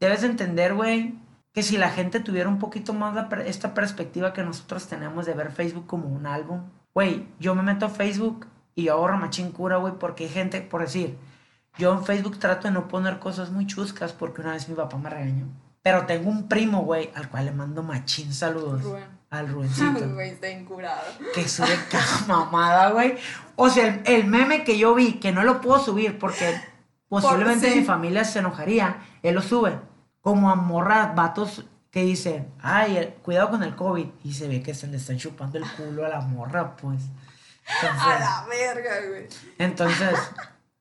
debes 0.00 0.20
de 0.22 0.28
entender, 0.28 0.74
güey, 0.74 1.14
que 1.56 1.62
si 1.62 1.78
la 1.78 1.88
gente 1.88 2.20
tuviera 2.20 2.50
un 2.50 2.58
poquito 2.58 2.92
más 2.92 3.14
la 3.14 3.28
esta 3.46 3.72
perspectiva 3.72 4.34
que 4.34 4.42
nosotros 4.42 4.88
tenemos 4.88 5.24
de 5.24 5.32
ver 5.32 5.50
Facebook 5.50 5.86
como 5.86 6.06
un 6.06 6.26
álbum, 6.26 6.64
güey, 6.92 7.26
yo 7.40 7.54
me 7.54 7.62
meto 7.62 7.86
a 7.86 7.88
Facebook 7.88 8.46
y 8.74 8.84
yo 8.84 8.92
ahorro 8.92 9.16
machín 9.16 9.52
cura, 9.52 9.78
güey, 9.78 9.94
porque 9.98 10.24
hay 10.24 10.30
gente, 10.30 10.60
por 10.60 10.82
decir, 10.82 11.16
yo 11.78 11.94
en 11.94 12.04
Facebook 12.04 12.38
trato 12.38 12.68
de 12.68 12.74
no 12.74 12.88
poner 12.88 13.18
cosas 13.20 13.52
muy 13.52 13.66
chuscas 13.66 14.12
porque 14.12 14.42
una 14.42 14.52
vez 14.52 14.68
mi 14.68 14.74
papá 14.74 14.98
me 14.98 15.08
regañó. 15.08 15.46
Pero 15.80 16.04
tengo 16.04 16.28
un 16.28 16.46
primo, 16.46 16.82
güey, 16.82 17.10
al 17.14 17.30
cual 17.30 17.46
le 17.46 17.52
mando 17.52 17.82
machín 17.82 18.34
saludos. 18.34 18.82
Rubén. 18.82 19.06
Al 19.30 19.48
Rubencito. 19.48 20.10
Güey, 20.12 20.32
está 20.32 20.50
incurado. 20.50 21.04
que 21.32 21.48
sube 21.48 21.74
cada 21.90 22.26
mamada, 22.28 22.90
güey. 22.90 23.16
O 23.54 23.70
sea, 23.70 23.86
el, 23.86 24.02
el 24.04 24.26
meme 24.26 24.62
que 24.62 24.76
yo 24.76 24.94
vi, 24.94 25.14
que 25.14 25.32
no 25.32 25.42
lo 25.42 25.62
puedo 25.62 25.80
subir 25.80 26.18
porque 26.18 26.54
posiblemente 27.08 27.70
sí. 27.70 27.78
mi 27.78 27.84
familia 27.86 28.24
se 28.24 28.40
enojaría, 28.40 28.98
él 29.22 29.34
lo 29.34 29.40
sube. 29.40 29.78
Como 30.26 30.50
a 30.50 30.56
morras, 30.56 31.14
vatos 31.14 31.64
que 31.92 32.02
dicen, 32.02 32.52
ay, 32.60 33.14
cuidado 33.22 33.50
con 33.50 33.62
el 33.62 33.76
COVID. 33.76 34.08
Y 34.24 34.34
se 34.34 34.48
ve 34.48 34.60
que 34.60 34.74
se 34.74 34.88
le 34.88 34.96
están 34.96 35.18
chupando 35.18 35.56
el 35.56 35.64
culo 35.70 36.04
a 36.04 36.08
la 36.08 36.20
morra, 36.20 36.74
pues. 36.74 37.00
A 37.64 37.86
Entonces, 37.86 38.20
la 38.20 38.46
verga, 38.50 38.90
güey. 39.08 39.28
entonces, 39.58 40.18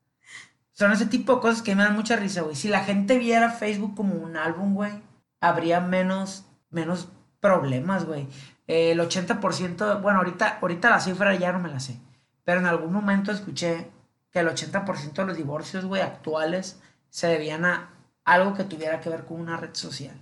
son 0.71 0.93
ese 0.93 1.05
tipo 1.05 1.35
de 1.35 1.41
cosas 1.41 1.61
que 1.61 1.75
me 1.75 1.83
dan 1.83 1.95
mucha 1.95 2.15
risa, 2.15 2.41
güey. 2.41 2.55
Si 2.55 2.69
la 2.69 2.83
gente 2.83 3.19
viera 3.19 3.51
Facebook 3.51 3.95
como 3.95 4.15
un 4.15 4.35
álbum, 4.35 4.73
güey, 4.73 4.99
habría 5.39 5.79
menos, 5.79 6.45
menos 6.71 7.09
problemas, 7.39 8.05
güey. 8.05 8.27
Eh, 8.65 8.93
el 8.93 8.99
80%, 8.99 10.01
bueno, 10.01 10.17
ahorita, 10.17 10.57
ahorita 10.59 10.89
la 10.89 10.99
cifra 10.99 11.35
ya 11.35 11.51
no 11.51 11.59
me 11.59 11.69
la 11.69 11.79
sé, 11.79 11.99
pero 12.43 12.61
en 12.61 12.65
algún 12.65 12.91
momento 12.91 13.31
escuché 13.31 13.91
que 14.31 14.39
el 14.39 14.47
80% 14.47 15.13
de 15.13 15.25
los 15.25 15.37
divorcios, 15.37 15.85
güey, 15.85 16.01
actuales 16.01 16.81
se 17.09 17.27
debían 17.27 17.63
a 17.63 17.94
algo 18.25 18.53
que 18.53 18.63
tuviera 18.63 18.99
que 18.99 19.09
ver 19.09 19.25
con 19.25 19.39
una 19.39 19.57
red 19.57 19.73
social. 19.73 20.19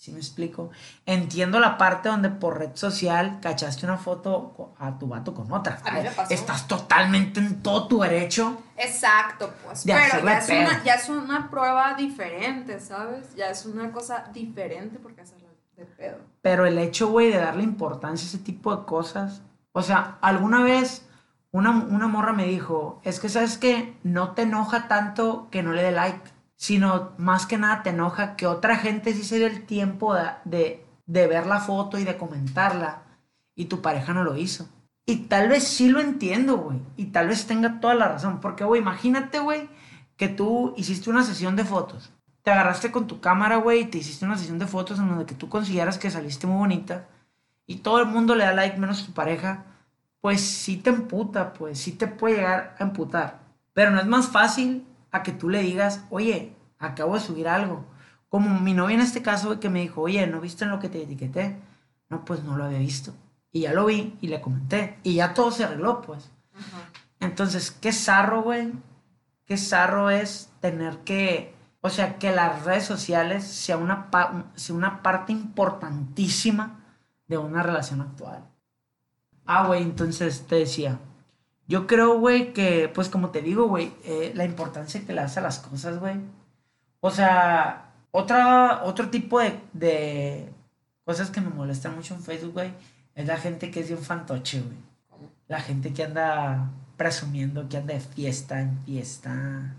¿Sí 0.00 0.12
me 0.12 0.18
explico? 0.18 0.70
Entiendo 1.04 1.60
la 1.60 1.76
parte 1.76 2.08
donde 2.08 2.30
por 2.30 2.58
red 2.58 2.70
social 2.72 3.38
cachaste 3.42 3.84
una 3.84 3.98
foto 3.98 4.74
a 4.78 4.98
tu 4.98 5.06
vato 5.06 5.34
con 5.34 5.52
otra. 5.52 5.78
A 5.84 5.90
mí 5.90 6.00
me 6.04 6.10
pasó. 6.10 6.32
Estás 6.32 6.66
totalmente 6.66 7.38
en 7.38 7.62
todo 7.62 7.86
tu 7.86 8.00
derecho. 8.00 8.62
Exacto, 8.78 9.52
pues. 9.62 9.84
De 9.84 9.92
pero 9.92 10.24
ya 10.24 10.38
es, 10.38 10.46
pedo. 10.46 10.60
una, 10.60 10.84
ya 10.84 10.94
es 10.94 11.08
una 11.10 11.50
prueba 11.50 11.92
diferente, 11.96 12.80
¿sabes? 12.80 13.34
Ya 13.34 13.50
es 13.50 13.66
una 13.66 13.92
cosa 13.92 14.24
diferente 14.32 14.98
porque 14.98 15.20
hacerla 15.20 15.50
de 15.76 15.84
pedo. 15.84 16.16
Pero 16.40 16.64
el 16.64 16.78
hecho, 16.78 17.08
güey, 17.08 17.30
de 17.30 17.36
darle 17.36 17.62
importancia 17.62 18.24
a 18.24 18.28
ese 18.28 18.38
tipo 18.38 18.74
de 18.74 18.86
cosas. 18.86 19.42
O 19.72 19.82
sea, 19.82 20.16
alguna 20.22 20.62
vez 20.62 21.06
una, 21.52 21.72
una 21.72 22.06
morra 22.06 22.32
me 22.32 22.46
dijo, 22.46 23.02
es 23.04 23.20
que 23.20 23.28
sabes 23.28 23.58
que 23.58 23.98
no 24.02 24.32
te 24.32 24.42
enoja 24.42 24.88
tanto 24.88 25.48
que 25.50 25.62
no 25.62 25.72
le 25.72 25.82
dé 25.82 25.90
like, 25.90 26.30
sino 26.60 27.12
más 27.16 27.46
que 27.46 27.56
nada 27.56 27.82
te 27.82 27.88
enoja 27.88 28.36
que 28.36 28.46
otra 28.46 28.76
gente 28.76 29.14
sí 29.14 29.24
se 29.24 29.38
dio 29.38 29.46
el 29.46 29.64
tiempo 29.64 30.14
de, 30.14 30.24
de, 30.44 30.86
de 31.06 31.26
ver 31.26 31.46
la 31.46 31.60
foto 31.60 31.98
y 31.98 32.04
de 32.04 32.18
comentarla 32.18 33.04
y 33.54 33.64
tu 33.64 33.80
pareja 33.80 34.12
no 34.12 34.24
lo 34.24 34.36
hizo. 34.36 34.68
Y 35.06 35.16
tal 35.28 35.48
vez 35.48 35.64
sí 35.64 35.88
lo 35.88 36.00
entiendo, 36.00 36.58
güey. 36.58 36.78
Y 36.98 37.06
tal 37.06 37.28
vez 37.28 37.46
tenga 37.46 37.80
toda 37.80 37.94
la 37.94 38.08
razón. 38.08 38.42
Porque, 38.42 38.64
güey, 38.64 38.82
imagínate, 38.82 39.38
güey, 39.38 39.70
que 40.18 40.28
tú 40.28 40.74
hiciste 40.76 41.08
una 41.08 41.24
sesión 41.24 41.56
de 41.56 41.64
fotos. 41.64 42.12
Te 42.42 42.50
agarraste 42.50 42.92
con 42.92 43.06
tu 43.06 43.22
cámara, 43.22 43.56
güey, 43.56 43.80
y 43.80 43.84
te 43.86 43.96
hiciste 43.96 44.26
una 44.26 44.36
sesión 44.36 44.58
de 44.58 44.66
fotos 44.66 44.98
en 44.98 45.08
donde 45.08 45.24
que 45.24 45.34
tú 45.34 45.48
consideras 45.48 45.96
que 45.96 46.10
saliste 46.10 46.46
muy 46.46 46.58
bonita. 46.58 47.08
Y 47.66 47.76
todo 47.76 48.00
el 48.00 48.06
mundo 48.06 48.34
le 48.34 48.44
da 48.44 48.52
like 48.52 48.76
menos 48.76 49.06
tu 49.06 49.12
pareja. 49.14 49.64
Pues 50.20 50.42
sí 50.42 50.76
te 50.76 50.90
emputa, 50.90 51.54
pues 51.54 51.78
sí 51.78 51.92
te 51.92 52.06
puede 52.06 52.36
llegar 52.36 52.76
a 52.78 52.82
emputar. 52.82 53.40
Pero 53.72 53.92
no 53.92 54.00
es 54.00 54.06
más 54.06 54.28
fácil 54.28 54.84
a 55.12 55.22
que 55.22 55.32
tú 55.32 55.48
le 55.48 55.62
digas, 55.62 56.04
oye, 56.10 56.54
acabo 56.78 57.14
de 57.14 57.20
subir 57.20 57.48
algo. 57.48 57.84
Como 58.28 58.60
mi 58.60 58.74
novia 58.74 58.94
en 58.94 59.00
este 59.00 59.22
caso, 59.22 59.58
que 59.60 59.68
me 59.70 59.80
dijo, 59.80 60.02
oye, 60.02 60.26
¿no 60.26 60.40
viste 60.40 60.64
en 60.64 60.70
lo 60.70 60.78
que 60.78 60.88
te 60.88 61.02
etiqueté? 61.02 61.56
No, 62.08 62.24
pues 62.24 62.42
no 62.44 62.56
lo 62.56 62.64
había 62.64 62.78
visto. 62.78 63.12
Y 63.52 63.62
ya 63.62 63.72
lo 63.72 63.86
vi 63.86 64.16
y 64.20 64.28
le 64.28 64.40
comenté. 64.40 64.98
Y 65.02 65.14
ya 65.16 65.34
todo 65.34 65.50
se 65.50 65.64
arregló, 65.64 66.00
pues. 66.02 66.30
Ajá. 66.54 66.88
Entonces, 67.18 67.70
qué 67.72 67.92
zarro, 67.92 68.42
güey. 68.42 68.72
Qué 69.46 69.56
zarro 69.56 70.10
es 70.10 70.50
tener 70.60 70.98
que. 70.98 71.54
O 71.80 71.88
sea, 71.90 72.18
que 72.18 72.30
las 72.32 72.64
redes 72.64 72.84
sociales 72.84 73.44
sea 73.44 73.76
una, 73.76 74.10
pa- 74.10 74.44
sea 74.54 74.76
una 74.76 75.02
parte 75.02 75.32
importantísima 75.32 76.84
de 77.26 77.38
una 77.38 77.62
relación 77.62 78.00
actual. 78.00 78.44
Ah, 79.46 79.66
güey, 79.66 79.82
entonces 79.82 80.46
te 80.46 80.56
decía. 80.56 81.00
Yo 81.70 81.86
creo, 81.86 82.18
güey, 82.18 82.52
que, 82.52 82.90
pues 82.92 83.08
como 83.08 83.30
te 83.30 83.42
digo, 83.42 83.68
güey, 83.68 83.92
eh, 84.02 84.32
la 84.34 84.44
importancia 84.44 85.06
que 85.06 85.12
le 85.12 85.20
das 85.20 85.36
a 85.36 85.40
las 85.40 85.60
cosas, 85.60 86.00
güey. 86.00 86.16
O 86.98 87.12
sea, 87.12 87.92
otra, 88.10 88.82
otro 88.82 89.08
tipo 89.08 89.38
de, 89.38 89.56
de 89.72 90.52
cosas 91.04 91.30
que 91.30 91.40
me 91.40 91.48
molestan 91.48 91.94
mucho 91.94 92.16
en 92.16 92.24
Facebook, 92.24 92.54
güey, 92.54 92.72
es 93.14 93.24
la 93.28 93.36
gente 93.36 93.70
que 93.70 93.78
es 93.78 93.86
bien 93.86 94.02
fantoche, 94.02 94.60
güey. 94.60 94.78
La 95.46 95.60
gente 95.60 95.92
que 95.92 96.02
anda 96.02 96.72
presumiendo 96.96 97.68
que 97.68 97.76
anda 97.76 97.94
de 97.94 98.00
fiesta 98.00 98.60
en 98.60 98.84
fiesta. 98.84 99.76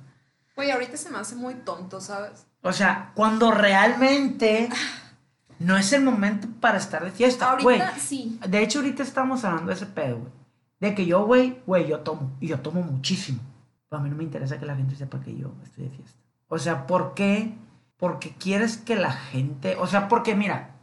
Güey, 0.55 0.71
ahorita 0.71 0.95
se 0.95 1.09
me 1.09 1.17
hace 1.17 1.35
muy 1.35 1.55
tonto, 1.55 1.99
¿sabes? 1.99 2.45
O 2.61 2.71
sea, 2.71 3.11
cuando 3.15 3.51
realmente 3.51 4.69
no 5.59 5.75
es 5.75 5.91
el 5.91 6.03
momento 6.03 6.47
para 6.61 6.77
estar 6.77 7.03
de 7.03 7.11
fiesta, 7.11 7.57
güey. 7.61 7.81
Ahorita 7.81 7.99
sí. 7.99 8.39
De 8.47 8.63
hecho, 8.63 8.79
ahorita 8.79 9.03
estamos 9.03 9.43
hablando 9.43 9.71
de 9.71 9.75
ese 9.75 9.87
pedo, 9.87 10.19
güey. 10.19 10.40
De 10.81 10.95
que 10.95 11.05
yo, 11.05 11.25
güey, 11.25 11.61
güey, 11.65 11.87
yo 11.87 11.99
tomo. 11.99 12.35
Y 12.41 12.47
yo 12.47 12.59
tomo 12.59 12.81
muchísimo. 12.81 13.39
Pero 13.87 14.01
a 14.01 14.03
mí 14.03 14.09
no 14.09 14.15
me 14.15 14.23
interesa 14.23 14.59
que 14.59 14.65
la 14.65 14.75
gente 14.75 14.95
sepa 14.95 15.21
que 15.21 15.37
yo 15.37 15.53
estoy 15.63 15.85
de 15.85 15.91
fiesta. 15.91 16.19
O 16.49 16.57
sea, 16.57 16.87
¿por 16.87 17.13
qué? 17.13 17.55
Porque 17.97 18.31
quieres 18.31 18.77
que 18.77 18.95
la 18.95 19.11
gente... 19.11 19.75
O 19.77 19.85
sea, 19.85 20.07
porque 20.07 20.35
mira, 20.35 20.75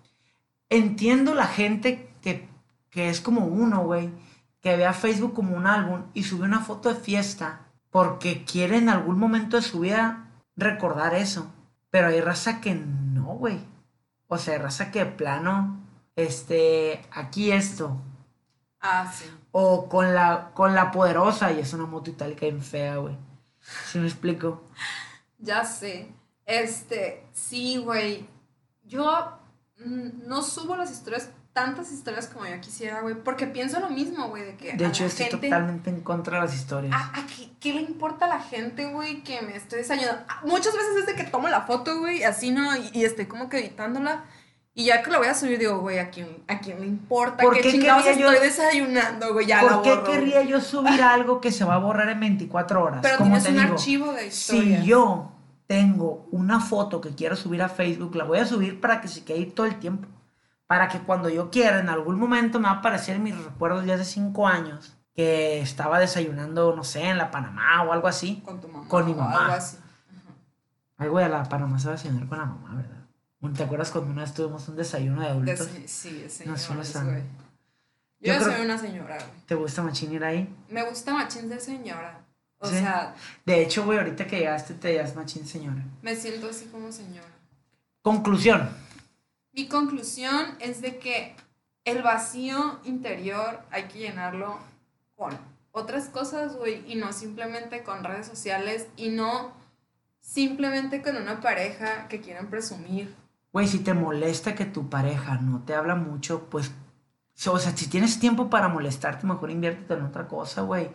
entiendo 0.71 1.35
la 1.35 1.47
gente 1.47 2.11
que, 2.23 2.49
que 2.91 3.11
es 3.11 3.21
como 3.21 3.47
uno, 3.47 3.85
güey. 3.85 4.11
Que 4.61 4.77
ve 4.77 4.87
a 4.87 4.93
Facebook 4.93 5.35
como 5.35 5.57
un 5.57 5.67
álbum 5.67 6.05
y 6.15 6.23
sube 6.23 6.45
una 6.45 6.61
foto 6.61 6.95
de 6.95 7.01
fiesta. 7.01 7.67
Porque 7.91 8.45
quiere 8.45 8.79
en 8.79 8.89
algún 8.89 9.19
momento 9.19 9.57
de 9.57 9.63
su 9.63 9.81
vida 9.81 10.31
recordar 10.57 11.15
eso. 11.15 11.53
Pero 11.91 12.09
hay 12.09 12.21
raza 12.21 12.61
que 12.61 12.75
no, 12.75 13.35
güey. 13.35 13.59
O 14.29 14.39
sea, 14.39 14.55
hay 14.55 14.61
raza 14.61 14.93
que 14.93 15.01
de 15.01 15.07
plano, 15.07 15.81
este, 16.15 17.01
aquí 17.11 17.51
esto. 17.51 18.01
Ah, 18.81 19.13
sí. 19.13 19.25
O 19.53 19.89
con 19.89 20.15
la, 20.15 20.51
con 20.55 20.75
la 20.75 20.91
poderosa 20.91 21.53
y 21.53 21.61
es 21.61 21.73
una 21.73 21.87
moto 21.87 22.11
itálica 22.11 22.43
bien 22.47 22.63
fea, 22.63 22.97
güey. 22.97 23.17
¿Sí 23.61 23.99
me 23.99 24.07
explico? 24.07 24.63
Ya 25.39 25.65
sé. 25.65 26.13
Este, 26.47 27.27
sí, 27.33 27.77
güey. 27.79 28.27
Yo 28.85 29.39
mm, 29.85 30.27
no 30.29 30.43
subo 30.43 30.77
las 30.77 30.91
historias, 30.91 31.29
tantas 31.53 31.91
historias 31.93 32.29
como 32.29 32.47
yo 32.47 32.61
quisiera, 32.61 33.01
güey. 33.01 33.15
Porque 33.17 33.47
pienso 33.47 33.81
lo 33.81 33.91
mismo, 33.91 34.29
güey, 34.29 34.45
de 34.45 34.57
que. 34.57 34.73
De 34.75 34.87
hecho, 34.87 35.05
estoy 35.05 35.27
gente- 35.27 35.49
totalmente 35.49 35.91
en 35.91 36.01
contra 36.01 36.39
de 36.41 36.47
las 36.47 36.55
historias. 36.55 36.95
¿A, 36.95 37.21
a 37.21 37.27
qué, 37.27 37.51
qué 37.61 37.75
le 37.75 37.81
importa 37.83 38.25
a 38.27 38.29
la 38.29 38.41
gente, 38.41 38.87
güey, 38.93 39.23
que 39.25 39.43
me 39.43 39.57
estoy 39.57 39.81
desayunando? 39.81 40.23
Ah, 40.29 40.41
Muchas 40.45 40.73
veces 40.73 40.97
es 41.01 41.07
de 41.07 41.15
que 41.17 41.25
tomo 41.25 41.49
la 41.49 41.63
foto, 41.63 41.99
güey, 41.99 42.23
así, 42.25 42.51
¿no? 42.53 42.75
Y, 42.77 42.91
y 42.95 43.05
estoy 43.05 43.27
como 43.27 43.49
que 43.49 43.59
editándola. 43.59 44.25
Y 44.79 44.85
ya 44.85 45.03
que 45.03 45.11
la 45.11 45.19
voy 45.19 45.27
a 45.27 45.35
subir, 45.35 45.59
digo, 45.59 45.81
güey, 45.81 45.99
¿a 45.99 46.09
quién, 46.09 46.29
¿a 46.47 46.61
quién 46.61 46.79
le 46.81 46.87
importa? 46.87 47.43
¿Por 47.43 47.53
¿Qué, 47.55 47.63
qué 47.63 47.73
chingados 47.73 48.05
querría 48.05 48.21
yo- 48.27 48.31
estoy 48.33 48.47
desayunando, 48.49 49.33
güey? 49.33 49.45
Ya 49.47 49.61
¿Por 49.61 49.83
qué 49.83 49.91
borro, 49.91 50.05
querría 50.05 50.37
güey. 50.37 50.49
yo 50.49 50.61
subir 50.61 51.03
algo 51.03 51.41
que 51.41 51.51
se 51.51 51.65
va 51.65 51.75
a 51.75 51.79
borrar 51.79 52.09
en 52.11 52.21
24 52.21 52.83
horas? 52.85 53.01
Pero 53.03 53.17
Como 53.19 53.31
tienes 53.31 53.43
te 53.45 53.51
un 53.51 53.57
digo, 53.57 53.73
archivo 53.73 54.13
de 54.13 54.27
historias. 54.29 54.81
si 54.83 54.87
yo 54.87 55.33
tengo 55.67 56.29
una 56.31 56.61
foto 56.61 57.01
que 57.01 57.15
quiero 57.17 57.35
subir 57.35 57.61
a 57.61 57.69
Facebook, 57.69 58.15
la 58.15 58.23
voy 58.23 58.39
a 58.39 58.47
subir 58.47 58.81
para 58.81 59.01
que 59.01 59.09
se 59.09 59.25
quede 59.25 59.39
ahí 59.39 59.47
todo 59.47 59.67
el 59.67 59.81
tiempo. 59.81 60.07
Para 60.69 60.87
que 60.87 61.01
cuando 61.01 61.29
yo 61.29 61.51
quiera, 61.51 61.81
en 61.81 61.89
algún 61.89 62.17
momento 62.17 62.61
me 62.61 62.67
va 62.69 62.75
a 62.75 62.79
aparecer 62.79 63.17
en 63.17 63.25
mis 63.25 63.37
recuerdos 63.37 63.85
de 63.85 63.95
hace 63.95 64.05
5 64.05 64.47
años, 64.47 64.97
que 65.13 65.61
estaba 65.61 65.99
desayunando, 65.99 66.77
no 66.77 66.85
sé, 66.85 67.03
en 67.05 67.19
la 67.19 67.33
Panamá 67.33 67.83
o 67.83 67.93
algo 67.93 68.07
así. 68.07 68.43
Con 68.45 68.61
tu 68.61 68.69
mamá. 68.69 68.87
Con 68.87 69.05
mi 69.07 69.13
mamá. 69.15 69.41
Algo 69.41 69.55
así. 69.55 69.77
Algo 70.99 71.19
de 71.19 71.29
la 71.29 71.43
Panamá 71.43 71.81
se 71.81 71.87
va 71.89 71.95
a 71.95 71.97
desayunar 71.97 72.29
con 72.29 72.39
la 72.39 72.45
mamá, 72.45 72.75
¿verdad? 72.77 72.98
¿Te 73.57 73.63
acuerdas 73.63 73.91
cuando 73.91 74.11
una 74.13 74.23
vez 74.23 74.35
tuvimos 74.35 74.69
un 74.69 74.77
desayuno 74.77 75.21
de 75.23 75.29
adultos? 75.29 75.69
sí, 75.87 76.11
de 76.11 76.47
No, 76.47 76.55
güey. 77.05 77.23
Yo 78.21 78.33
Yo, 78.35 78.39
creo- 78.41 78.53
soy 78.57 78.65
una 78.65 78.79
señora, 78.79 79.17
güey. 79.17 79.41
¿Te 79.47 79.55
gusta 79.55 79.83
machín 79.83 80.13
ir 80.13 80.25
ahí? 80.25 80.53
Me 80.69 80.83
gusta 80.83 81.13
machín 81.15 81.49
de 81.49 81.61
señora. 81.61 82.21
O 82.59 82.67
Sí. 82.69 82.75
sea, 82.75 83.15
De 83.47 83.63
hecho, 83.63 83.85
güey, 83.85 83.99
ahorita 83.99 84.27
que 84.27 84.39
llegaste 84.39 84.75
te 84.75 84.95
llamas 84.95 85.15
machín 85.15 85.47
señora. 85.47 85.85
me 86.03 86.17
siento 86.17 86.49
así 86.51 86.67
como 86.67 86.91
señora. 86.91 87.29
Conclusión. 88.03 88.69
Mi 89.53 89.69
conclusión 89.69 90.57
es 90.59 90.81
de 90.81 90.99
que 90.99 91.37
el 91.85 92.03
vacío 92.03 92.81
interior 92.85 93.61
hay 93.71 93.85
que 93.85 93.99
llenarlo 94.01 94.59
con 95.17 95.39
otras 95.71 96.09
cosas, 96.09 96.57
güey, 96.57 96.83
y 96.91 96.97
no 96.97 97.13
simplemente 97.13 97.85
con 97.85 98.03
redes 98.03 98.27
sociales 98.27 98.89
y 98.97 99.11
no 99.11 99.53
simplemente 100.21 101.03
con 101.03 101.17
una 101.17 101.41
pareja 101.41 102.09
que 102.09 102.21
quieran 102.21 102.49
presumir. 102.51 103.15
Güey, 103.53 103.67
si 103.67 103.79
te 103.81 103.95
molesta 103.95 104.55
que 104.55 104.67
tu 104.67 104.89
pareja 104.91 105.37
no 105.37 105.63
te 105.65 105.75
habla 105.75 105.95
mucho, 105.95 106.49
pues, 106.51 106.73
o 107.47 107.59
sea, 107.59 107.77
si 107.77 107.89
tienes 107.89 108.21
tiempo 108.21 108.51
para 108.51 108.69
molestarte, 108.69 109.27
mejor 109.27 109.51
inviértete 109.51 109.95
en 109.95 110.05
otra 110.05 110.29
cosa, 110.29 110.63
güey. 110.63 110.91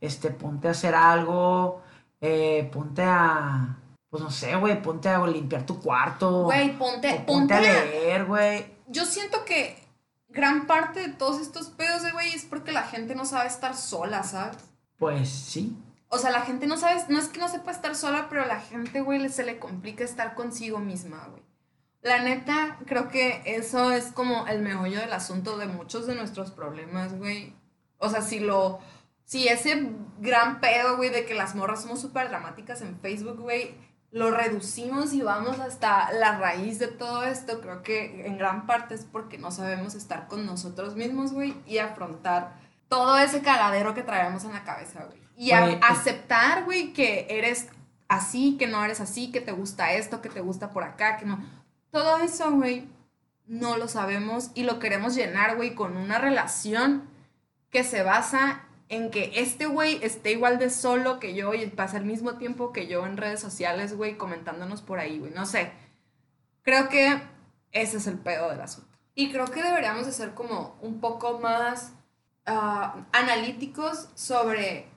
Este, 0.00 0.30
ponte 0.30 0.68
a 0.68 0.72
hacer 0.72 0.94
algo, 0.94 1.82
eh, 2.20 2.68
ponte 2.72 3.02
a, 3.04 3.78
pues 4.10 4.22
no 4.22 4.30
sé, 4.30 4.56
güey, 4.56 4.82
ponte 4.82 5.08
a 5.08 5.24
limpiar 5.26 5.64
tu 5.64 5.80
cuarto. 5.80 6.44
Güey, 6.44 6.76
ponte, 6.76 7.08
ponte 7.08 7.24
ponte 7.24 7.54
a 7.54 7.60
leer, 7.60 8.24
güey. 8.24 8.66
Yo 8.88 9.04
siento 9.06 9.44
que 9.44 9.82
gran 10.28 10.66
parte 10.66 11.00
de 11.00 11.14
todos 11.14 11.40
estos 11.40 11.68
pedos 11.68 12.02
de 12.02 12.10
güey 12.10 12.34
es 12.34 12.44
porque 12.44 12.72
la 12.72 12.82
gente 12.82 13.14
no 13.14 13.24
sabe 13.24 13.48
estar 13.48 13.76
sola, 13.76 14.22
¿sabes? 14.22 14.56
Pues 14.98 15.28
sí. 15.28 15.76
O 16.08 16.18
sea, 16.18 16.30
la 16.30 16.42
gente 16.42 16.66
no 16.66 16.76
sabe, 16.76 17.02
no 17.08 17.18
es 17.18 17.28
que 17.28 17.40
no 17.40 17.48
sepa 17.48 17.70
estar 17.70 17.94
sola, 17.94 18.26
pero 18.28 18.42
a 18.42 18.46
la 18.46 18.60
gente, 18.60 19.00
güey, 19.00 19.26
se 19.28 19.44
le 19.44 19.58
complica 19.58 20.04
estar 20.04 20.34
consigo 20.34 20.78
misma, 20.78 21.26
güey. 21.30 21.42
La 22.02 22.20
neta, 22.22 22.78
creo 22.86 23.08
que 23.08 23.42
eso 23.46 23.92
es 23.92 24.06
como 24.12 24.46
el 24.48 24.60
meollo 24.60 24.98
del 24.98 25.12
asunto 25.12 25.56
de 25.56 25.66
muchos 25.66 26.06
de 26.06 26.14
nuestros 26.16 26.50
problemas, 26.50 27.14
güey. 27.16 27.54
O 27.98 28.08
sea, 28.10 28.22
si 28.22 28.40
lo, 28.40 28.80
si 29.24 29.46
ese 29.48 29.88
gran 30.18 30.60
pedo, 30.60 30.96
güey, 30.96 31.10
de 31.10 31.24
que 31.24 31.34
las 31.34 31.54
morras 31.54 31.82
somos 31.82 32.00
súper 32.00 32.28
dramáticas 32.28 32.80
en 32.82 32.98
Facebook, 32.98 33.38
güey, 33.38 33.74
lo 34.10 34.30
reducimos 34.32 35.12
y 35.14 35.22
vamos 35.22 35.58
hasta 35.60 36.12
la 36.12 36.38
raíz 36.38 36.78
de 36.80 36.88
todo 36.88 37.22
esto, 37.22 37.60
creo 37.60 37.82
que 37.82 38.26
en 38.26 38.36
gran 38.36 38.66
parte 38.66 38.94
es 38.94 39.04
porque 39.04 39.38
no 39.38 39.50
sabemos 39.52 39.94
estar 39.94 40.26
con 40.26 40.44
nosotros 40.44 40.96
mismos, 40.96 41.32
güey, 41.32 41.54
y 41.66 41.78
afrontar 41.78 42.54
todo 42.88 43.16
ese 43.16 43.40
cagadero 43.42 43.94
que 43.94 44.02
traemos 44.02 44.44
en 44.44 44.52
la 44.52 44.64
cabeza, 44.64 45.04
güey. 45.04 45.18
Y 45.36 45.52
a- 45.52 45.64
aceptar, 45.88 46.64
güey, 46.64 46.92
que 46.92 47.26
eres 47.30 47.68
así, 48.08 48.56
que 48.58 48.66
no 48.66 48.84
eres 48.84 49.00
así, 49.00 49.30
que 49.32 49.40
te 49.40 49.52
gusta 49.52 49.92
esto, 49.92 50.20
que 50.20 50.28
te 50.28 50.40
gusta 50.40 50.70
por 50.70 50.82
acá, 50.82 51.16
que 51.16 51.24
no. 51.24 51.38
Todo 51.92 52.16
eso, 52.16 52.50
güey, 52.50 52.88
no 53.46 53.76
lo 53.76 53.86
sabemos 53.86 54.50
y 54.54 54.64
lo 54.64 54.78
queremos 54.78 55.14
llenar, 55.14 55.56
güey, 55.56 55.74
con 55.74 55.96
una 55.96 56.18
relación 56.18 57.08
que 57.70 57.84
se 57.84 58.02
basa 58.02 58.64
en 58.88 59.10
que 59.10 59.32
este 59.36 59.66
güey 59.66 59.98
esté 60.02 60.32
igual 60.32 60.58
de 60.58 60.70
solo 60.70 61.20
que 61.20 61.34
yo 61.34 61.52
y 61.52 61.66
pasa 61.66 61.98
el 61.98 62.06
mismo 62.06 62.38
tiempo 62.38 62.72
que 62.72 62.86
yo 62.86 63.06
en 63.06 63.18
redes 63.18 63.40
sociales, 63.40 63.94
güey, 63.94 64.16
comentándonos 64.16 64.80
por 64.80 65.00
ahí, 65.00 65.18
güey. 65.18 65.32
No 65.32 65.44
sé. 65.44 65.70
Creo 66.62 66.88
que 66.88 67.20
ese 67.72 67.98
es 67.98 68.06
el 68.06 68.18
pedo 68.18 68.48
del 68.48 68.60
asunto. 68.62 68.96
Y 69.14 69.30
creo 69.30 69.46
que 69.46 69.62
deberíamos 69.62 70.06
de 70.06 70.12
ser 70.12 70.32
como 70.32 70.76
un 70.80 71.00
poco 71.00 71.40
más 71.40 71.92
ah, 72.46 73.04
analíticos 73.12 74.08
sobre 74.14 74.88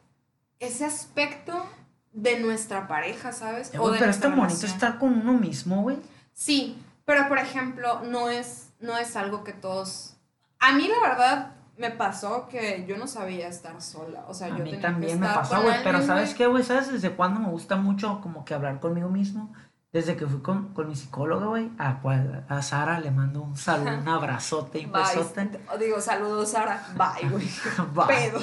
ese 0.59 0.85
aspecto 0.85 1.65
de 2.13 2.39
nuestra 2.39 2.87
pareja, 2.87 3.33
¿sabes? 3.33 3.77
Güey, 3.77 3.93
de 3.93 3.99
pero 3.99 4.11
es 4.11 4.19
tan 4.21 4.37
bonito 4.37 4.65
estar 4.65 4.97
con 4.97 5.13
uno 5.13 5.33
mismo, 5.33 5.81
güey. 5.81 5.97
Sí, 6.33 6.77
pero 7.05 7.27
por 7.27 7.37
ejemplo, 7.37 8.01
no 8.03 8.29
es, 8.29 8.73
no 8.79 8.97
es 8.97 9.15
algo 9.15 9.43
que 9.43 9.53
todos... 9.53 10.17
A 10.59 10.73
mí 10.73 10.87
la 10.87 11.07
verdad 11.07 11.55
me 11.77 11.91
pasó 11.91 12.47
que 12.47 12.85
yo 12.87 12.97
no 12.97 13.07
sabía 13.07 13.47
estar 13.47 13.81
sola. 13.81 14.25
O 14.27 14.33
sea, 14.33 14.47
A 14.47 14.49
yo 14.51 14.63
mí 14.63 14.71
tenía 14.71 14.81
también 14.81 15.13
que 15.13 15.19
me 15.19 15.25
estar 15.27 15.41
pasó, 15.41 15.61
güey. 15.61 15.83
Pero 15.83 16.01
¿sabes 16.01 16.33
qué, 16.33 16.47
güey? 16.47 16.63
¿Sabes 16.63 16.91
desde 16.91 17.11
cuándo 17.11 17.39
me 17.39 17.49
gusta 17.49 17.75
mucho 17.75 18.21
como 18.21 18.45
que 18.45 18.53
hablar 18.53 18.79
conmigo 18.79 19.09
mismo? 19.09 19.53
Desde 19.91 20.15
que 20.15 20.25
fui 20.25 20.41
con, 20.41 20.73
con 20.73 20.87
mi 20.89 20.95
psicóloga, 20.95 21.47
güey. 21.47 21.69
A, 21.77 22.01
cual, 22.01 22.45
a 22.49 22.61
Sara 22.61 22.99
le 22.99 23.11
mando 23.11 23.41
un 23.41 23.55
saludo, 23.55 23.97
un 23.97 24.07
abrazote 24.07 24.79
y 24.79 24.85
un 24.85 24.91
besote. 24.91 25.59
Digo, 25.79 26.01
saludos, 26.01 26.51
Sara. 26.51 26.85
Bye, 26.97 27.29
güey. 27.29 27.49
Bye. 27.93 28.07
Pedo. 28.07 28.39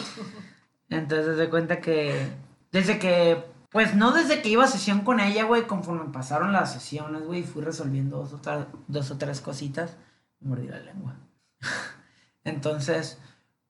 Entonces, 0.88 1.26
desde 1.26 1.50
cuenta 1.50 1.80
que. 1.80 2.28
Desde 2.70 2.98
que. 2.98 3.51
Pues 3.72 3.94
no 3.94 4.12
desde 4.12 4.42
que 4.42 4.50
iba 4.50 4.64
a 4.64 4.68
sesión 4.68 5.00
con 5.00 5.18
ella, 5.20 5.44
güey. 5.44 5.66
Conforme 5.66 6.12
pasaron 6.12 6.52
las 6.52 6.72
sesiones, 6.72 7.24
güey. 7.24 7.42
Fui 7.42 7.62
resolviendo 7.62 8.18
dos 8.18 8.32
o, 8.34 8.40
tra- 8.42 8.66
dos 8.86 9.10
o 9.10 9.16
tres 9.18 9.40
cositas. 9.40 9.96
Me 10.40 10.50
mordí 10.50 10.68
la 10.68 10.78
lengua. 10.80 11.16
Entonces, 12.44 13.18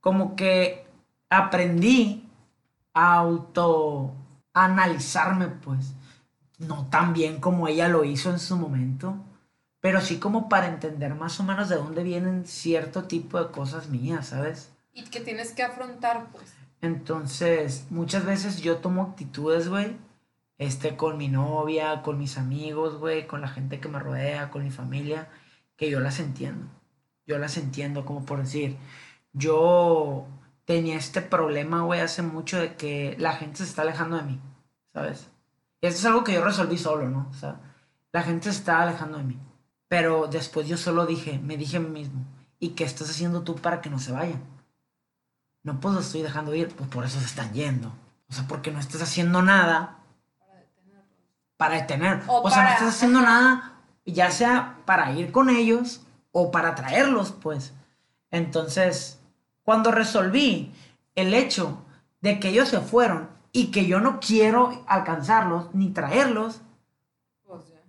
como 0.00 0.34
que 0.36 0.86
aprendí 1.30 2.28
a 2.94 3.14
autoanalizarme, 3.16 5.46
pues. 5.48 5.94
No 6.58 6.86
tan 6.90 7.12
bien 7.12 7.40
como 7.40 7.66
ella 7.68 7.88
lo 7.88 8.04
hizo 8.04 8.30
en 8.30 8.38
su 8.38 8.56
momento. 8.56 9.16
pero 9.80 10.00
sí 10.00 10.18
como 10.20 10.48
para 10.48 10.68
entender 10.68 11.14
más 11.16 11.40
o 11.40 11.42
menos 11.42 11.68
de 11.68 11.74
dónde 11.76 12.04
vienen 12.04 12.46
cierto 12.46 13.04
tipo 13.04 13.42
de 13.42 13.50
cosas 13.50 13.88
mías, 13.88 14.28
¿sabes? 14.28 14.70
Y 14.92 15.02
que 15.04 15.20
tienes 15.20 15.50
que 15.52 15.64
afrontar, 15.64 16.26
pues. 16.30 16.54
Entonces, 16.82 17.86
muchas 17.90 18.26
veces 18.26 18.60
yo 18.60 18.78
tomo 18.78 19.02
actitudes, 19.02 19.68
güey, 19.68 19.96
este, 20.58 20.96
con 20.96 21.16
mi 21.16 21.28
novia, 21.28 22.02
con 22.02 22.18
mis 22.18 22.38
amigos, 22.38 22.98
güey, 22.98 23.26
con 23.26 23.40
la 23.40 23.48
gente 23.48 23.80
que 23.80 23.88
me 23.88 24.00
rodea, 24.00 24.50
con 24.50 24.64
mi 24.64 24.70
familia, 24.70 25.30
que 25.76 25.90
yo 25.90 26.00
las 26.00 26.20
entiendo. 26.20 26.66
Yo 27.26 27.38
las 27.38 27.56
entiendo, 27.56 28.04
como 28.04 28.24
por 28.26 28.40
decir, 28.40 28.76
yo 29.32 30.26
tenía 30.64 30.96
este 30.96 31.22
problema, 31.22 31.82
güey, 31.82 32.00
hace 32.00 32.22
mucho 32.22 32.58
de 32.58 32.74
que 32.76 33.16
la 33.18 33.34
gente 33.34 33.58
se 33.58 33.64
está 33.64 33.82
alejando 33.82 34.16
de 34.16 34.24
mí, 34.24 34.40
¿sabes? 34.92 35.28
Y 35.80 35.86
esto 35.86 36.00
es 36.00 36.06
algo 36.06 36.24
que 36.24 36.34
yo 36.34 36.44
resolví 36.44 36.78
solo, 36.78 37.08
¿no? 37.08 37.28
O 37.30 37.34
sea, 37.34 37.60
la 38.12 38.22
gente 38.22 38.52
se 38.52 38.58
está 38.58 38.82
alejando 38.82 39.18
de 39.18 39.24
mí. 39.24 39.38
Pero 39.88 40.26
después 40.26 40.66
yo 40.66 40.76
solo 40.76 41.06
dije, 41.06 41.38
me 41.38 41.56
dije 41.56 41.76
a 41.76 41.80
mí 41.80 41.90
mismo, 41.90 42.24
¿y 42.58 42.70
qué 42.70 42.84
estás 42.84 43.10
haciendo 43.10 43.42
tú 43.42 43.56
para 43.56 43.80
que 43.80 43.90
no 43.90 43.98
se 43.98 44.12
vayan? 44.12 44.42
No, 45.62 45.78
pues 45.80 45.94
lo 45.94 46.00
estoy 46.00 46.22
dejando 46.22 46.54
ir, 46.54 46.74
pues 46.74 46.88
por 46.88 47.04
eso 47.04 47.18
se 47.20 47.26
están 47.26 47.52
yendo. 47.52 47.92
O 48.28 48.32
sea, 48.34 48.46
porque 48.48 48.70
no 48.72 48.78
estás 48.80 49.02
haciendo 49.02 49.42
nada 49.42 49.98
para 51.56 51.74
detener. 51.76 52.22
O 52.26 52.40
O, 52.42 52.50
sea, 52.50 52.62
no 52.62 52.68
para- 52.68 52.72
estás 52.74 52.88
haciendo 52.96 53.20
nada, 53.20 53.74
ya 54.04 54.30
sea 54.30 54.78
para 54.84 55.12
ir 55.12 55.30
con 55.30 55.48
ellos 55.50 56.00
o 56.32 56.50
para 56.50 56.74
traerlos, 56.74 57.32
pues. 57.32 57.72
Entonces, 58.30 59.20
cuando 59.62 59.92
resolví 59.92 60.74
el 61.14 61.34
hecho 61.34 61.84
de 62.20 62.40
que 62.40 62.48
ellos 62.48 62.68
se 62.68 62.80
fueron 62.80 63.28
y 63.52 63.70
que 63.70 63.86
yo 63.86 64.00
no 64.00 64.18
quiero 64.18 64.82
alcanzarlos 64.88 65.72
ni 65.74 65.90
traerlos, 65.90 66.62
Pues 67.46 67.68
ya. 67.68 67.80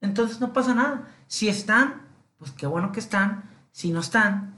entonces 0.00 0.40
no 0.40 0.52
pasa 0.52 0.74
nada. 0.74 1.08
Si 1.28 1.48
están, 1.48 2.02
pues 2.38 2.50
qué 2.52 2.66
bueno 2.66 2.90
que 2.90 3.00
están. 3.00 3.44
Si 3.70 3.92
no 3.92 4.00
están. 4.00 4.57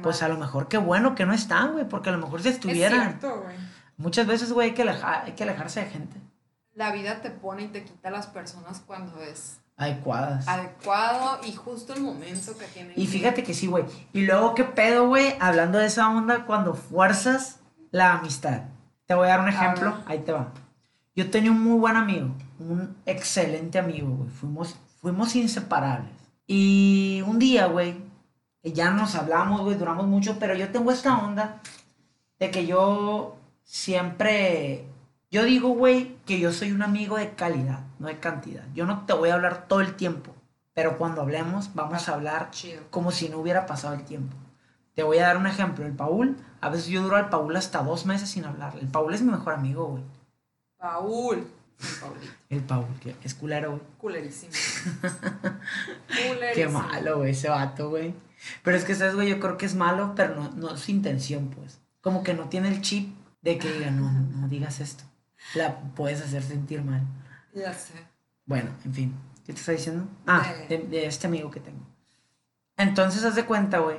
Pues 0.00 0.22
a 0.22 0.28
lo 0.28 0.38
mejor 0.38 0.68
qué 0.68 0.78
bueno 0.78 1.14
que 1.14 1.26
no 1.26 1.32
están, 1.34 1.72
güey, 1.72 1.88
porque 1.88 2.08
a 2.08 2.12
lo 2.12 2.18
mejor 2.18 2.40
si 2.42 2.48
estuvieran. 2.48 3.00
Es 3.00 3.06
cierto, 3.20 3.42
güey. 3.42 3.56
Muchas 3.96 4.26
veces, 4.26 4.52
güey, 4.52 4.68
hay, 4.70 4.74
que 4.74 4.82
aleja- 4.82 5.22
hay 5.24 5.32
que 5.32 5.42
alejarse 5.42 5.80
de 5.84 5.90
gente 5.90 6.16
La 6.74 6.90
vida 6.92 7.20
te 7.20 7.30
pone 7.30 7.62
y 7.64 7.68
te 7.68 7.84
quita 7.84 8.08
a 8.08 8.12
las 8.12 8.26
personas 8.26 8.80
cuando 8.86 9.20
es 9.22 9.60
adecuadas. 9.76 10.48
adecuado 10.48 11.40
y 11.46 11.52
justo 11.52 11.92
el 11.92 12.00
momento 12.00 12.56
que 12.56 12.66
tienen. 12.66 12.92
Y 12.96 13.06
fíjate 13.06 13.42
que 13.42 13.52
sí, 13.54 13.66
güey. 13.66 13.84
Y 14.12 14.22
luego, 14.26 14.54
¿qué 14.54 14.64
pedo, 14.64 15.08
güey? 15.08 15.34
Hablando 15.40 15.78
de 15.78 15.86
esa 15.86 16.08
onda, 16.08 16.46
cuando 16.46 16.74
fuerzas 16.74 17.60
la 17.90 18.14
amistad. 18.14 18.62
Te 19.06 19.14
voy 19.14 19.26
a 19.26 19.32
dar 19.32 19.40
un 19.40 19.48
ejemplo. 19.48 19.98
Ahí 20.06 20.20
te 20.20 20.32
va. 20.32 20.52
Yo 21.14 21.30
tenía 21.30 21.50
un 21.50 21.60
muy 21.62 21.78
buen 21.78 21.96
amigo. 21.96 22.34
Un 22.58 22.96
excelente 23.06 23.78
amigo, 23.78 24.08
güey. 24.08 24.30
Fuimos, 24.30 24.76
fuimos 25.00 25.36
inseparables. 25.36 26.12
Y 26.46 27.22
un 27.26 27.38
día, 27.38 27.66
güey, 27.66 27.96
ya 28.64 28.90
nos 28.90 29.14
hablamos, 29.16 29.62
güey, 29.62 29.76
duramos 29.76 30.06
mucho, 30.06 30.38
pero 30.38 30.54
yo 30.54 30.70
tengo 30.70 30.92
esta 30.92 31.18
onda 31.18 31.60
de 32.38 32.50
que 32.50 32.66
yo 32.66 33.36
siempre... 33.64 34.86
Yo 35.30 35.44
digo, 35.44 35.70
güey, 35.70 36.16
que 36.26 36.38
yo 36.38 36.52
soy 36.52 36.72
un 36.72 36.82
amigo 36.82 37.16
de 37.16 37.30
calidad, 37.30 37.80
no 37.98 38.08
de 38.08 38.20
cantidad. 38.20 38.64
Yo 38.74 38.84
no 38.84 39.06
te 39.06 39.14
voy 39.14 39.30
a 39.30 39.34
hablar 39.34 39.66
todo 39.66 39.80
el 39.80 39.94
tiempo, 39.96 40.34
pero 40.74 40.98
cuando 40.98 41.22
hablemos 41.22 41.74
vamos 41.74 42.08
a 42.08 42.14
hablar 42.14 42.50
Chido. 42.50 42.82
como 42.90 43.10
si 43.12 43.30
no 43.30 43.38
hubiera 43.38 43.64
pasado 43.64 43.94
el 43.94 44.04
tiempo. 44.04 44.36
Te 44.94 45.02
voy 45.02 45.18
a 45.18 45.26
dar 45.28 45.38
un 45.38 45.46
ejemplo. 45.46 45.86
El 45.86 45.94
Paul, 45.94 46.36
a 46.60 46.68
veces 46.68 46.88
yo 46.88 47.02
duro 47.02 47.16
al 47.16 47.30
Paul 47.30 47.56
hasta 47.56 47.82
dos 47.82 48.04
meses 48.04 48.28
sin 48.28 48.44
hablarle. 48.44 48.82
El 48.82 48.88
Paul 48.88 49.14
es 49.14 49.22
mi 49.22 49.32
mejor 49.32 49.54
amigo, 49.54 49.86
güey. 49.86 50.02
Paul. 50.76 51.46
Sí, 51.78 51.96
Paulito. 51.98 52.32
El 52.50 52.60
Paul, 52.60 52.86
que 53.00 53.16
es 53.24 53.34
culero, 53.34 53.70
güey. 53.70 53.82
Culerísimo. 53.98 54.52
Qué 56.08 56.28
Culerísimo. 56.34 56.78
malo, 56.80 57.16
güey, 57.18 57.30
ese 57.30 57.48
vato, 57.48 57.88
güey. 57.88 58.14
Pero 58.62 58.76
es 58.76 58.84
que, 58.84 58.94
¿sabes, 58.94 59.14
güey? 59.14 59.28
Yo 59.28 59.40
creo 59.40 59.56
que 59.56 59.66
es 59.66 59.74
malo, 59.74 60.14
pero 60.16 60.34
no, 60.34 60.50
no 60.52 60.74
es 60.74 60.80
su 60.80 60.90
intención, 60.90 61.48
pues. 61.48 61.80
Como 62.00 62.22
que 62.22 62.34
no 62.34 62.48
tiene 62.48 62.68
el 62.68 62.80
chip 62.80 63.14
de 63.42 63.58
que 63.58 63.72
diga, 63.72 63.90
no, 63.90 64.10
no, 64.12 64.20
no 64.20 64.48
digas 64.48 64.80
esto. 64.80 65.04
La 65.54 65.78
puedes 65.94 66.20
hacer 66.22 66.42
sentir 66.42 66.82
mal. 66.82 67.02
Ya 67.54 67.72
sé. 67.74 67.94
Bueno, 68.46 68.70
en 68.84 68.94
fin. 68.94 69.14
¿Qué 69.46 69.52
te 69.52 69.58
está 69.60 69.72
diciendo? 69.72 70.06
Ah, 70.26 70.52
De- 70.68 70.78
de, 70.78 70.84
de 70.86 71.06
este 71.06 71.26
amigo 71.26 71.50
que 71.50 71.60
tengo. 71.60 71.84
Entonces, 72.76 73.24
haz 73.24 73.34
de 73.34 73.44
cuenta, 73.44 73.78
güey, 73.78 73.98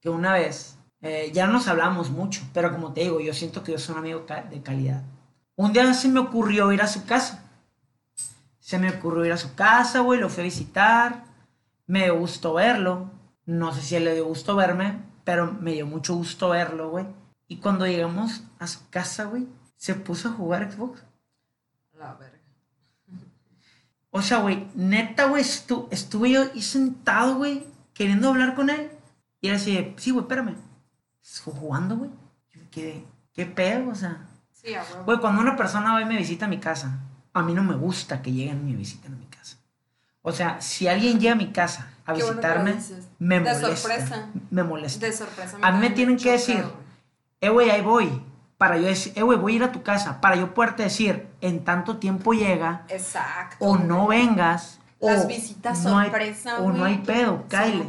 que 0.00 0.08
una 0.08 0.32
vez, 0.34 0.78
eh, 1.00 1.30
ya 1.34 1.46
no 1.46 1.54
nos 1.54 1.68
hablamos 1.68 2.10
mucho, 2.10 2.42
pero 2.52 2.72
como 2.72 2.92
te 2.92 3.02
digo, 3.02 3.20
yo 3.20 3.34
siento 3.34 3.62
que 3.62 3.72
yo 3.72 3.78
soy 3.78 3.94
un 3.94 4.00
amigo 4.00 4.26
de 4.50 4.62
calidad. 4.62 5.02
Un 5.56 5.72
día 5.72 5.92
se 5.94 6.08
me 6.08 6.20
ocurrió 6.20 6.72
ir 6.72 6.82
a 6.82 6.86
su 6.86 7.04
casa. 7.04 7.44
Se 8.58 8.78
me 8.78 8.90
ocurrió 8.90 9.24
ir 9.26 9.32
a 9.32 9.36
su 9.36 9.54
casa, 9.54 10.00
güey, 10.00 10.20
lo 10.20 10.28
fui 10.28 10.42
a 10.42 10.44
visitar. 10.44 11.24
Me 11.86 12.10
gustó 12.10 12.54
verlo. 12.54 13.10
No 13.46 13.72
sé 13.74 13.82
si 13.82 13.98
le 13.98 14.14
dio 14.14 14.26
gusto 14.26 14.54
verme, 14.56 15.02
pero 15.24 15.52
me 15.52 15.72
dio 15.72 15.86
mucho 15.86 16.14
gusto 16.14 16.50
verlo, 16.50 16.90
güey. 16.90 17.06
Y 17.48 17.56
cuando 17.58 17.86
llegamos 17.86 18.42
a 18.58 18.66
su 18.66 18.88
casa, 18.88 19.24
güey, 19.24 19.46
se 19.76 19.94
puso 19.94 20.28
a 20.28 20.32
jugar 20.32 20.70
Xbox. 20.72 21.02
La 21.98 22.14
verga. 22.14 22.38
O 24.10 24.20
sea, 24.22 24.38
güey, 24.38 24.68
neta, 24.74 25.26
güey, 25.26 25.42
estu- 25.42 25.88
estuve 25.90 26.30
yo 26.30 26.44
sentado, 26.60 27.36
güey, 27.36 27.64
queriendo 27.94 28.28
hablar 28.28 28.54
con 28.54 28.68
él. 28.70 28.90
Y 29.40 29.48
él 29.48 29.54
así, 29.56 29.94
sí, 29.96 30.10
güey, 30.10 30.22
espérame. 30.24 30.56
¿Estás 31.22 31.40
jugando, 31.40 31.96
güey? 31.96 32.10
Quedé, 32.70 33.04
¿qué 33.32 33.46
pedo? 33.46 33.90
O 33.90 33.94
sea, 33.94 34.26
Sí, 34.52 34.74
güey, 35.04 35.18
cuando 35.18 35.40
una 35.40 35.56
persona 35.56 35.92
va 35.94 36.02
y 36.02 36.04
me 36.04 36.16
visita 36.16 36.44
a 36.46 36.48
mi 36.48 36.58
casa, 36.58 37.00
a 37.32 37.42
mí 37.42 37.52
no 37.52 37.64
me 37.64 37.74
gusta 37.74 38.22
que 38.22 38.32
lleguen 38.32 38.60
y 38.68 38.72
me 38.72 38.76
visiten 38.78 39.12
a 39.12 39.16
mi 39.16 39.26
casa. 39.26 39.58
O 40.22 40.30
sea, 40.32 40.60
si 40.60 40.86
alguien 40.86 41.18
llega 41.18 41.32
a 41.32 41.36
mi 41.36 41.50
casa 41.52 41.91
a 42.06 42.12
Qué 42.14 42.22
bueno 42.22 42.38
visitarme, 42.40 42.72
dices. 42.74 43.08
me 43.18 43.40
De 43.40 43.52
molesta. 43.52 43.76
sorpresa. 43.76 44.26
Me 44.50 44.62
molesta. 44.62 45.06
De 45.06 45.12
sorpresa. 45.12 45.58
A 45.62 45.72
mí 45.72 45.78
me 45.78 45.90
tienen 45.90 46.16
que 46.16 46.32
decir, 46.32 46.64
eh, 47.40 47.48
güey, 47.48 47.70
ahí 47.70 47.80
voy. 47.82 48.22
Para 48.58 48.76
yo 48.76 48.86
decir, 48.86 49.12
eh, 49.16 49.22
güey, 49.22 49.38
voy 49.38 49.52
a 49.54 49.56
ir 49.56 49.64
a 49.64 49.72
tu 49.72 49.82
casa. 49.82 50.20
Para 50.20 50.36
yo 50.36 50.54
poderte 50.54 50.84
decir, 50.84 51.26
en 51.40 51.64
tanto 51.64 51.96
tiempo 51.98 52.32
llega, 52.32 52.84
Exacto. 52.88 53.56
o 53.58 53.76
no 53.76 54.06
vengas, 54.06 54.78
Las 55.00 55.24
o 55.24 55.28
visitas 55.28 55.82
no 55.84 55.98
hay- 55.98 56.10
sorpresa, 56.10 56.58
o 56.60 56.70
no 56.72 56.84
hay 56.84 56.98
pedo, 56.98 57.44
güey. 57.50 57.82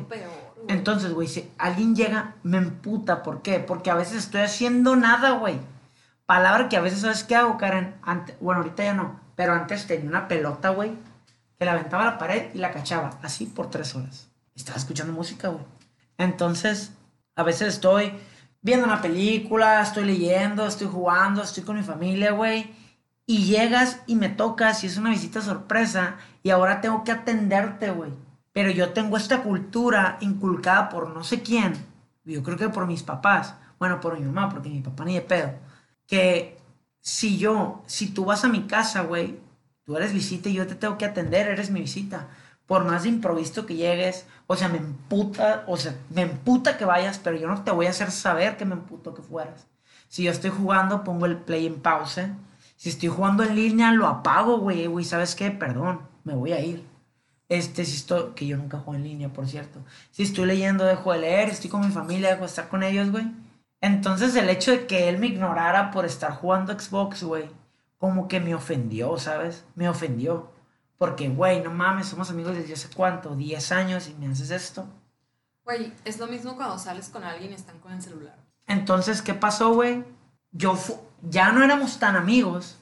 Entonces, 0.68 1.12
güey, 1.14 1.28
si 1.28 1.52
alguien 1.58 1.96
llega, 1.96 2.36
me 2.44 2.58
emputa. 2.58 3.22
¿Por 3.22 3.42
qué? 3.42 3.60
Porque 3.60 3.92
a 3.92 3.96
veces 3.96 4.18
estoy 4.18 4.42
haciendo 4.42 4.96
nada, 4.96 5.32
güey. 5.32 5.60
Palabra 6.26 6.70
que 6.70 6.78
a 6.78 6.82
veces, 6.82 7.02
¿sabes 7.02 7.24
qué 7.24 7.36
hago, 7.36 7.58
Karen? 7.58 7.96
Ante- 8.02 8.36
bueno, 8.40 8.62
ahorita 8.62 8.84
ya 8.84 8.94
no. 8.94 9.20
Pero 9.36 9.54
antes 9.54 9.86
tenía 9.88 10.10
una 10.10 10.28
pelota, 10.28 10.70
güey, 10.70 10.94
la 11.66 11.74
aventaba 11.74 12.04
a 12.04 12.12
la 12.12 12.18
pared 12.18 12.54
y 12.54 12.58
la 12.58 12.72
cachaba. 12.72 13.20
Así 13.22 13.46
por 13.46 13.70
tres 13.70 13.96
horas. 13.96 14.30
Estaba 14.56 14.78
escuchando 14.78 15.14
música, 15.14 15.50
güey. 15.50 15.64
Entonces, 16.18 16.92
a 17.36 17.44
veces 17.44 17.76
estoy 17.76 18.14
viendo 18.62 18.86
una 18.86 19.02
película, 19.02 19.82
estoy 19.82 20.06
leyendo, 20.06 20.66
estoy 20.66 20.88
jugando, 20.88 21.42
estoy 21.42 21.64
con 21.64 21.76
mi 21.76 21.84
familia, 21.84 22.32
güey. 22.32 22.74
Y 23.26 23.46
llegas 23.46 24.02
y 24.06 24.16
me 24.16 24.30
tocas 24.30 24.84
y 24.84 24.88
es 24.88 24.98
una 24.98 25.10
visita 25.10 25.42
sorpresa 25.42 26.18
y 26.44 26.50
ahora 26.50 26.82
tengo 26.82 27.04
que 27.04 27.12
atenderte, 27.12 27.92
güey. 27.92 28.12
Pero 28.52 28.70
yo 28.70 28.92
tengo 28.94 29.18
esta 29.18 29.44
cultura 29.44 30.18
inculcada 30.22 30.90
por 30.90 31.10
no 31.10 31.24
sé 31.24 31.42
quién. 31.42 31.74
Yo 32.24 32.44
creo 32.44 32.58
que 32.58 32.70
por 32.70 32.86
mis 32.86 33.04
papás. 33.04 33.56
Bueno, 33.80 34.00
por 34.00 34.18
mi 34.18 34.26
mamá, 34.26 34.50
porque 34.50 34.70
mi 34.70 34.82
papá 34.82 35.06
ni 35.06 35.16
de 35.16 35.22
pedo. 35.22 35.54
Que 36.08 36.58
si 37.02 37.38
yo, 37.38 37.84
si 37.86 38.14
tú 38.14 38.26
vas 38.26 38.46
a 38.46 38.50
mi 38.50 38.64
casa, 38.64 39.02
güey, 39.02 39.40
tú 39.86 39.98
eres 39.98 40.14
visita 40.14 40.50
y 40.50 40.54
yo 40.54 40.68
te 40.68 40.76
tengo 40.76 40.98
que 40.98 41.06
atender, 41.06 41.48
eres 41.48 41.72
mi 41.72 41.82
visita. 41.82 42.28
Por 42.66 42.86
más 42.86 43.06
improviso 43.06 43.66
que 43.66 43.76
llegues, 43.76 44.26
o 44.48 44.56
sea, 44.56 44.70
me 44.70 44.78
emputa, 44.78 45.64
o 45.68 45.78
sea, 45.78 45.96
me 46.10 46.22
emputa 46.22 46.78
que 46.78 46.86
vayas, 46.86 47.20
pero 47.20 47.38
yo 47.38 47.48
no 47.48 47.64
te 47.64 47.72
voy 47.72 47.88
a 47.88 47.90
hacer 47.90 48.12
saber 48.12 48.58
que 48.58 48.66
me 48.66 48.74
emputo 48.74 49.14
que 49.14 49.22
fueras. 49.22 49.68
Si 50.08 50.24
yo 50.24 50.32
estoy 50.32 50.52
jugando, 50.52 51.04
pongo 51.04 51.26
el 51.26 51.38
play 51.38 51.66
en 51.66 51.82
pausa. 51.82 52.38
Si 52.76 52.90
estoy 52.90 53.10
jugando 53.10 53.44
en 53.44 53.56
línea, 53.56 53.92
lo 53.92 54.08
apago, 54.08 54.60
güey. 54.60 54.88
Güey, 54.88 55.06
¿sabes 55.06 55.36
qué? 55.36 55.52
Perdón, 55.52 56.02
me 56.24 56.36
voy 56.36 56.54
a 56.54 56.60
ir. 56.60 56.86
Este, 57.50 57.84
si 57.84 57.98
estoy, 57.98 58.34
que 58.36 58.48
yo 58.48 58.58
nunca 58.58 58.80
juego 58.80 58.96
en 58.96 59.04
línea, 59.04 59.30
por 59.30 59.48
cierto. 59.48 59.80
Si 60.12 60.24
estoy 60.24 60.46
leyendo, 60.46 60.86
dejo 60.86 61.12
de 61.14 61.20
leer, 61.20 61.50
estoy 61.50 61.70
con 61.70 61.86
mi 61.86 61.92
familia, 61.92 62.30
dejo 62.30 62.42
de 62.42 62.48
estar 62.48 62.70
con 62.70 62.84
ellos, 62.84 63.12
güey. 63.12 63.26
Entonces 63.82 64.36
el 64.36 64.50
hecho 64.50 64.72
de 64.72 64.88
que 64.88 65.10
él 65.10 65.18
me 65.18 65.28
ignorara 65.28 65.92
por 65.92 66.06
estar 66.06 66.32
jugando 66.32 66.78
Xbox, 66.80 67.24
güey, 67.24 67.50
como 68.04 68.28
que 68.28 68.42
me 68.42 68.54
ofendió, 68.54 69.18
¿sabes? 69.18 69.64
Me 69.76 69.88
ofendió. 69.88 70.52
Porque, 70.98 71.30
güey, 71.30 71.64
no 71.64 71.72
mames, 71.72 72.08
somos 72.08 72.30
amigos 72.30 72.54
desde 72.54 72.74
hace 72.74 72.90
cuánto, 72.94 73.34
10 73.34 73.72
años 73.72 74.10
y 74.10 74.14
me 74.16 74.28
haces 74.28 74.52
esto. 74.52 74.86
Güey, 75.64 75.94
es 76.04 76.20
lo 76.20 76.28
mismo 76.28 76.58
cuando 76.58 76.78
sales 76.78 77.08
con 77.08 77.24
alguien 77.24 77.52
y 77.52 77.56
están 77.56 77.80
con 77.80 77.94
el 77.94 78.02
celular. 78.02 78.36
Entonces, 78.68 79.22
¿qué 79.22 79.34
pasó, 79.34 79.74
güey? 79.74 80.04
Yo 80.52 80.78
ya 81.22 81.54
no 81.54 81.64
éramos 81.64 81.98
tan 81.98 82.18
amigos. 82.18 82.78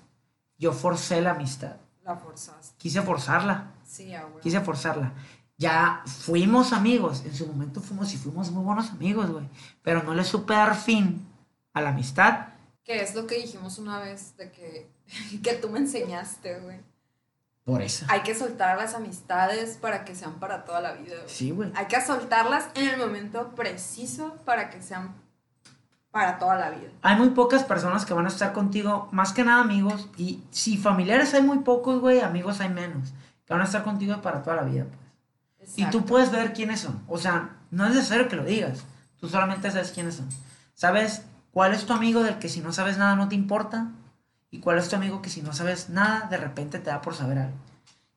Yo 0.58 0.74
forcé 0.74 1.22
la 1.22 1.34
amistad. 1.34 1.76
La 2.02 2.16
forzaste. 2.16 2.76
Quise 2.80 3.04
forzarla. 3.04 3.74
Sí, 3.84 4.10
huevo. 4.10 4.40
Quise 4.40 4.60
forzarla. 4.62 5.14
Ya 5.56 6.02
fuimos 6.08 6.74
amigos. 6.74 7.24
En 7.26 7.36
su 7.36 7.46
momento 7.46 7.80
fuimos 7.80 8.12
y 8.12 8.18
fuimos 8.18 8.50
muy 8.50 8.64
buenos 8.64 8.90
amigos, 8.90 9.30
güey. 9.30 9.48
Pero 9.84 10.02
no 10.02 10.16
le 10.16 10.24
supe 10.24 10.56
dar 10.56 10.76
fin 10.76 11.28
a 11.74 11.82
la 11.82 11.90
amistad. 11.90 12.48
Que 12.84 13.04
es 13.04 13.14
lo 13.14 13.28
que 13.28 13.36
dijimos 13.36 13.78
una 13.78 14.00
vez 14.00 14.36
de 14.38 14.52
que, 14.52 14.90
que 15.44 15.54
tú 15.54 15.70
me 15.70 15.80
enseñaste, 15.80 16.60
güey. 16.60 16.80
Por 17.64 17.82
eso. 17.82 18.06
Hay 18.10 18.22
que 18.22 18.34
soltar 18.34 18.78
las 18.78 18.96
amistades 18.96 19.78
para 19.78 20.04
que 20.04 20.16
sean 20.16 20.40
para 20.40 20.66
toda 20.66 20.82
la 20.82 20.94
vida. 20.94 21.16
güey. 21.16 21.30
Sí, 21.30 21.52
güey. 21.52 21.72
Hay 21.76 21.86
que 21.86 22.02
soltarlas 22.02 22.70
en 22.74 22.90
el 22.90 22.98
momento 22.98 23.50
preciso 23.56 24.36
para 24.46 24.70
que 24.70 24.82
sean 24.82 25.14
para 26.10 26.40
toda 26.40 26.56
la 26.56 26.72
vida. 26.72 26.90
Hay 27.04 27.16
muy 27.16 27.30
pocas 27.30 27.64
personas 27.64 28.06
que 28.06 28.14
van 28.14 28.26
a 28.26 28.30
estar 28.30 28.52
contigo, 28.52 29.08
más 29.12 29.32
que 29.32 29.44
nada 29.44 29.62
amigos. 29.62 30.10
Y 30.18 30.44
si 30.50 30.78
familiares 30.78 31.34
hay 31.34 31.44
muy 31.44 31.60
pocos, 31.60 32.02
güey, 32.02 32.20
amigos 32.20 32.60
hay 32.62 32.70
menos. 32.70 33.14
Que 33.46 33.54
van 33.54 33.62
a 33.62 33.66
estar 33.66 33.84
contigo 33.84 34.22
para 34.22 34.42
toda 34.42 34.56
la 34.58 34.64
vida, 34.64 34.86
pues. 35.58 35.72
Y 35.78 35.84
tú 35.84 36.00
Exacto. 36.00 36.06
puedes 36.06 36.32
ver 36.32 36.54
quiénes 36.54 36.80
son. 36.82 37.02
O 37.08 37.18
sea, 37.18 37.58
no 37.70 37.86
es 37.86 37.94
necesario 37.96 38.28
que 38.28 38.36
lo 38.36 38.44
digas. 38.44 38.84
Tú 39.20 39.30
solamente 39.30 39.70
sabes 39.70 39.92
quiénes 39.92 40.16
son. 40.16 40.28
¿Sabes 40.74 41.22
cuál 41.52 41.74
es 41.74 41.86
tu 41.86 41.94
amigo 41.94 42.24
del 42.24 42.40
que 42.40 42.50
si 42.50 42.60
no 42.60 42.74
sabes 42.74 42.98
nada 42.98 43.16
no 43.16 43.30
te 43.30 43.36
importa? 43.36 43.88
¿Y 44.52 44.60
cuál 44.60 44.78
es 44.78 44.90
tu 44.90 44.98
amigo 44.98 45.22
que 45.22 45.30
si 45.30 45.42
no 45.42 45.54
sabes 45.54 45.90
nada, 45.90 46.28
de 46.30 46.38
repente 46.38 46.78
te 46.78 46.90
da 46.90 47.02
por 47.02 47.16
saber 47.16 47.40
algo? 47.40 47.58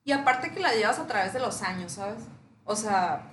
Y 0.02 0.12
aparte 0.12 0.50
que 0.50 0.60
la 0.60 0.74
llevas 0.74 0.98
a 0.98 1.06
través 1.06 1.32
de 1.32 1.40
los 1.40 1.62
años, 1.62 1.92
¿sabes? 1.92 2.24
O 2.64 2.74
sea, 2.74 3.30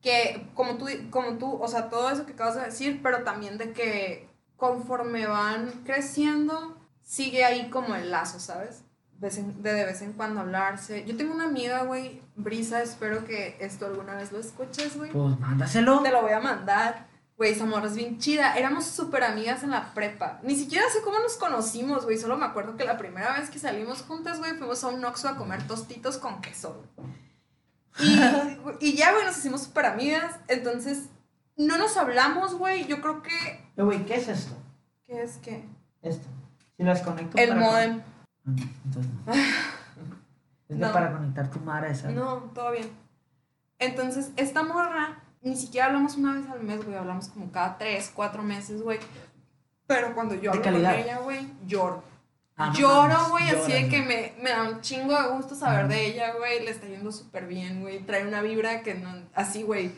que 0.00 0.48
como 0.54 0.76
tú, 0.76 0.86
como 1.10 1.32
tú, 1.32 1.60
o 1.60 1.66
sea, 1.66 1.90
todo 1.90 2.08
eso 2.10 2.24
que 2.24 2.32
acabas 2.32 2.54
de 2.54 2.62
decir, 2.62 3.00
pero 3.02 3.24
también 3.24 3.58
de 3.58 3.72
que 3.72 4.28
conforme 4.56 5.26
van 5.26 5.82
creciendo, 5.84 6.78
sigue 7.02 7.44
ahí 7.44 7.68
como 7.70 7.96
el 7.96 8.10
lazo, 8.12 8.38
¿sabes? 8.38 8.84
De 9.18 9.30
de 9.30 9.84
vez 9.84 10.02
en 10.02 10.12
cuando 10.12 10.40
hablarse. 10.40 11.04
Yo 11.06 11.16
tengo 11.16 11.34
una 11.34 11.46
amiga, 11.46 11.82
güey, 11.82 12.22
Brisa, 12.36 12.82
espero 12.82 13.24
que 13.24 13.56
esto 13.60 13.86
alguna 13.86 14.14
vez 14.14 14.30
lo 14.30 14.38
escuches, 14.38 14.96
güey. 14.96 15.10
Pues 15.10 15.40
mándaselo. 15.40 16.02
Te 16.02 16.12
lo 16.12 16.22
voy 16.22 16.32
a 16.32 16.40
mandar. 16.40 17.08
Güey, 17.36 17.52
esa 17.52 17.66
morra 17.66 17.86
es 17.86 17.94
bien 17.96 18.18
chida. 18.18 18.56
Éramos 18.56 18.86
súper 18.86 19.22
amigas 19.22 19.62
en 19.62 19.70
la 19.70 19.92
prepa. 19.92 20.40
Ni 20.42 20.56
siquiera 20.56 20.88
sé 20.90 21.02
cómo 21.02 21.18
nos 21.18 21.36
conocimos, 21.36 22.04
güey. 22.04 22.16
Solo 22.16 22.38
me 22.38 22.46
acuerdo 22.46 22.76
que 22.76 22.84
la 22.84 22.96
primera 22.96 23.38
vez 23.38 23.50
que 23.50 23.58
salimos 23.58 24.02
juntas, 24.02 24.38
güey, 24.38 24.56
fuimos 24.56 24.82
a 24.84 24.88
un 24.88 25.04
Oxxo 25.04 25.28
a 25.28 25.36
comer 25.36 25.66
tostitos 25.66 26.16
con 26.16 26.40
queso. 26.40 26.82
Y, 28.00 28.18
y 28.80 28.96
ya, 28.96 29.12
güey, 29.12 29.24
nos 29.26 29.36
hicimos 29.36 29.64
súper 29.64 29.84
amigas. 29.86 30.36
Entonces, 30.48 31.10
no 31.56 31.76
nos 31.76 31.96
hablamos, 31.98 32.54
güey. 32.54 32.86
Yo 32.86 33.02
creo 33.02 33.22
que... 33.22 33.36
Eh, 33.76 33.82
güey, 33.82 34.06
¿qué 34.06 34.14
es 34.16 34.28
esto? 34.28 34.54
¿Qué 35.06 35.22
es 35.22 35.36
qué? 35.38 35.62
Esto. 36.02 36.26
Si 36.78 36.82
las 36.84 37.02
conecto 37.02 37.36
El 37.36 37.50
para- 37.50 37.60
modem. 37.60 38.02
Ah, 38.46 38.50
entonces 38.84 39.12
no. 39.26 39.32
Es 40.68 40.76
No. 40.78 40.92
para 40.92 41.12
conectar 41.12 41.48
tu 41.50 41.60
madre 41.60 41.92
esa. 41.92 42.10
No, 42.10 42.38
todo 42.54 42.72
bien. 42.72 42.90
Entonces, 43.78 44.30
esta 44.36 44.64
morra, 44.64 45.22
ni 45.46 45.56
siquiera 45.56 45.86
hablamos 45.86 46.16
una 46.16 46.34
vez 46.34 46.48
al 46.50 46.62
mes, 46.62 46.84
güey. 46.84 46.96
Hablamos 46.96 47.28
como 47.28 47.50
cada 47.52 47.78
tres, 47.78 48.10
cuatro 48.14 48.42
meses, 48.42 48.82
güey. 48.82 48.98
Pero 49.86 50.14
cuando 50.14 50.34
yo 50.34 50.50
hablo 50.50 50.62
con 50.62 50.74
ella, 50.74 51.18
güey, 51.18 51.46
lloro. 51.66 52.02
Ah, 52.58 52.72
Lloro, 52.74 53.28
güey, 53.30 53.50
así 53.50 53.70
de 53.70 53.88
que 53.88 54.00
me, 54.00 54.32
me 54.42 54.48
da 54.48 54.62
un 54.62 54.80
chingo 54.80 55.12
de 55.20 55.28
gusto 55.28 55.54
saber 55.54 55.88
de 55.88 56.06
ella, 56.06 56.32
güey. 56.38 56.64
Le 56.64 56.70
está 56.70 56.86
yendo 56.86 57.12
súper 57.12 57.46
bien, 57.46 57.82
güey. 57.82 58.00
Trae 58.00 58.26
una 58.26 58.40
vibra 58.40 58.82
que 58.82 58.94
no. 58.94 59.10
Así, 59.34 59.62
güey. 59.62 59.92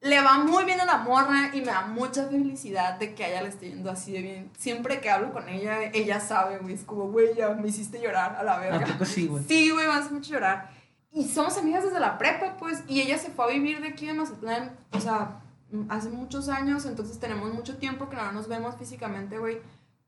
Le 0.00 0.18
va 0.22 0.38
muy 0.38 0.64
bien 0.64 0.80
a 0.80 0.86
la 0.86 0.96
morra 0.96 1.50
y 1.52 1.60
me 1.60 1.66
da 1.66 1.82
mucha 1.82 2.26
felicidad 2.26 2.94
de 2.98 3.14
que 3.14 3.24
a 3.24 3.28
ella 3.28 3.42
le 3.42 3.48
esté 3.50 3.68
yendo 3.68 3.90
así 3.90 4.12
de 4.12 4.22
bien. 4.22 4.50
Siempre 4.58 4.98
que 5.02 5.10
hablo 5.10 5.30
con 5.30 5.46
ella, 5.50 5.90
ella 5.92 6.20
sabe, 6.20 6.56
güey. 6.56 6.74
Es 6.74 6.84
como, 6.84 7.10
güey, 7.10 7.34
ya 7.36 7.50
me 7.50 7.68
hiciste 7.68 8.00
llorar 8.00 8.34
a 8.36 8.42
la 8.44 8.54
¿A 8.54 8.58
verga. 8.60 8.86
poco 8.86 9.04
sí, 9.04 9.26
güey? 9.26 9.44
Sí, 9.46 9.68
güey, 9.70 9.86
me 9.86 9.92
hace 9.92 10.10
mucho 10.10 10.32
llorar. 10.32 10.70
Y 11.12 11.28
somos 11.28 11.56
amigas 11.58 11.84
desde 11.84 11.98
la 12.00 12.18
prepa, 12.18 12.56
pues. 12.56 12.84
Y 12.88 13.00
ella 13.00 13.18
se 13.18 13.30
fue 13.30 13.44
a 13.46 13.48
vivir 13.48 13.80
de 13.80 13.88
aquí 13.88 14.06
de 14.06 14.14
Mazatlán, 14.14 14.76
o 14.92 15.00
sea, 15.00 15.40
hace 15.88 16.08
muchos 16.10 16.48
años. 16.48 16.86
Entonces 16.86 17.18
tenemos 17.18 17.52
mucho 17.52 17.76
tiempo 17.78 18.08
que 18.08 18.16
no 18.16 18.30
nos 18.32 18.48
vemos 18.48 18.76
físicamente, 18.76 19.38
güey. 19.38 19.58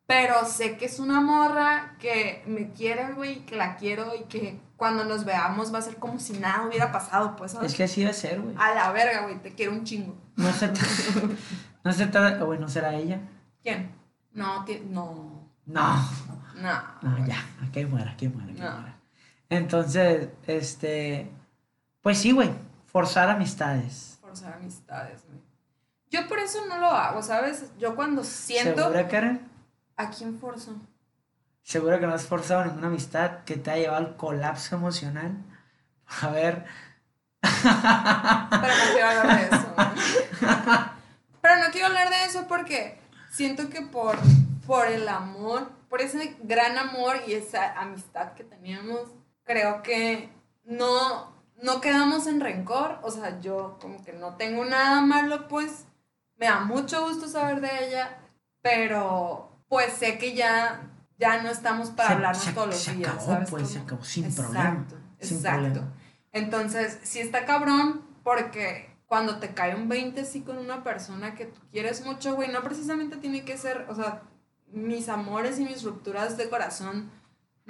Pero 0.07 0.45
sé 0.45 0.77
que 0.77 0.85
es 0.87 0.99
una 0.99 1.21
morra 1.21 1.97
que 1.99 2.43
me 2.47 2.73
quiere, 2.73 3.13
güey, 3.15 3.47
que 3.47 3.57
la 3.57 3.77
quiero 3.77 4.15
y 4.15 4.25
que 4.25 4.61
cuando 4.77 5.05
nos 5.05 5.25
veamos 5.25 5.73
va 5.73 5.79
a 5.79 5.83
ser 5.83 5.97
como 5.97 6.19
si 6.19 6.35
nada 6.35 6.67
hubiera 6.67 6.91
pasado, 6.93 7.35
pues, 7.37 7.53
¿sabes? 7.53 7.71
Es 7.73 7.77
que 7.77 7.85
así 7.85 8.01
debe 8.03 8.13
ser, 8.13 8.41
güey. 8.41 8.55
A 8.59 8.75
la 8.75 8.91
verga, 8.93 9.23
güey, 9.23 9.41
te 9.41 9.55
quiero 9.55 9.73
un 9.73 9.85
chingo. 9.85 10.15
No 10.37 10.53
se 10.53 10.71
No 11.85 11.93
se 11.93 12.07
trata. 12.07 12.45
Güey, 12.45 12.59
¿no 12.59 12.69
será 12.69 12.95
ella? 12.95 13.21
¿Quién? 13.63 13.93
No, 14.33 14.65
ti- 14.65 14.83
no, 14.89 15.49
No. 15.67 15.97
no. 16.57 16.83
No, 17.03 17.27
ya. 17.27 17.37
Aquí 17.67 17.85
muera, 17.87 18.11
aquí 18.13 18.29
muera, 18.29 18.51
aquí 18.53 18.61
No. 18.61 18.71
muera. 18.71 18.99
Entonces, 19.53 20.31
este. 20.47 21.31
Pues 22.01 22.19
sí, 22.19 22.33
güey. 22.33 22.51
Forzar 22.87 23.29
amistades. 23.29 24.19
Forzar 24.23 24.55
amistades, 24.55 25.25
güey. 25.29 25.43
Yo 26.11 26.27
por 26.27 26.39
eso 26.39 26.65
no 26.67 26.79
lo 26.79 26.87
hago, 26.87 27.23
¿sabes? 27.23 27.67
Yo 27.79 27.95
cuando 27.95 28.25
siento... 28.25 28.83
¿Segura, 28.83 29.09
Karen? 29.09 29.47
¿A 29.97 30.09
quién 30.09 30.39
forzo? 30.39 30.75
¿Segura 31.63 32.01
que 32.01 32.07
no 32.07 32.15
has 32.15 32.27
forzado 32.27 32.65
ninguna 32.65 32.87
amistad 32.87 33.45
que 33.45 33.57
te 33.57 33.71
ha 33.71 33.77
llevado 33.77 33.99
al 33.99 34.17
colapso 34.17 34.75
emocional? 34.75 35.37
A 36.23 36.29
ver. 36.29 36.65
Pero 37.43 38.75
no 38.75 38.93
quiero 38.93 39.09
hablar 39.09 39.39
de 39.39 39.57
eso. 39.57 39.75
¿no? 39.77 40.93
Pero 41.43 41.57
no 41.57 41.71
quiero 41.73 41.87
hablar 41.89 42.09
de 42.09 42.25
eso 42.25 42.47
porque 42.49 42.99
siento 43.31 43.69
que 43.69 43.83
por, 43.83 44.17
por 44.67 44.87
el 44.87 45.07
amor, 45.09 45.71
por 45.91 46.01
ese 46.01 46.37
gran 46.43 46.79
amor 46.79 47.17
y 47.27 47.35
esa 47.35 47.79
amistad 47.79 48.33
que 48.33 48.45
teníamos, 48.45 49.09
creo 49.45 49.83
que 49.83 50.31
no, 50.65 51.33
no 51.63 51.81
quedamos 51.81 52.27
en 52.27 52.41
rencor. 52.41 52.99
O 53.03 53.11
sea, 53.11 53.41
yo 53.41 53.79
como 53.81 54.03
que 54.05 54.13
no 54.13 54.37
tengo 54.37 54.65
nada 54.65 55.01
malo, 55.01 55.49
pues 55.49 55.85
me 56.37 56.47
da 56.47 56.61
mucho 56.61 57.07
gusto 57.07 57.29
saber 57.29 57.61
de 57.61 57.87
ella, 57.89 58.19
pero 58.61 59.51
pues 59.69 59.93
sé 59.93 60.19
que 60.19 60.35
ya, 60.35 60.91
ya 61.19 61.43
no 61.43 61.51
estamos 61.51 61.91
para 61.91 62.09
Se- 62.09 62.15
hablarnos 62.15 62.43
se- 62.45 62.53
todos 62.53 62.67
los 62.69 62.77
se 62.79 62.95
días. 62.95 63.11
acabó, 63.11 63.27
¿sabes 63.27 63.51
pues, 63.51 63.63
cómo? 63.63 63.73
se 63.75 63.79
acabó 63.81 64.05
sin 64.05 64.25
exacto, 64.25 64.53
problema, 64.53 64.87
sin 65.21 65.37
Exacto. 65.39 65.61
problema. 65.63 65.93
Entonces, 66.33 66.99
sí 67.03 67.21
está 67.21 67.45
cabrón 67.45 68.03
porque 68.23 68.91
cuando 69.07 69.39
te 69.39 69.53
cae 69.53 69.75
un 69.75 69.89
20 69.89 70.23
así 70.23 70.41
con 70.41 70.57
una 70.59 70.83
persona 70.83 71.35
que 71.35 71.47
tú 71.47 71.61
quieres 71.71 72.05
mucho, 72.05 72.35
güey, 72.35 72.51
no 72.51 72.63
precisamente 72.63 73.17
tiene 73.19 73.45
que 73.45 73.59
ser, 73.59 73.87
o 73.91 73.95
sea, 73.95 74.23
mis 74.69 75.09
amores 75.11 75.59
y 75.59 75.65
mis 75.65 75.83
rupturas 75.83 76.39
de 76.39 76.49
corazón 76.49 77.11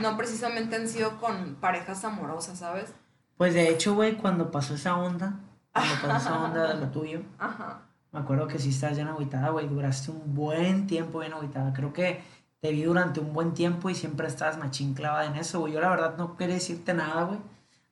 no 0.03 0.16
precisamente 0.16 0.76
han 0.76 0.88
sido 0.88 1.18
con 1.20 1.55
parejas 1.55 2.05
amorosas, 2.05 2.59
¿sabes? 2.59 2.92
Pues 3.36 3.55
de 3.55 3.70
hecho, 3.70 3.94
güey, 3.94 4.16
cuando 4.16 4.50
pasó 4.50 4.74
esa 4.74 4.96
onda, 4.96 5.40
cuando 5.72 5.94
pasó 6.03 6.16
esa 6.28 6.44
onda 6.44 6.74
de 6.74 6.80
lo 6.80 6.88
tuyo, 6.92 7.22
Ajá. 7.38 7.82
me 8.12 8.20
acuerdo 8.20 8.46
que 8.46 8.59
sí 8.59 8.68
estás 8.68 8.96
bien 8.96 9.09
agüitada, 9.09 9.48
güey. 9.50 9.68
Duraste 9.68 10.11
un 10.11 10.34
buen 10.34 10.86
tiempo 10.86 11.20
bien 11.20 11.32
agüitada. 11.32 11.72
Creo 11.72 11.92
que 11.92 12.22
te 12.61 12.70
vi 12.70 12.82
durante 12.82 13.20
un 13.20 13.32
buen 13.32 13.55
tiempo 13.55 13.90
y 13.90 13.94
siempre 13.94 14.26
estabas 14.28 14.59
machín 14.59 14.94
clavada 14.94 15.24
en 15.26 15.36
eso, 15.36 15.61
güey. 15.61 15.72
Yo 15.72 15.80
la 15.80 15.88
verdad 15.88 16.16
no 16.18 16.36
quería 16.36 16.55
decirte 16.57 16.94
nada, 16.94 17.24
güey. 17.24 17.38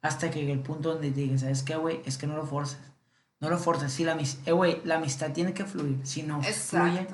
Hasta 0.02 0.30
que 0.30 0.40
llegue 0.40 0.52
el 0.52 0.60
punto 0.60 0.92
donde 0.92 1.10
te 1.10 1.20
dije, 1.20 1.38
¿sabes 1.38 1.62
qué, 1.62 1.76
güey? 1.76 2.00
Es 2.04 2.18
que 2.18 2.26
no 2.26 2.36
lo 2.36 2.46
forces. 2.46 2.78
No 3.40 3.50
lo 3.50 3.58
forces. 3.58 3.92
Sí, 3.92 4.04
la, 4.04 4.16
eh, 4.46 4.52
güey, 4.52 4.80
la 4.84 4.96
amistad 4.96 5.32
tiene 5.32 5.52
que 5.54 5.64
fluir. 5.64 5.98
Si 6.04 6.22
no 6.22 6.42
fluye, 6.42 7.08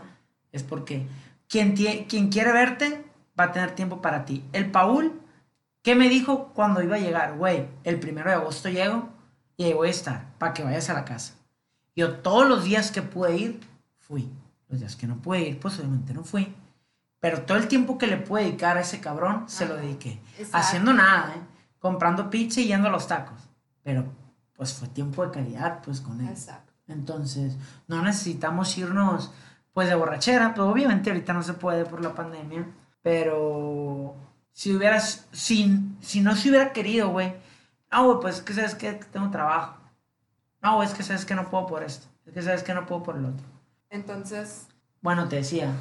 es 0.53 0.63
porque 0.63 1.07
quien, 1.49 1.75
quien 1.75 2.29
quiere 2.29 2.53
verte 2.53 3.06
va 3.39 3.45
a 3.45 3.53
tener 3.53 3.73
tiempo 3.73 4.01
para 4.01 4.25
ti. 4.25 4.45
El 4.53 4.71
Paul, 4.71 5.21
¿qué 5.83 5.95
me 5.95 6.09
dijo 6.09 6.53
cuando 6.55 6.83
iba 6.83 6.97
a 6.97 7.01
llegar? 7.01 7.37
Güey, 7.37 7.69
el 7.85 8.01
primero 8.01 8.31
de 8.31 8.37
agosto 8.37 8.69
llego 8.69 9.09
y 9.57 9.65
ahí 9.65 9.73
voy 9.73 9.89
a 9.89 9.91
estar 9.91 10.33
para 10.39 10.53
que 10.53 10.65
vayas 10.65 10.91
a 10.91 10.95
la 10.95 11.05
casa. 11.05 11.35
Yo 11.95 12.17
todos 12.19 12.47
los 12.47 12.65
días 12.65 12.91
que 12.91 13.03
pude 13.03 13.37
ir, 13.37 13.61
fui. 13.99 14.31
Los 14.69 14.81
días 14.81 14.97
que 14.97 15.07
no 15.07 15.17
pude 15.17 15.41
ir, 15.41 15.61
pues 15.61 15.79
obviamente 15.79 16.13
no 16.13 16.25
fui. 16.25 16.55
Pero 17.21 17.43
todo 17.43 17.57
el 17.57 17.69
tiempo 17.69 17.99
que 17.99 18.07
le 18.07 18.19
pude 18.19 18.43
dedicar 18.43 18.77
a 18.77 18.81
ese 18.81 19.01
cabrón, 19.01 19.45
se 19.49 19.67
lo 19.67 19.77
dediqué. 19.77 20.21
Exacto. 20.39 20.59
Haciendo 20.59 20.93
nada, 20.93 21.35
¿eh? 21.35 21.41
Comprando 21.79 22.31
pizza 22.31 22.61
y 22.61 22.67
yendo 22.67 22.89
a 22.89 22.91
los 22.91 23.07
tacos. 23.07 23.49
Pero, 23.83 24.05
pues 24.55 24.75
fue 24.75 24.89
tiempo 24.89 25.25
de 25.25 25.33
calidad, 25.33 25.81
pues 25.83 26.01
con 26.01 26.21
él. 26.21 26.29
Exacto. 26.29 26.73
Entonces, 26.89 27.57
no 27.89 28.03
necesitamos 28.03 28.77
irnos 28.77 29.33
pues 29.73 29.89
de 29.89 29.95
borrachera, 29.95 30.55
pero 30.55 30.69
obviamente 30.69 31.11
ahorita 31.11 31.33
no 31.33 31.43
se 31.43 31.53
puede 31.53 31.85
por 31.85 32.03
la 32.03 32.15
pandemia, 32.15 32.67
pero 33.07 34.17
si 34.51 34.75
hubieras, 34.75 35.29
si, 35.31 35.81
si 36.01 36.21
no 36.23 36.35
se 36.35 36.49
hubiera 36.49 36.73
querido, 36.73 37.11
güey, 37.11 37.37
no, 37.93 38.05
güey, 38.05 38.19
pues 38.21 38.39
es 38.39 38.43
que 38.43 38.53
sabes 38.53 38.75
que 38.75 38.95
tengo 38.95 39.31
trabajo. 39.31 39.77
No, 40.61 40.75
güey, 40.75 40.89
es 40.89 40.95
que 40.95 41.05
sabes 41.05 41.25
que 41.25 41.37
no 41.37 41.49
puedo 41.49 41.69
por 41.69 41.85
esto, 41.85 42.09
es 42.25 42.35
que 42.35 42.43
sabes 42.43 42.65
que 42.65 42.75
no 42.75 42.85
puedo 42.85 43.05
por 43.05 43.17
el 43.17 43.27
otro. 43.27 43.47
Entonces, 43.91 44.67
Bueno, 45.03 45.29
te 45.29 45.37
decía, 45.37 45.73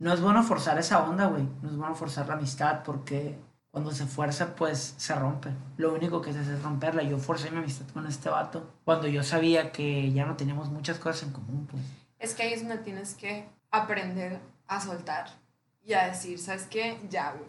no 0.00 0.12
es 0.12 0.20
bueno 0.20 0.42
forzar 0.42 0.76
esa 0.76 1.04
onda, 1.04 1.26
güey, 1.26 1.48
no 1.62 1.70
es 1.70 1.76
bueno 1.76 1.94
forzar 1.94 2.26
la 2.26 2.34
amistad 2.34 2.82
porque 2.82 3.38
cuando 3.70 3.92
se 3.92 4.06
fuerza, 4.06 4.56
pues 4.56 4.94
se 4.96 5.14
rompe. 5.14 5.50
Lo 5.76 5.94
único 5.94 6.20
que 6.20 6.32
se 6.32 6.40
hace 6.40 6.54
es 6.54 6.62
romperla. 6.64 7.04
Yo 7.04 7.18
forcé 7.18 7.48
mi 7.52 7.58
amistad 7.58 7.86
con 7.94 8.08
este 8.08 8.28
vato 8.28 8.72
cuando 8.84 9.06
yo 9.06 9.22
sabía 9.22 9.70
que 9.70 10.10
ya 10.10 10.26
no 10.26 10.34
teníamos 10.34 10.70
muchas 10.70 10.98
cosas 10.98 11.22
en 11.28 11.32
común, 11.32 11.68
pues. 11.70 11.84
es 12.18 12.34
que 12.34 12.42
ahí 12.42 12.54
es 12.54 12.66
donde 12.66 12.82
tienes 12.82 13.14
que 13.14 13.48
aprender 13.70 14.40
a 14.66 14.80
soltar 14.80 15.45
y 15.86 15.94
a 15.94 16.08
decir, 16.08 16.38
¿sabes 16.38 16.66
qué? 16.66 16.98
Ya, 17.08 17.30
güey. 17.32 17.48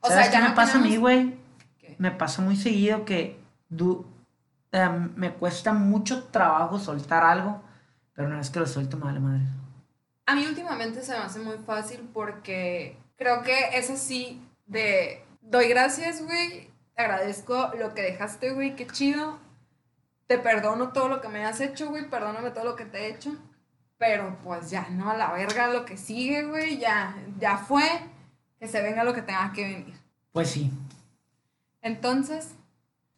O 0.00 0.08
¿Sabes 0.08 0.24
sea, 0.24 0.30
qué 0.32 0.36
ya 0.38 0.42
me 0.44 0.48
no 0.50 0.54
pasa 0.54 0.78
a 0.78 0.80
mí, 0.80 0.88
tenemos- 0.90 1.00
güey? 1.00 1.34
¿Qué? 1.78 1.96
Me 1.98 2.10
pasa 2.10 2.40
muy 2.42 2.56
seguido 2.56 3.04
que 3.04 3.38
du- 3.68 4.06
em, 4.72 5.12
me 5.16 5.32
cuesta 5.34 5.72
mucho 5.72 6.24
trabajo 6.24 6.78
soltar 6.78 7.22
algo, 7.24 7.62
pero 8.14 8.28
una 8.28 8.38
vez 8.38 8.50
que 8.50 8.60
lo 8.60 8.66
suelto, 8.66 8.96
me 8.96 9.04
vale 9.04 9.20
madre. 9.20 9.42
A 10.26 10.34
mí 10.34 10.46
últimamente 10.46 11.02
se 11.02 11.12
me 11.12 11.18
hace 11.18 11.40
muy 11.40 11.58
fácil 11.58 12.08
porque 12.14 12.96
creo 13.16 13.42
que 13.42 13.76
es 13.76 13.90
así 13.90 14.40
de 14.66 15.24
doy 15.40 15.68
gracias, 15.68 16.24
güey, 16.24 16.70
te 16.94 17.02
agradezco 17.02 17.72
lo 17.78 17.92
que 17.94 18.02
dejaste, 18.02 18.52
güey, 18.52 18.76
qué 18.76 18.86
chido. 18.86 19.38
Te 20.28 20.38
perdono 20.38 20.92
todo 20.92 21.08
lo 21.08 21.20
que 21.20 21.28
me 21.28 21.44
has 21.44 21.60
hecho, 21.60 21.88
güey, 21.90 22.08
perdóname 22.08 22.50
todo 22.52 22.64
lo 22.64 22.76
que 22.76 22.84
te 22.86 22.98
he 23.06 23.10
hecho. 23.10 23.32
Pero 24.02 24.36
pues 24.42 24.68
ya, 24.68 24.88
no, 24.90 25.12
a 25.12 25.16
la 25.16 25.30
verga 25.30 25.68
lo 25.68 25.84
que 25.84 25.96
sigue, 25.96 26.42
güey, 26.42 26.78
ya, 26.78 27.14
ya 27.38 27.56
fue. 27.56 27.84
Que 28.58 28.66
se 28.66 28.82
venga 28.82 29.04
lo 29.04 29.14
que 29.14 29.22
tenga 29.22 29.52
que 29.52 29.62
venir. 29.62 29.94
Pues 30.32 30.50
sí. 30.50 30.72
Entonces, 31.82 32.56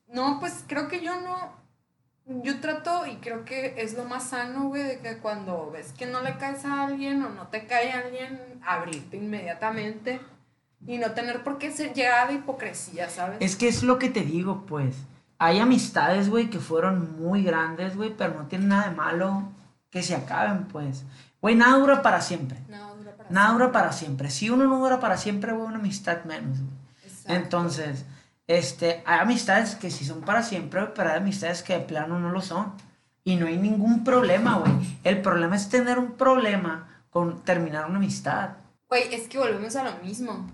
no, 0.06 0.38
pues 0.40 0.62
creo 0.66 0.86
que 0.88 1.00
yo 1.00 1.18
no. 1.22 1.54
Yo 2.26 2.60
trato 2.60 3.06
y 3.06 3.16
creo 3.16 3.46
que 3.46 3.76
es 3.78 3.94
lo 3.94 4.04
más 4.04 4.28
sano, 4.28 4.68
güey, 4.68 4.82
de 4.82 4.98
que 4.98 5.16
cuando 5.16 5.70
ves 5.70 5.94
que 5.94 6.04
no 6.04 6.20
le 6.20 6.36
caes 6.36 6.66
a 6.66 6.84
alguien 6.84 7.22
o 7.22 7.30
no 7.30 7.46
te 7.46 7.66
cae 7.66 7.90
a 7.90 8.00
alguien, 8.00 8.38
abrirte 8.62 9.16
inmediatamente 9.16 10.20
y 10.86 10.98
no 10.98 11.12
tener 11.12 11.42
por 11.44 11.56
qué 11.56 11.70
ser 11.70 11.94
llegar 11.94 12.28
a 12.28 12.32
hipocresía, 12.32 13.08
¿sabes? 13.08 13.38
Es 13.40 13.56
que 13.56 13.68
es 13.68 13.82
lo 13.84 13.98
que 13.98 14.10
te 14.10 14.20
digo, 14.20 14.66
pues. 14.66 14.96
Hay 15.38 15.60
amistades, 15.60 16.28
güey, 16.28 16.50
que 16.50 16.58
fueron 16.58 17.18
muy 17.18 17.42
grandes, 17.42 17.96
güey, 17.96 18.14
pero 18.14 18.34
no 18.34 18.48
tiene 18.48 18.66
nada 18.66 18.90
de 18.90 18.96
malo 18.96 19.53
que 19.94 20.02
se 20.02 20.16
acaben, 20.16 20.64
pues. 20.64 21.04
Güey, 21.40 21.54
nada 21.54 21.78
dura 21.78 22.02
para 22.02 22.20
siempre. 22.20 22.58
Nada 22.68 22.92
dura 22.94 23.16
para 23.16 23.30
Nada 23.30 23.52
dura 23.52 23.64
siempre. 23.66 23.80
para 23.80 23.92
siempre. 23.92 24.30
Si 24.30 24.50
uno 24.50 24.64
no 24.66 24.80
dura 24.80 24.98
para 24.98 25.16
siempre, 25.16 25.52
güey, 25.52 25.68
una 25.68 25.76
amistad 25.78 26.24
menos, 26.24 26.58
güey. 26.58 26.72
Entonces, 27.26 28.04
este, 28.48 29.04
hay 29.06 29.20
amistades 29.20 29.76
que 29.76 29.92
sí 29.92 30.04
son 30.04 30.22
para 30.22 30.42
siempre, 30.42 30.84
pero 30.96 31.10
hay 31.10 31.18
amistades 31.18 31.62
que 31.62 31.74
de 31.74 31.80
plano 31.84 32.18
no 32.18 32.30
lo 32.30 32.40
son. 32.42 32.72
Y 33.22 33.36
no 33.36 33.46
hay 33.46 33.56
ningún 33.56 34.02
problema, 34.02 34.58
güey. 34.58 34.72
El 35.04 35.22
problema 35.22 35.54
es 35.54 35.68
tener 35.68 36.00
un 36.00 36.14
problema 36.14 36.88
con 37.10 37.42
terminar 37.44 37.86
una 37.86 37.98
amistad. 37.98 38.56
Güey, 38.88 39.14
es 39.14 39.28
que 39.28 39.38
volvemos 39.38 39.76
a 39.76 39.84
lo 39.84 39.96
mismo. 40.02 40.50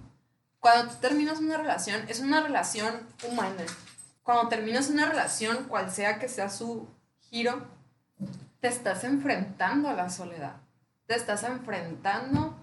Cuando 0.58 0.92
tú 0.92 0.98
terminas 1.00 1.38
una 1.38 1.56
relación, 1.56 2.02
es 2.08 2.20
una 2.20 2.42
relación 2.42 2.92
humana. 3.26 3.64
Cuando 4.22 4.48
terminas 4.48 4.90
una 4.90 5.06
relación, 5.06 5.64
cual 5.64 5.90
sea 5.90 6.18
que 6.18 6.28
sea 6.28 6.50
su 6.50 6.86
giro, 7.30 7.79
te 8.60 8.68
estás 8.68 9.04
enfrentando 9.04 9.88
a 9.88 9.94
la 9.94 10.10
soledad. 10.10 10.56
Te 11.06 11.14
estás 11.14 11.42
enfrentando 11.44 12.56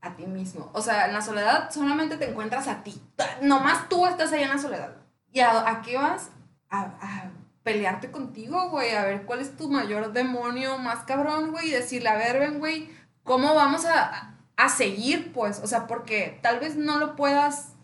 a 0.00 0.16
ti 0.16 0.26
mismo. 0.26 0.70
O 0.74 0.82
sea, 0.82 1.06
en 1.06 1.14
la 1.14 1.22
soledad 1.22 1.70
solamente 1.70 2.16
te 2.16 2.28
encuentras 2.28 2.68
a 2.68 2.82
ti. 2.82 3.00
Nomás 3.40 3.88
tú 3.88 4.06
estás 4.06 4.32
ahí 4.32 4.42
en 4.42 4.50
la 4.50 4.58
soledad. 4.58 4.96
¿Y 5.32 5.40
a, 5.40 5.68
a 5.68 5.82
qué 5.82 5.96
vas? 5.96 6.30
A, 6.68 6.80
a 7.00 7.30
pelearte 7.62 8.10
contigo, 8.10 8.68
güey. 8.70 8.94
A 8.94 9.04
ver 9.04 9.24
cuál 9.24 9.40
es 9.40 9.56
tu 9.56 9.70
mayor 9.70 10.12
demonio 10.12 10.78
más 10.78 11.04
cabrón, 11.04 11.52
güey. 11.52 11.68
Y 11.68 11.72
decirle, 11.72 12.08
a 12.08 12.16
ver, 12.16 12.40
ven, 12.40 12.58
güey, 12.58 12.90
¿cómo 13.22 13.54
vamos 13.54 13.84
a, 13.86 14.34
a 14.56 14.68
seguir, 14.68 15.32
pues? 15.32 15.60
O 15.62 15.66
sea, 15.66 15.86
porque 15.86 16.38
tal 16.42 16.58
vez 16.58 16.76
no 16.76 16.98
lo 16.98 17.16
puedas, 17.16 17.74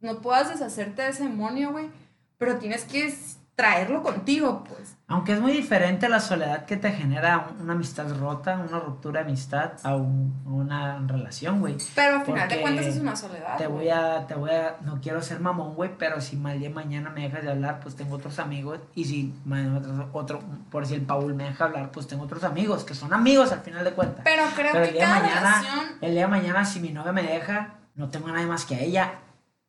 no 0.00 0.20
puedas 0.20 0.50
deshacerte 0.50 1.02
de 1.02 1.08
ese 1.08 1.24
demonio, 1.24 1.70
güey. 1.70 1.88
Pero 2.36 2.58
tienes 2.58 2.84
que 2.84 3.14
traerlo 3.60 4.02
contigo, 4.02 4.64
pues. 4.68 4.96
Aunque 5.06 5.32
es 5.32 5.40
muy 5.40 5.52
diferente 5.52 6.08
la 6.08 6.20
soledad 6.20 6.64
que 6.66 6.76
te 6.76 6.92
genera 6.92 7.48
un- 7.50 7.62
una 7.62 7.72
amistad 7.72 8.06
rota, 8.18 8.58
una 8.68 8.78
ruptura 8.78 9.20
de 9.22 9.26
amistad 9.28 9.72
a, 9.82 9.96
un- 9.96 10.40
una 10.46 10.98
relación, 11.06 11.58
güey. 11.60 11.76
Pero 11.94 12.18
al 12.20 12.24
final 12.24 12.48
de 12.48 12.60
cuentas 12.60 12.86
es 12.86 12.96
una 12.98 13.16
soledad. 13.16 13.56
Te 13.58 13.66
güey. 13.66 13.86
voy 13.86 13.90
a, 13.90 14.26
te 14.26 14.34
voy 14.34 14.50
a, 14.50 14.76
no 14.82 15.00
quiero 15.00 15.20
ser 15.20 15.40
mamón, 15.40 15.74
güey, 15.74 15.90
pero 15.98 16.20
si 16.20 16.36
mal 16.36 16.58
día 16.60 16.70
mañana 16.70 17.10
me 17.10 17.22
dejas 17.22 17.42
de 17.42 17.50
hablar, 17.50 17.80
pues 17.80 17.96
tengo 17.96 18.14
otros 18.16 18.38
amigos. 18.38 18.78
Y 18.94 19.04
si 19.04 19.34
mañana 19.44 19.78
otro, 19.78 20.08
otro- 20.12 20.40
por 20.70 20.86
si 20.86 20.94
el 20.94 21.02
Paul 21.02 21.34
me 21.34 21.44
deja 21.44 21.64
hablar, 21.64 21.90
pues 21.90 22.06
tengo 22.06 22.24
otros 22.24 22.44
amigos, 22.44 22.84
que 22.84 22.94
son 22.94 23.12
amigos 23.12 23.50
al 23.52 23.60
final 23.60 23.84
de 23.84 23.90
cuentas. 23.92 24.22
Pero 24.24 24.44
creo 24.54 24.72
Pero 24.72 24.84
el 24.84 24.90
que 24.90 24.96
día 24.96 25.06
de 25.06 25.12
cada 25.12 25.20
mañana, 25.22 25.40
relación 25.60 25.86
el 26.02 26.12
día 26.12 26.22
de 26.22 26.28
mañana, 26.28 26.64
si 26.64 26.80
mi 26.80 26.90
novia 26.90 27.12
me 27.12 27.22
deja, 27.24 27.74
no 27.96 28.08
tengo 28.10 28.28
a 28.28 28.32
nadie 28.32 28.46
más 28.46 28.64
que 28.64 28.76
a 28.76 28.80
ella 28.80 29.12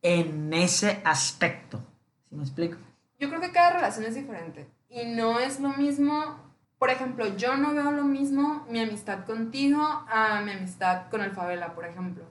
en 0.04 0.54
ese 0.54 1.02
aspecto. 1.04 1.80
¿Sí 2.30 2.36
me 2.36 2.44
explico? 2.44 2.78
Yo 3.22 3.30
creo 3.30 3.40
que 3.40 3.52
cada 3.52 3.70
relación 3.74 4.06
es 4.06 4.16
diferente. 4.16 4.68
Y 4.90 5.06
no 5.06 5.40
es 5.40 5.60
lo 5.60 5.70
mismo. 5.70 6.52
Por 6.80 6.90
ejemplo, 6.90 7.38
yo 7.38 7.56
no 7.56 7.74
veo 7.76 7.92
lo 7.92 8.04
mismo 8.04 8.66
mi 8.68 8.82
amistad 8.82 9.26
contigo 9.26 9.80
a 10.12 10.42
mi 10.42 10.52
amistad 10.54 11.04
con 11.12 11.22
el 11.22 11.32
Favela, 11.32 11.76
por 11.76 11.86
ejemplo. 11.86 12.26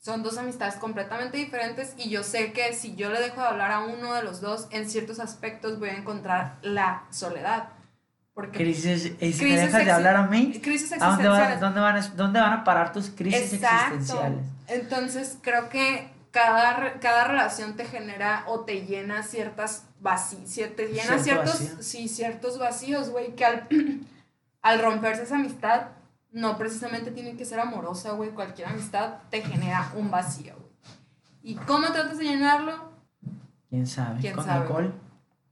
Son 0.00 0.22
dos 0.24 0.36
amistades 0.38 0.74
completamente 0.74 1.36
diferentes 1.36 1.94
y 1.96 2.10
yo 2.10 2.24
sé 2.24 2.52
que 2.52 2.72
si 2.72 2.96
yo 2.96 3.10
le 3.10 3.20
dejo 3.20 3.40
de 3.40 3.46
hablar 3.46 3.70
a 3.70 3.80
uno 3.80 4.14
de 4.14 4.22
los 4.24 4.40
dos, 4.40 4.66
en 4.72 4.90
ciertos 4.90 5.20
aspectos 5.20 5.78
voy 5.78 5.90
a 5.90 5.94
encontrar 5.96 6.56
la 6.62 7.04
soledad. 7.10 7.68
Porque 8.34 8.58
Crisis, 8.58 9.12
y 9.20 9.32
si 9.32 9.44
me 9.44 9.50
Crisis 9.50 9.60
dejas 9.66 9.84
de 9.84 9.90
hablar 9.92 10.16
a 10.16 10.26
mí, 10.26 10.58
crisis 10.60 10.92
¿a 10.94 10.96
dónde, 10.96 11.28
van, 11.28 11.52
existenciales. 11.52 11.60
dónde, 11.60 11.80
van, 11.80 11.96
a- 11.96 12.08
dónde 12.16 12.40
van 12.40 12.52
a 12.54 12.64
parar 12.64 12.92
tus 12.92 13.10
crisis 13.10 13.52
Exacto. 13.52 13.94
existenciales? 13.94 14.44
Entonces 14.66 15.38
creo 15.42 15.68
que 15.68 16.09
cada, 16.30 16.98
cada 17.00 17.24
relación 17.24 17.76
te 17.76 17.84
genera 17.84 18.44
o 18.46 18.60
te 18.60 18.86
llena 18.86 19.22
ciertas 19.22 19.86
vacíos, 20.00 20.54
te 20.76 20.88
llena 20.88 21.18
Cierto 21.18 21.52
ciertos, 21.52 21.52
vacío. 21.60 21.82
sí, 21.82 22.08
ciertos 22.08 22.58
vacíos, 22.58 23.10
güey, 23.10 23.34
que 23.34 23.44
al, 23.44 23.66
al 24.62 24.80
romperse 24.80 25.22
esa 25.24 25.36
amistad, 25.36 25.88
no 26.32 26.56
precisamente 26.56 27.10
tiene 27.10 27.36
que 27.36 27.44
ser 27.44 27.58
amorosa, 27.60 28.12
güey, 28.12 28.30
cualquier 28.30 28.68
amistad 28.68 29.14
te 29.30 29.42
genera 29.42 29.92
un 29.96 30.10
vacío, 30.10 30.54
güey. 30.56 30.70
¿Y 31.42 31.54
cómo 31.56 31.90
tratas 31.92 32.18
de 32.18 32.24
llenarlo? 32.24 32.92
¿Quién 33.68 33.86
sabe? 33.86 34.20
¿Quién 34.20 34.34
con 34.34 34.44
sabe? 34.44 34.60
alcohol, 34.62 34.94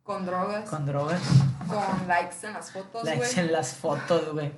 Con 0.02 0.26
drogas, 0.26 0.68
con, 0.68 0.78
con 0.78 0.86
drogas, 0.86 1.20
likes 2.06 2.46
en 2.46 2.52
las 2.52 2.70
fotos, 2.72 3.04
likes 3.04 3.32
güey. 3.34 3.38
en 3.46 3.52
las 3.52 3.74
fotos, 3.74 4.32
güey. 4.32 4.52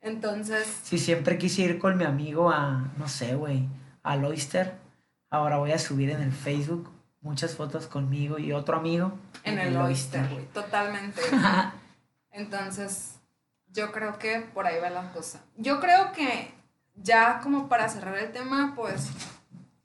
Entonces, 0.00 0.66
Si 0.82 0.96
siempre 0.98 1.38
quise 1.38 1.62
ir 1.62 1.78
con 1.78 1.96
mi 1.96 2.04
amigo 2.04 2.50
a, 2.50 2.90
no 2.96 3.08
sé, 3.08 3.34
güey, 3.34 3.68
al 4.02 4.24
Oyster, 4.24 4.76
ahora 5.30 5.58
voy 5.58 5.72
a 5.72 5.78
subir 5.78 6.10
en 6.10 6.22
el 6.22 6.32
Facebook 6.32 6.90
muchas 7.20 7.54
fotos 7.54 7.86
conmigo 7.86 8.38
y 8.38 8.52
otro 8.52 8.76
amigo 8.76 9.12
en 9.44 9.58
el 9.58 9.76
oyster, 9.76 10.28
güey, 10.28 10.46
totalmente. 10.46 11.20
Entonces, 12.30 13.16
yo 13.72 13.92
creo 13.92 14.18
que 14.18 14.40
por 14.40 14.66
ahí 14.66 14.80
va 14.80 14.90
la 14.90 15.12
cosa. 15.12 15.40
Yo 15.56 15.80
creo 15.80 16.12
que 16.12 16.52
ya 16.96 17.40
como 17.42 17.68
para 17.68 17.88
cerrar 17.88 18.16
el 18.18 18.32
tema, 18.32 18.74
pues, 18.76 19.08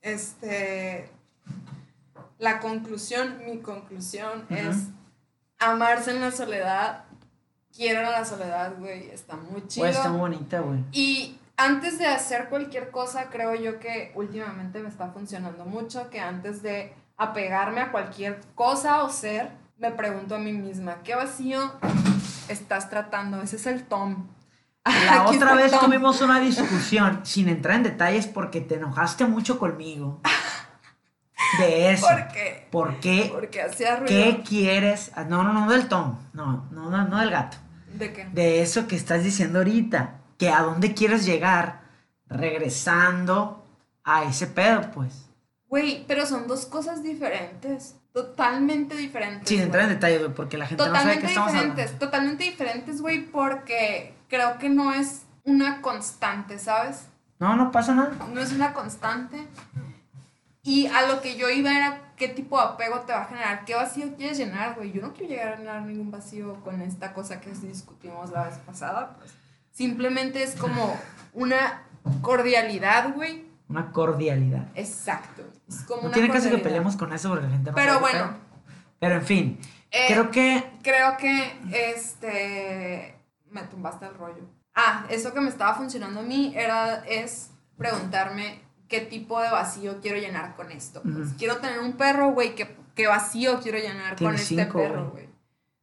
este, 0.02 1.10
la 2.38 2.60
conclusión, 2.60 3.42
mi 3.46 3.60
conclusión 3.60 4.46
Ujú. 4.50 4.56
es 4.56 4.78
amarse 5.60 6.12
en 6.12 6.22
la 6.22 6.32
soledad, 6.32 7.06
quieran 7.76 8.06
a 8.06 8.12
la 8.12 8.26
soledad, 8.26 8.76
güey, 8.78 9.10
está 9.10 9.36
muy 9.36 9.66
chido. 9.68 9.86
Pues 9.86 9.96
está 9.96 10.10
muy 10.10 10.20
bonita, 10.20 10.60
güey. 10.60 10.84
Y 10.92 11.38
antes 11.58 12.00
de 12.00 12.08
hacer 12.08 12.50
cualquier 12.50 12.92
cosa, 12.92 13.30
creo 13.30 13.56
yo 13.56 13.80
que 13.80 14.12
últimamente 14.16 14.80
me 14.80 14.90
está 14.90 15.10
funcionando 15.10 15.66
mucho, 15.66 16.10
que 16.10 16.20
antes 16.20 16.62
de 16.62 16.94
apegarme 17.18 17.82
a 17.82 17.92
cualquier 17.92 18.42
cosa 18.56 19.04
o 19.04 19.10
ser, 19.10 19.52
me 19.78 19.92
pregunto 19.92 20.36
a 20.36 20.40
mí 20.40 20.52
misma, 20.54 20.98
¿qué 21.04 21.16
vacío 21.16 21.74
estás 22.48 22.90
tratando? 22.90 23.42
Ese 23.42 23.58
es 23.58 23.68
el 23.68 23.84
Tom. 23.84 24.28
La 24.86 25.24
Aquí 25.28 25.36
otra 25.38 25.54
vez 25.56 25.72
Tom. 25.72 25.86
tuvimos 25.86 26.22
una 26.22 26.40
discusión, 26.40 27.22
sin 27.24 27.50
entrar 27.50 27.76
en 27.78 27.84
detalles, 27.84 28.28
porque 28.28 28.62
te 28.62 28.76
enojaste 28.76 29.26
mucho 29.26 29.60
conmigo. 29.60 30.22
De 31.60 31.92
eso. 31.92 32.08
¿Por 32.08 32.28
qué? 32.30 32.68
¿Por 32.72 33.00
qué? 33.00 33.30
Porque 33.32 33.62
hacía 33.62 33.98
ruido. 33.98 34.08
¿Qué 34.08 34.42
quieres? 34.48 35.12
Ah, 35.16 35.24
No, 35.24 35.44
no, 35.44 35.54
no 35.54 35.70
del 35.70 35.88
Tom. 35.88 36.18
No, 36.34 36.68
no, 36.72 36.90
no, 36.90 37.08
no 37.08 37.20
del 37.20 37.30
gato. 37.30 37.58
¿De 37.94 38.12
qué? 38.12 38.26
De 38.32 38.62
eso 38.64 38.88
que 38.88 38.96
estás 38.96 39.24
diciendo 39.24 39.60
ahorita. 39.60 40.16
Que 40.38 40.50
a 40.50 40.62
dónde 40.62 40.94
quieres 40.94 41.26
llegar 41.26 41.82
regresando 42.28 43.66
a 44.04 44.24
ese 44.24 44.48
pedo, 44.48 44.92
pues. 44.92 45.30
Güey, 45.68 46.06
pero 46.08 46.26
son 46.26 46.48
dos 46.48 46.66
cosas 46.66 47.02
diferentes. 47.04 47.96
Totalmente 48.12 48.96
diferentes. 48.96 49.50
Sin 49.50 49.62
entrar 49.62 49.84
en 49.84 49.88
güey. 49.90 49.96
detalles, 49.96 50.20
güey, 50.20 50.34
porque 50.34 50.58
la 50.58 50.68
gente 50.68 50.84
no 50.84 50.86
sabe 50.86 50.98
Totalmente 51.00 51.22
qué 51.26 51.32
estamos 51.32 51.52
diferentes. 51.52 51.86
hablando. 51.86 52.06
Totalmente 52.06 52.44
diferentes, 52.44 53.02
güey, 53.02 53.26
porque 53.26 54.14
creo 54.30 54.58
que 54.60 54.70
no 54.70 54.94
es 54.94 55.24
una 55.44 55.82
constante, 55.82 56.60
¿sabes? 56.60 57.08
No, 57.40 57.56
no 57.56 57.72
pasa 57.72 57.96
nada. 57.96 58.12
no 58.32 58.40
es 58.40 58.52
una 58.54 58.74
constante. 58.74 59.48
Y 60.62 60.88
a 60.88 61.08
lo 61.08 61.22
que 61.22 61.36
yo 61.36 61.50
iba 61.50 61.76
era 61.76 62.14
qué 62.16 62.30
tipo 62.30 62.58
de 62.58 62.64
apego 62.66 63.02
te 63.02 63.12
va 63.12 63.24
a 63.24 63.26
generar, 63.26 63.66
qué 63.66 63.76
vacío 63.76 64.16
quieres 64.16 64.38
llenar, 64.38 64.76
güey. 64.76 64.94
Yo 64.94 65.02
no 65.02 65.12
quiero 65.14 65.34
llegar 65.34 65.54
a 65.54 65.58
llenar 65.58 65.82
ningún 65.82 66.10
vacío 66.10 66.56
con 66.64 66.82
esta 66.82 67.14
cosa 67.14 67.42
que 67.42 67.50
discutimos 67.50 68.30
la 68.32 68.46
vez 68.46 68.58
pasada, 68.60 69.16
pues. 69.18 69.34
Simplemente 69.74 70.44
es 70.44 70.56
como 70.56 70.96
una 71.34 71.84
cordialidad, 72.22 73.14
güey. 73.14 73.46
Una 73.68 73.92
cordialidad. 73.92 74.68
Exacto. 74.76 75.44
Es 75.68 75.82
como 75.82 76.04
No 76.04 76.08
una 76.08 76.14
tiene 76.14 76.30
caso 76.30 76.50
que 76.50 76.60
peleemos 76.60 76.96
con 76.96 77.12
eso 77.12 77.30
porque 77.30 77.46
la 77.46 77.52
gente 77.52 77.72
no 77.72 77.76
Pero 77.76 78.00
bueno. 78.00 78.38
Pero 79.00 79.16
en 79.16 79.24
fin, 79.24 79.60
Eh, 79.92 80.06
creo 80.08 80.32
que 80.32 80.64
Creo 80.84 81.18
que 81.18 81.60
este 81.72 83.16
me 83.50 83.64
tumbaste 83.64 84.06
el 84.06 84.14
rollo. 84.14 84.44
Ah, 84.76 85.06
eso 85.10 85.34
que 85.34 85.42
me 85.42 85.50
estaba 85.50 85.76
funcionando 85.76 86.20
a 86.22 86.24
mí 86.24 86.54
era 86.56 87.04
es 87.06 87.50
preguntarme 87.78 88.60
qué 88.88 89.02
tipo 89.02 89.42
de 89.42 89.50
vacío 89.50 90.00
quiero 90.02 90.18
llenar 90.20 90.56
con 90.56 90.72
esto. 90.72 91.02
pues. 91.02 91.34
Quiero 91.38 91.58
tener 91.58 91.80
un 91.80 91.94
perro, 91.94 92.32
güey, 92.32 92.54
¿qué, 92.56 92.76
qué 92.96 93.08
vacío 93.08 93.60
quiero 93.60 93.80
llenar 93.80 94.16
con 94.18 94.36
este 94.36 94.64
cinco, 94.64 94.80
perro, 94.80 95.10
güey. 95.12 95.30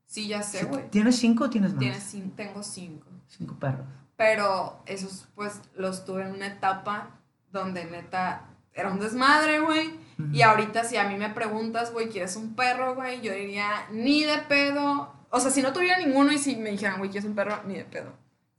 Sí, 0.06 0.28
ya 0.28 0.42
sé, 0.42 0.64
güey. 0.64 0.88
¿Tienes 0.90 1.16
cinco 1.16 1.44
o 1.44 1.50
tienes 1.50 1.72
más? 1.72 1.78
Tienes 1.80 2.16
tengo 2.36 2.62
cinco. 2.62 3.06
Cinco 3.30 3.54
perros. 3.58 3.86
Pero 4.16 4.82
esos, 4.86 5.28
pues, 5.34 5.60
los 5.74 6.04
tuve 6.04 6.22
en 6.22 6.34
una 6.34 6.46
etapa 6.48 7.08
donde 7.50 7.84
neta 7.86 8.42
era 8.74 8.90
un 8.90 9.00
desmadre, 9.00 9.60
güey. 9.60 9.98
Y 10.32 10.42
ahorita 10.42 10.84
si 10.84 10.98
a 10.98 11.08
mí 11.08 11.16
me 11.16 11.30
preguntas, 11.30 11.92
güey, 11.94 12.10
¿quieres 12.10 12.36
un 12.36 12.54
perro, 12.54 12.94
güey? 12.94 13.22
Yo 13.22 13.32
diría, 13.32 13.86
ni 13.90 14.24
de 14.24 14.36
pedo. 14.38 15.14
O 15.30 15.40
sea, 15.40 15.50
si 15.50 15.62
no 15.62 15.72
tuviera 15.72 15.96
ninguno 15.98 16.30
y 16.30 16.36
si 16.38 16.56
me 16.56 16.70
dijeran, 16.70 16.98
güey, 16.98 17.08
¿quieres 17.10 17.26
un 17.26 17.34
perro? 17.34 17.62
Ni 17.64 17.76
de 17.78 17.84
pedo. 17.86 18.12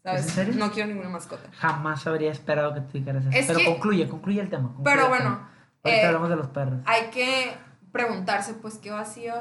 ¿Sabes? 0.03 0.21
¿Es 0.21 0.27
en 0.29 0.33
serio? 0.33 0.53
No 0.55 0.71
quiero 0.71 0.89
ninguna 0.89 1.09
mascota. 1.09 1.47
Jamás 1.59 2.07
habría 2.07 2.31
esperado 2.31 2.73
que 2.73 2.81
tú 2.81 2.93
dijeras 2.97 3.23
eso. 3.25 3.37
Es 3.37 3.45
Pero 3.45 3.59
que- 3.59 3.65
concluye, 3.65 4.09
concluye 4.09 4.41
el 4.41 4.49
tema. 4.49 4.69
concluye 4.69 4.83
Pero 4.89 5.03
el 5.03 5.09
bueno, 5.09 5.23
tema. 5.25 5.51
Ahorita 5.83 6.01
eh, 6.01 6.05
hablamos 6.07 6.29
de 6.29 6.35
los 6.37 6.47
perros. 6.47 6.79
hay 6.85 7.11
que 7.11 7.53
preguntarse, 7.91 8.55
pues, 8.55 8.79
qué 8.79 8.89
vacío, 8.89 9.33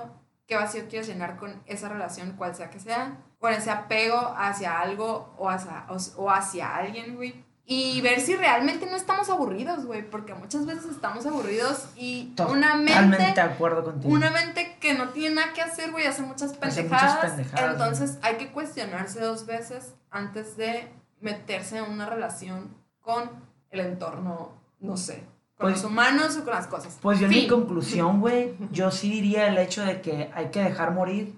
qué 0.50 0.56
vacío 0.56 0.88
quieres 0.88 1.06
llenar 1.06 1.36
con 1.36 1.62
esa 1.66 1.88
relación, 1.88 2.32
cual 2.32 2.56
sea 2.56 2.70
que 2.70 2.80
sea, 2.80 3.18
con 3.38 3.52
ese 3.52 3.70
apego 3.70 4.34
hacia 4.36 4.80
algo 4.80 5.32
o 5.38 5.48
hacia, 5.48 5.86
o, 5.88 5.96
o 6.20 6.28
hacia 6.28 6.74
alguien, 6.74 7.14
güey. 7.14 7.44
Y 7.66 8.00
ver 8.00 8.20
si 8.20 8.34
realmente 8.34 8.84
no 8.86 8.96
estamos 8.96 9.30
aburridos, 9.30 9.86
güey, 9.86 10.10
porque 10.10 10.34
muchas 10.34 10.66
veces 10.66 10.86
estamos 10.86 11.24
aburridos 11.24 11.90
y 11.94 12.34
una 12.36 12.72
Totalmente 12.72 13.16
de 13.16 13.22
mente, 13.26 13.40
acuerdo 13.40 13.84
contigo. 13.84 14.12
una 14.12 14.32
mente 14.32 14.76
que 14.80 14.94
no 14.94 15.10
tiene 15.10 15.36
nada 15.36 15.52
que 15.52 15.62
hacer, 15.62 15.92
güey, 15.92 16.04
hace 16.06 16.22
muchas 16.22 16.58
Hace 16.60 16.82
muchas 16.82 17.16
pendejadas. 17.18 17.30
pendejadas, 17.30 17.72
entonces 17.74 18.18
hay 18.22 18.34
que 18.38 18.50
cuestionarse 18.50 19.20
dos 19.20 19.46
veces 19.46 19.94
antes 20.10 20.56
de 20.56 20.92
meterse 21.20 21.78
en 21.78 21.84
una 21.84 22.06
relación 22.06 22.74
con 23.02 23.30
el 23.70 23.78
entorno, 23.78 24.50
no 24.80 24.96
sé, 24.96 25.22
con 25.60 25.70
Pues- 25.70 25.82
los 25.82 25.90
humanos 25.92 26.36
o 26.38 26.44
con 26.44 26.54
las 26.54 26.66
cosas. 26.66 26.98
Pues 27.02 27.18
yo 27.20 27.26
en 27.26 27.32
mi 27.32 27.46
conclusión, 27.46 28.20
güey, 28.20 28.54
yo 28.72 28.90
sí 28.90 29.10
diría 29.10 29.46
el 29.46 29.58
hecho 29.58 29.84
de 29.84 30.00
que 30.00 30.30
hay 30.34 30.50
que 30.50 30.62
dejar 30.62 30.92
morir 30.92 31.34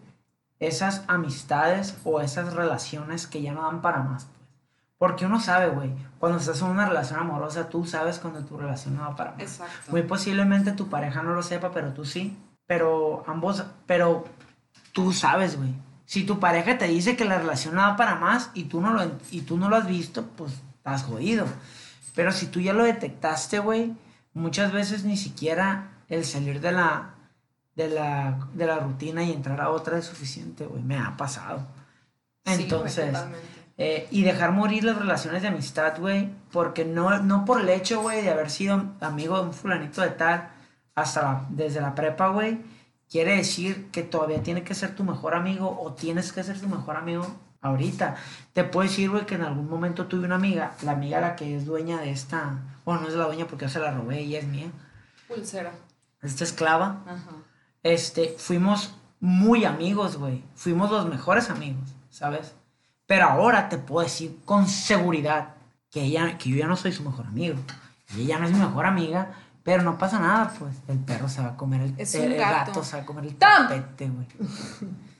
esas 0.61 1.03
amistades 1.09 1.97
o 2.05 2.21
esas 2.21 2.55
relaciones 2.55 3.27
que 3.27 3.43
ya 3.43 3.53
no 3.53 3.63
dan 3.63 3.83
para 3.83 3.99
más, 4.03 4.25
pues. 4.27 4.39
Porque 4.97 5.27
uno 5.27 5.41
sabe, 5.41 5.69
güey, 5.71 5.91
cuando 6.21 6.39
estás 6.39 6.63
en 6.63 6.69
una 6.69 6.87
relación 6.89 7.19
amorosa, 7.19 7.69
tú 7.69 7.85
sabes 7.85 8.21
cuando 8.21 8.45
tu 8.45 8.57
relación 8.57 8.95
no 8.95 9.03
va 9.03 9.17
para 9.17 9.33
más. 9.33 9.41
Exacto. 9.41 9.91
Muy 9.91 10.03
posiblemente 10.03 10.71
tu 10.71 10.89
pareja 10.89 11.25
no 11.25 11.35
lo 11.35 11.43
sepa, 11.43 11.73
pero 11.73 11.93
tú 11.93 12.05
sí. 12.05 12.39
Pero 12.69 13.25
ambos, 13.27 13.65
pero 13.87 14.25
tú 14.93 15.13
sabes, 15.13 15.57
güey. 15.59 15.75
Si 16.05 16.23
tu 16.25 16.39
pareja 16.39 16.79
te 16.79 16.87
dice 16.87 17.17
que 17.17 17.25
la 17.25 17.39
relación 17.39 17.75
no 17.75 17.81
va 17.81 17.97
para 17.97 18.15
más 18.15 18.51
y 18.55 18.65
tú 18.65 18.81
no 18.81 18.93
lo, 18.93 19.03
y 19.33 19.41
tú 19.41 19.57
no 19.59 19.69
lo 19.69 19.75
has 19.77 19.89
visto, 19.89 20.25
pues 20.37 20.53
estás 20.77 21.03
jodido. 21.03 21.47
Pero 22.15 22.31
si 22.31 22.47
tú 22.47 22.61
ya 22.61 22.73
lo 22.73 22.85
detectaste, 22.85 23.59
güey, 23.59 23.93
muchas 24.35 24.73
veces 24.73 25.05
ni 25.05 25.17
siquiera 25.17 25.91
el 26.09 26.25
salir 26.25 26.61
de 26.61 26.73
la, 26.73 27.15
de 27.77 27.89
la, 27.89 28.39
de 28.55 28.67
la 28.67 28.79
rutina 28.79 29.23
y 29.25 29.33
entrar 29.33 29.61
a 29.61 29.71
otra 29.71 29.99
es 29.99 30.05
suficiente, 30.07 30.67
güey. 30.67 30.83
Me 30.83 30.99
ha 30.99 31.17
pasado. 31.17 31.67
Entonces, 32.65 33.13
eh, 33.79 34.09
y 34.11 34.23
dejar 34.23 34.53
morir 34.53 34.85
las 34.85 34.99
relaciones 34.99 35.43
de 35.43 35.49
amistad, 35.49 35.99
güey, 35.99 36.29
porque 36.51 36.85
no, 36.85 37.19
no 37.21 37.45
por 37.45 37.61
el 37.61 37.69
hecho, 37.69 38.03
güey, 38.03 38.23
de 38.23 38.31
haber 38.31 38.51
sido 38.51 38.85
amigo 39.01 39.39
de 39.39 39.45
un 39.47 39.53
fulanito 39.55 40.03
de 40.03 40.11
tal 40.11 40.51
hasta 40.95 41.23
la- 41.23 41.47
desde 41.51 41.81
la 41.81 41.95
prepa, 41.95 42.29
güey, 42.29 42.61
quiere 43.11 43.37
decir 43.37 43.91
que 43.91 44.03
todavía 44.03 44.43
tiene 44.43 44.63
que 44.65 44.75
ser 44.75 44.95
tu 44.95 45.05
mejor 45.05 45.35
amigo 45.35 45.81
o 45.83 45.93
tienes 45.95 46.33
que 46.33 46.43
ser 46.43 46.61
tu 46.61 46.69
mejor 46.69 46.97
amigo 46.97 47.27
ahorita. 47.61 48.17
Te 48.53 48.65
puedo 48.65 48.89
decir, 48.89 49.09
güey, 49.11 49.25
que 49.25 49.37
en 49.37 49.43
algún 49.43 49.69
momento 49.71 50.07
tuve 50.07 50.27
una 50.27 50.35
amiga, 50.35 50.73
la 50.83 50.93
amiga 50.93 51.21
la 51.21 51.37
que 51.37 51.57
es 51.57 51.65
dueña 51.65 51.99
de 52.01 52.11
esta, 52.11 52.59
bueno, 52.85 53.03
no 53.03 53.09
es 53.09 53.15
la 53.15 53.27
dueña 53.27 53.47
porque 53.47 53.65
yo 53.67 53.69
se 53.71 53.79
la 53.81 53.91
robé, 53.93 54.21
ella 54.21 54.39
es 54.41 54.47
mía, 54.47 54.71
Pulsera. 55.29 55.73
esta 56.23 56.45
esclava, 56.45 57.03
Ajá. 57.07 57.31
este, 57.83 58.35
fuimos 58.39 58.95
muy 59.21 59.65
amigos, 59.65 60.17
güey. 60.17 60.45
Fuimos 60.55 60.91
los 60.91 61.07
mejores 61.07 61.49
amigos, 61.51 61.89
¿sabes? 62.11 62.55
Pero 63.07 63.27
ahora 63.27 63.69
te 63.69 63.79
puedo 63.79 64.05
decir 64.05 64.39
con 64.45 64.67
seguridad 64.67 65.55
que, 65.91 66.03
ella, 66.03 66.39
que 66.39 66.51
yo 66.51 66.57
ya 66.57 66.67
no 66.67 66.77
soy 66.77 66.93
su 66.93 67.03
mejor 67.05 67.27
amigo. 67.27 67.57
Y 68.17 68.23
ella 68.23 68.39
no 68.39 68.47
es 68.47 68.53
mi 68.53 68.59
mejor 68.59 68.85
amiga, 68.87 69.33
pero 69.63 69.83
no 69.83 69.97
pasa 69.99 70.19
nada, 70.19 70.53
pues. 70.59 70.75
El 70.89 70.99
perro 70.99 71.29
se 71.29 71.41
va 71.41 71.49
a 71.51 71.57
comer 71.57 71.83
el, 71.83 71.95
Es 71.99 72.15
el- 72.15 72.35
gato. 72.37 72.71
gato 72.73 72.85
se 72.85 72.97
va 72.97 73.03
a 73.03 73.07
comer 73.07 73.25
el 73.27 73.37
tapete, 73.37 74.09
güey. 74.09 74.27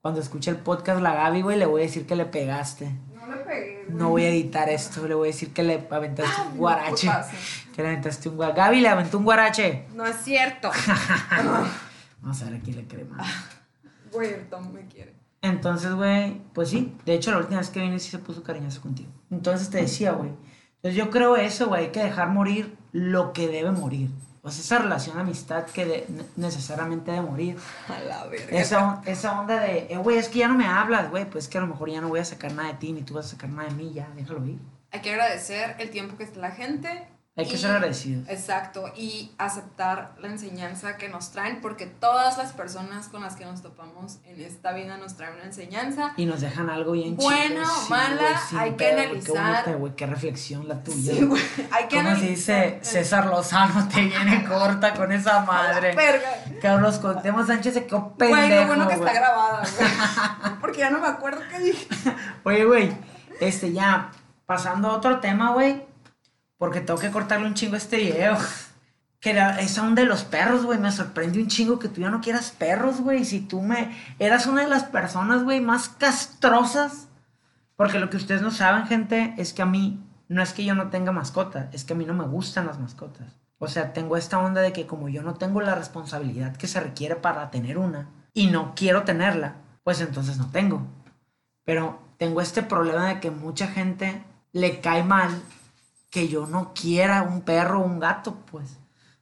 Cuando 0.00 0.20
escuche 0.20 0.50
el 0.50 0.56
podcast 0.58 1.00
la 1.00 1.14
Gaby, 1.14 1.42
güey, 1.42 1.58
le 1.58 1.66
voy 1.66 1.82
a 1.82 1.84
decir 1.86 2.06
que 2.06 2.14
le 2.16 2.26
pegaste. 2.26 2.94
No 3.88 4.10
voy 4.10 4.24
a 4.24 4.28
editar 4.30 4.68
esto, 4.68 5.06
le 5.06 5.14
voy 5.14 5.28
a 5.28 5.32
decir 5.32 5.52
que 5.52 5.62
le 5.62 5.86
aventaste 5.90 6.32
Ah, 6.36 6.42
un 6.46 6.52
no, 6.54 6.56
guarache. 6.58 7.10
Que 7.74 7.82
le 7.82 7.88
aventaste 7.88 8.28
un 8.28 8.36
guarache. 8.36 8.60
Gaby 8.60 8.80
le 8.80 8.88
aventó 8.88 9.18
un 9.18 9.24
guarache. 9.24 9.86
No 9.94 10.04
es 10.06 10.16
cierto. 10.22 10.70
Vamos 12.20 12.42
a 12.42 12.44
ver 12.46 12.54
a 12.54 12.60
quién 12.60 12.76
le 12.76 12.86
cree 12.86 13.04
más. 13.04 13.26
Güey, 14.12 14.32
el 14.34 14.48
Tom 14.48 14.72
me 14.72 14.86
quiere. 14.86 15.14
Entonces, 15.42 15.92
güey, 15.94 16.40
pues 16.52 16.70
sí. 16.70 16.96
De 17.04 17.14
hecho, 17.14 17.30
la 17.30 17.38
última 17.38 17.58
vez 17.60 17.70
que 17.70 17.80
vine 17.80 17.98
sí 17.98 18.10
se 18.10 18.18
puso 18.18 18.42
cariñoso 18.42 18.80
contigo. 18.80 19.10
Entonces 19.30 19.70
te 19.70 19.78
decía, 19.78 20.12
güey. 20.12 20.30
Entonces 20.76 20.96
yo 20.96 21.10
creo 21.10 21.36
eso, 21.36 21.68
güey. 21.68 21.84
Hay 21.86 21.90
que 21.92 22.02
dejar 22.02 22.30
morir 22.30 22.76
lo 22.92 23.32
que 23.32 23.46
debe 23.48 23.70
morir. 23.70 24.10
Sea, 24.50 24.60
esa 24.62 24.78
relación 24.78 25.16
de 25.16 25.22
amistad 25.22 25.64
que 25.66 25.84
de- 25.84 26.06
ne- 26.08 26.24
necesariamente 26.36 27.10
debe 27.10 27.22
morir. 27.26 27.56
A 27.88 28.00
la 28.00 28.24
verga. 28.26 28.58
Esa, 28.58 29.02
esa 29.06 29.40
onda 29.40 29.60
de, 29.60 29.86
eh, 29.90 29.96
güey, 29.98 30.18
es 30.18 30.28
que 30.28 30.40
ya 30.40 30.48
no 30.48 30.54
me 30.54 30.66
hablas, 30.66 31.10
güey. 31.10 31.24
Pues 31.28 31.48
que 31.48 31.58
a 31.58 31.60
lo 31.60 31.66
mejor 31.66 31.90
ya 31.90 32.00
no 32.00 32.08
voy 32.08 32.20
a 32.20 32.24
sacar 32.24 32.52
nada 32.52 32.68
de 32.68 32.74
ti, 32.78 32.92
ni 32.92 33.02
tú 33.02 33.14
vas 33.14 33.26
a 33.26 33.28
sacar 33.30 33.50
nada 33.50 33.68
de 33.68 33.74
mí, 33.74 33.92
ya, 33.92 34.08
déjalo 34.16 34.44
ir. 34.46 34.58
Hay 34.92 35.00
que 35.00 35.10
agradecer 35.12 35.76
el 35.78 35.90
tiempo 35.90 36.16
que 36.16 36.24
está 36.24 36.38
la 36.40 36.52
gente. 36.52 37.08
Hay 37.38 37.46
que 37.46 37.56
y- 37.56 37.58
ser 37.58 37.70
agradecidos. 37.72 38.26
Exacto, 38.30 38.90
y 38.96 39.30
aceptar 39.36 40.14
la 40.20 40.28
enseñanza 40.28 40.96
que 40.96 41.10
nos 41.10 41.32
traen, 41.32 41.60
porque 41.60 41.84
todas 41.86 42.38
las 42.38 42.52
personas 42.52 43.08
con 43.08 43.20
las 43.22 43.36
que 43.36 43.44
nos 43.44 43.60
topamos 43.60 44.20
en 44.24 44.40
esta 44.40 44.72
vida 44.72 44.96
nos 44.96 45.16
traen 45.18 45.34
una 45.34 45.44
enseñanza. 45.44 46.14
Y 46.16 46.24
nos 46.24 46.40
dejan 46.40 46.70
algo 46.70 46.92
bien 46.92 47.18
chido, 47.18 47.28
o 47.28 47.90
mala, 47.90 48.16
güey, 48.16 48.34
sin 48.48 48.58
hay 48.58 48.72
que 48.76 48.90
analizar. 48.90 49.64
Qué 49.64 49.74
bonita, 49.74 49.96
qué 49.96 50.06
reflexión 50.06 50.66
la 50.66 50.82
tuya. 50.82 51.12
Sí, 51.12 51.28
hay 51.70 51.88
que 51.88 51.96
¿Cómo 51.96 52.08
se 52.08 52.14
analizar. 52.16 52.26
dice? 52.64 52.78
César 52.80 53.26
Lozano 53.26 53.86
te 53.88 54.00
viene 54.00 54.42
corta 54.48 54.94
con 54.94 55.12
esa 55.12 55.40
madre. 55.40 55.94
Carlos 56.62 56.98
Cuauhtémoc 57.00 57.46
Sánchez 57.46 57.74
se 57.74 57.86
quedó 57.86 58.14
pendejo, 58.16 58.40
Güey, 58.46 58.60
lo 58.60 58.66
bueno 58.66 58.88
que 58.88 58.94
está 58.94 59.12
grabada, 59.12 59.62
güey. 59.76 59.90
Porque 60.62 60.78
ya 60.78 60.88
no 60.90 61.00
me 61.00 61.08
acuerdo 61.08 61.42
qué 61.50 61.58
dije. 61.58 61.86
Oye, 62.44 62.64
güey, 62.64 62.96
este, 63.40 63.72
ya, 63.74 64.10
pasando 64.46 64.88
a 64.88 64.94
otro 64.96 65.20
tema, 65.20 65.52
güey, 65.52 65.84
porque 66.58 66.80
tengo 66.80 66.98
que 66.98 67.10
cortarle 67.10 67.46
un 67.46 67.54
chingo 67.54 67.74
a 67.74 67.78
este 67.78 67.98
video. 67.98 68.36
Que 69.20 69.30
era 69.30 69.60
esa 69.60 69.82
onda 69.82 70.02
de 70.02 70.08
los 70.08 70.24
perros, 70.24 70.64
güey, 70.64 70.78
me 70.78 70.92
sorprendió 70.92 71.42
un 71.42 71.48
chingo 71.48 71.78
que 71.78 71.88
tú 71.88 72.00
ya 72.02 72.10
no 72.10 72.20
quieras 72.20 72.50
perros, 72.50 73.00
güey. 73.00 73.24
Si 73.24 73.40
tú 73.40 73.62
me... 73.62 73.96
Eras 74.18 74.46
una 74.46 74.62
de 74.62 74.68
las 74.68 74.84
personas, 74.84 75.42
güey, 75.42 75.60
más 75.60 75.88
castrosas. 75.88 77.08
Porque 77.76 77.98
lo 77.98 78.10
que 78.10 78.16
ustedes 78.16 78.42
no 78.42 78.50
saben, 78.50 78.86
gente, 78.86 79.34
es 79.36 79.52
que 79.52 79.62
a 79.62 79.66
mí, 79.66 80.04
no 80.28 80.42
es 80.42 80.52
que 80.52 80.64
yo 80.64 80.74
no 80.74 80.90
tenga 80.90 81.12
mascota, 81.12 81.68
es 81.72 81.84
que 81.84 81.92
a 81.92 81.96
mí 81.96 82.04
no 82.04 82.14
me 82.14 82.24
gustan 82.24 82.66
las 82.66 82.78
mascotas. 82.78 83.26
O 83.58 83.68
sea, 83.68 83.92
tengo 83.92 84.16
esta 84.16 84.38
onda 84.38 84.60
de 84.60 84.72
que 84.72 84.86
como 84.86 85.08
yo 85.08 85.22
no 85.22 85.34
tengo 85.34 85.60
la 85.60 85.74
responsabilidad 85.74 86.56
que 86.56 86.68
se 86.68 86.80
requiere 86.80 87.16
para 87.16 87.50
tener 87.50 87.78
una, 87.78 88.10
y 88.34 88.48
no 88.48 88.74
quiero 88.74 89.04
tenerla, 89.04 89.56
pues 89.82 90.00
entonces 90.00 90.36
no 90.36 90.50
tengo. 90.50 90.86
Pero 91.64 91.98
tengo 92.18 92.40
este 92.40 92.62
problema 92.62 93.08
de 93.08 93.20
que 93.20 93.30
mucha 93.30 93.66
gente 93.66 94.22
le 94.52 94.80
cae 94.80 95.02
mal 95.04 95.30
que 96.10 96.28
yo 96.28 96.46
no 96.46 96.72
quiera 96.74 97.22
un 97.22 97.42
perro 97.42 97.80
o 97.80 97.84
un 97.84 97.98
gato, 98.00 98.36
pues. 98.50 98.72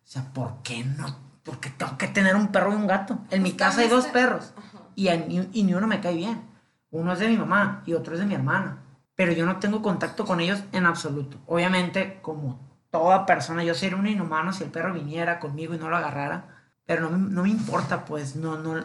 O 0.04 0.06
sea, 0.06 0.32
¿por 0.32 0.62
qué 0.62 0.84
no? 0.84 1.06
Porque 1.42 1.70
tengo 1.70 1.96
que 1.98 2.08
tener 2.08 2.36
un 2.36 2.48
perro 2.48 2.72
y 2.72 2.76
un 2.76 2.86
gato. 2.86 3.18
En 3.30 3.42
mi 3.42 3.52
casa 3.52 3.80
hay 3.82 3.88
dos 3.88 4.06
perros 4.06 4.52
y, 4.94 5.08
ni, 5.10 5.48
y 5.52 5.62
ni 5.64 5.74
uno 5.74 5.86
me 5.86 6.00
cae 6.00 6.14
bien. 6.14 6.42
Uno 6.90 7.12
es 7.12 7.18
de 7.18 7.28
mi 7.28 7.36
mamá 7.36 7.82
y 7.86 7.94
otro 7.94 8.14
es 8.14 8.20
de 8.20 8.26
mi 8.26 8.34
hermana. 8.34 8.78
Pero 9.16 9.32
yo 9.32 9.46
no 9.46 9.58
tengo 9.58 9.82
contacto 9.82 10.24
con 10.24 10.40
ellos 10.40 10.62
en 10.72 10.86
absoluto. 10.86 11.38
Obviamente, 11.46 12.20
como 12.22 12.60
toda 12.90 13.26
persona, 13.26 13.64
yo 13.64 13.74
sería 13.74 13.96
un 13.96 14.06
inhumano 14.06 14.52
si 14.52 14.64
el 14.64 14.70
perro 14.70 14.92
viniera 14.94 15.40
conmigo 15.40 15.74
y 15.74 15.78
no 15.78 15.88
lo 15.90 15.96
agarrara. 15.96 16.48
Pero 16.86 17.02
no, 17.02 17.10
me- 17.18 17.30
no 17.30 17.42
me 17.42 17.48
importa, 17.48 18.04
pues. 18.04 18.36
No, 18.36 18.56
no, 18.58 18.82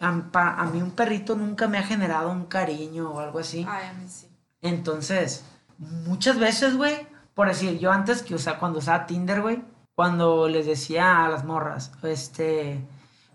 a 0.00 0.64
mí 0.72 0.80
un 0.82 0.92
perrito 0.92 1.34
nunca 1.34 1.66
me 1.68 1.78
ha 1.78 1.82
generado 1.82 2.30
un 2.30 2.46
cariño 2.46 3.10
o 3.10 3.20
algo 3.20 3.38
así. 3.40 3.66
Ay, 3.68 3.88
a 3.88 3.92
mí 3.94 4.08
sí. 4.08 4.28
Entonces, 4.62 5.44
muchas 5.78 6.38
veces, 6.38 6.76
güey, 6.76 7.06
por 7.38 7.46
decir, 7.46 7.78
yo 7.78 7.92
antes 7.92 8.24
que 8.24 8.34
usaba, 8.34 8.58
cuando 8.58 8.80
usaba 8.80 9.06
Tinder, 9.06 9.40
güey, 9.40 9.62
cuando 9.94 10.48
les 10.48 10.66
decía 10.66 11.24
a 11.24 11.28
las 11.28 11.44
morras, 11.44 11.92
este, 12.02 12.84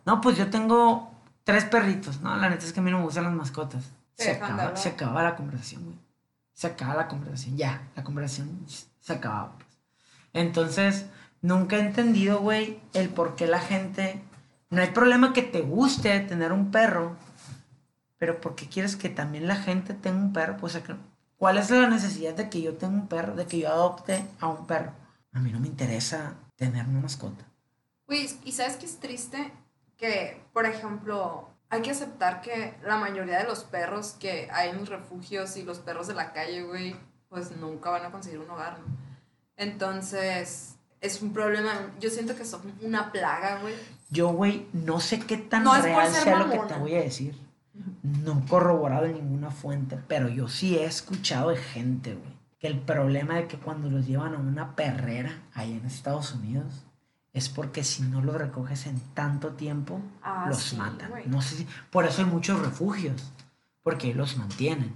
no, 0.06 0.20
pues 0.20 0.36
yo 0.36 0.50
tengo 0.50 1.10
tres 1.46 1.64
perritos, 1.64 2.20
no, 2.20 2.36
la 2.36 2.50
neta 2.50 2.66
es 2.66 2.74
que 2.74 2.82
a 2.82 2.84
mí 2.84 2.92
no 2.92 2.98
me 2.98 3.06
gustan 3.06 3.24
las 3.24 3.32
mascotas. 3.32 3.94
Se 4.16 4.32
acaba, 4.32 4.76
se 4.76 4.90
acaba 4.90 5.24
la 5.24 5.38
conversación, 5.38 5.86
güey. 5.86 5.98
Se 6.52 6.68
acaba 6.68 6.96
la 6.96 7.08
conversación, 7.08 7.56
ya, 7.56 7.88
la 7.96 8.04
conversación 8.04 8.66
se 8.68 9.14
acababa, 9.14 9.54
pues. 9.56 9.80
Entonces, 10.34 11.06
nunca 11.42 11.78
he 11.78 11.80
entendido, 11.80 12.42
güey, 12.42 12.82
el 12.94 13.08
por 13.08 13.38
qué 13.38 13.48
la 13.48 13.62
gente, 13.62 14.22
no 14.70 14.82
hay 14.82 14.90
problema 14.90 15.32
que 15.32 15.44
te 15.44 15.62
guste 15.62 16.20
tener 16.20 16.52
un 16.52 16.72
perro, 16.72 17.16
pero 18.18 18.42
¿por 18.42 18.56
qué 18.56 18.68
quieres 18.68 18.98
que 18.98 19.08
también 19.08 19.48
la 19.48 19.56
gente 19.56 19.94
tenga 19.94 20.18
un 20.18 20.34
perro? 20.34 20.58
Pues, 20.58 20.76
¿cuál 21.44 21.58
es 21.58 21.70
la 21.72 21.90
necesidad 21.90 22.36
de 22.36 22.50
que 22.50 22.62
yo 22.62 22.76
tenga 22.78 22.94
un 22.94 23.08
perro, 23.10 23.36
de 23.36 23.46
que 23.46 23.60
yo 23.60 23.68
adopte 23.68 24.26
a 24.40 24.48
un 24.48 24.66
perro? 24.66 24.94
A 25.34 25.40
mí 25.40 25.52
no 25.52 25.60
me 25.60 25.68
interesa 25.68 26.36
tener 26.56 26.88
una 26.88 27.02
mascota. 27.02 27.44
Güey, 28.08 28.30
y 28.46 28.54
sabes 28.54 28.78
que 28.78 28.86
es 28.86 28.98
triste 29.02 29.52
que, 29.98 30.42
por 30.54 30.66
ejemplo, 30.66 31.50
hay 31.70 31.82
que 31.82 31.92
aceptar 31.92 32.40
que 32.40 32.76
la 32.86 32.96
mayoría 32.96 33.40
de 33.40 33.44
los 33.44 33.66
perros 33.66 34.16
que 34.18 34.48
hay 34.54 34.70
en 34.70 34.78
los 34.78 34.88
refugios 34.88 35.58
y 35.58 35.64
los 35.64 35.80
perros 35.80 36.08
de 36.08 36.14
la 36.14 36.32
calle, 36.32 36.64
güey, 36.64 36.96
pues 37.28 37.52
nunca 37.58 37.90
van 37.90 38.06
a 38.06 38.12
conseguir 38.12 38.40
un 38.40 38.50
hogar, 38.50 38.80
¿no? 38.80 38.86
Entonces, 39.58 40.76
es 41.02 41.22
un 41.22 41.34
problema. 41.34 41.92
Yo 42.00 42.10
siento 42.10 42.38
que 42.38 42.46
son 42.46 42.62
una 42.82 43.12
plaga, 43.12 43.60
güey. 43.60 43.76
Yo, 44.10 44.30
güey, 44.30 44.70
no 44.72 45.02
sé 45.02 45.20
qué 45.20 45.36
tan 45.36 45.66
No 45.66 45.74
real 45.74 46.10
sea 46.10 46.40
lo 46.40 46.46
que 46.46 46.52
te 46.52 46.58
mamona. 46.58 46.78
voy 46.78 46.96
a 46.96 47.02
decir. 47.02 47.36
No 48.04 48.46
corroborado 48.48 49.06
en 49.06 49.14
ninguna 49.16 49.50
fuente, 49.50 49.98
pero 50.08 50.28
yo 50.30 50.48
sí 50.48 50.78
he 50.78 50.86
escuchado 50.86 51.50
de 51.50 51.58
gente, 51.58 52.14
güey, 52.16 52.34
que 52.60 52.68
el 52.68 52.80
problema 52.80 53.36
de 53.36 53.48
que 53.48 53.58
cuando 53.58 53.90
los 53.90 54.06
llevan 54.06 54.36
a 54.36 54.38
una 54.38 54.76
perrera 54.76 55.32
ahí 55.54 55.74
en 55.74 55.86
Estados 55.86 56.34
Unidos 56.34 56.86
es 57.34 57.50
porque 57.50 57.84
si 57.84 58.04
no 58.04 58.22
los 58.22 58.36
recoges 58.36 58.86
en 58.86 59.00
tanto 59.16 59.54
tiempo, 59.54 60.00
Ah, 60.22 60.46
los 60.48 60.60
sí, 60.60 60.76
matan. 60.76 61.10
güey. 61.10 61.26
No 61.28 61.42
sé 61.42 61.56
si, 61.56 61.68
por 61.90 62.06
eso 62.06 62.22
hay 62.22 62.28
muchos 62.28 62.60
refugios, 62.62 63.32
porque 63.82 64.14
los 64.14 64.38
mantienen. 64.38 64.94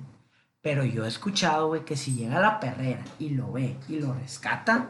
Pero 0.61 0.83
yo 0.83 1.05
he 1.05 1.07
escuchado, 1.07 1.67
güey, 1.69 1.83
que 1.83 1.95
si 1.97 2.13
llega 2.13 2.39
la 2.39 2.59
perrera 2.59 3.03
y 3.17 3.29
lo 3.29 3.51
ve 3.51 3.75
y 3.87 3.99
lo 3.99 4.13
rescata, 4.13 4.89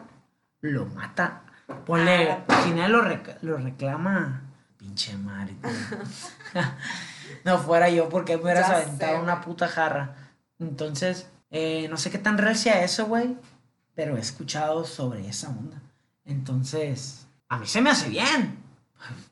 lo 0.60 0.84
mata. 0.86 1.42
Ponle, 1.86 2.32
Ah. 2.32 2.44
si 2.64 2.70
nadie 2.70 2.88
lo, 2.90 3.02
rec- 3.02 3.38
lo 3.40 3.56
reclama, 3.56 4.42
pinche 4.76 5.16
madre. 5.16 5.56
no 7.44 7.58
fuera 7.58 7.88
yo 7.90 8.08
porque 8.08 8.36
me 8.36 8.44
hubieras 8.44 8.66
sé, 8.66 8.74
aventado 8.74 9.22
una 9.22 9.40
puta 9.40 9.68
jarra. 9.68 10.32
Entonces, 10.58 11.28
eh, 11.50 11.86
no 11.88 11.96
sé 11.96 12.10
qué 12.10 12.18
tan 12.18 12.38
real 12.38 12.56
sea 12.56 12.82
eso, 12.82 13.06
güey, 13.06 13.36
pero 13.94 14.16
he 14.16 14.20
escuchado 14.20 14.84
sobre 14.84 15.28
esa 15.28 15.48
onda. 15.48 15.80
Entonces, 16.24 17.26
a 17.48 17.58
mí 17.58 17.66
se 17.66 17.80
me 17.80 17.90
hace 17.90 18.08
bien. 18.08 18.58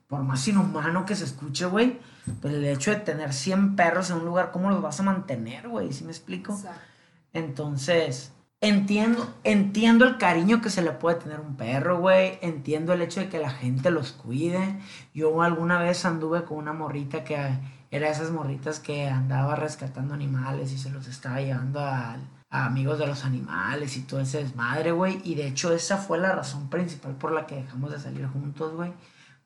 Por 0.06 0.22
más 0.22 0.46
inhumano 0.46 1.04
que 1.04 1.16
se 1.16 1.24
escuche, 1.24 1.66
güey, 1.66 1.98
pues 2.40 2.54
el 2.54 2.64
hecho 2.64 2.92
de 2.92 2.98
tener 2.98 3.32
100 3.32 3.76
perros 3.76 4.10
en 4.10 4.18
un 4.18 4.24
lugar, 4.24 4.52
¿cómo 4.52 4.70
los 4.70 4.80
vas 4.80 5.00
a 5.00 5.02
mantener, 5.02 5.68
güey? 5.68 5.92
¿Sí 5.92 6.04
me 6.04 6.12
explico? 6.12 6.54
Exacto. 6.54 6.80
Entonces, 7.32 8.32
entiendo, 8.62 9.28
entiendo 9.44 10.06
el 10.06 10.16
cariño 10.16 10.62
que 10.62 10.70
se 10.70 10.80
le 10.80 10.92
puede 10.92 11.16
tener 11.16 11.38
a 11.38 11.42
un 11.42 11.56
perro, 11.56 11.98
güey. 11.98 12.38
Entiendo 12.40 12.94
el 12.94 13.02
hecho 13.02 13.20
de 13.20 13.28
que 13.28 13.38
la 13.38 13.50
gente 13.50 13.90
los 13.90 14.12
cuide. 14.12 14.78
Yo 15.12 15.42
alguna 15.42 15.78
vez 15.78 16.04
anduve 16.06 16.44
con 16.44 16.56
una 16.58 16.72
morrita 16.72 17.24
que 17.24 17.36
era 17.90 18.08
esas 18.10 18.30
morritas 18.30 18.80
que 18.80 19.08
andaba 19.08 19.56
rescatando 19.56 20.14
animales 20.14 20.72
y 20.72 20.78
se 20.78 20.90
los 20.90 21.06
estaba 21.08 21.40
llevando 21.40 21.80
a, 21.80 22.16
amigos 22.50 22.98
de 22.98 23.06
los 23.06 23.24
animales 23.24 23.96
y 23.96 24.02
todo 24.02 24.20
ese 24.20 24.38
desmadre, 24.38 24.92
güey. 24.92 25.20
Y 25.24 25.34
de 25.34 25.46
hecho 25.48 25.72
esa 25.72 25.96
fue 25.96 26.18
la 26.18 26.32
razón 26.32 26.68
principal 26.70 27.14
por 27.16 27.32
la 27.32 27.46
que 27.46 27.56
dejamos 27.56 27.90
de 27.92 27.98
salir 28.00 28.26
juntos, 28.28 28.72
güey. 28.74 28.92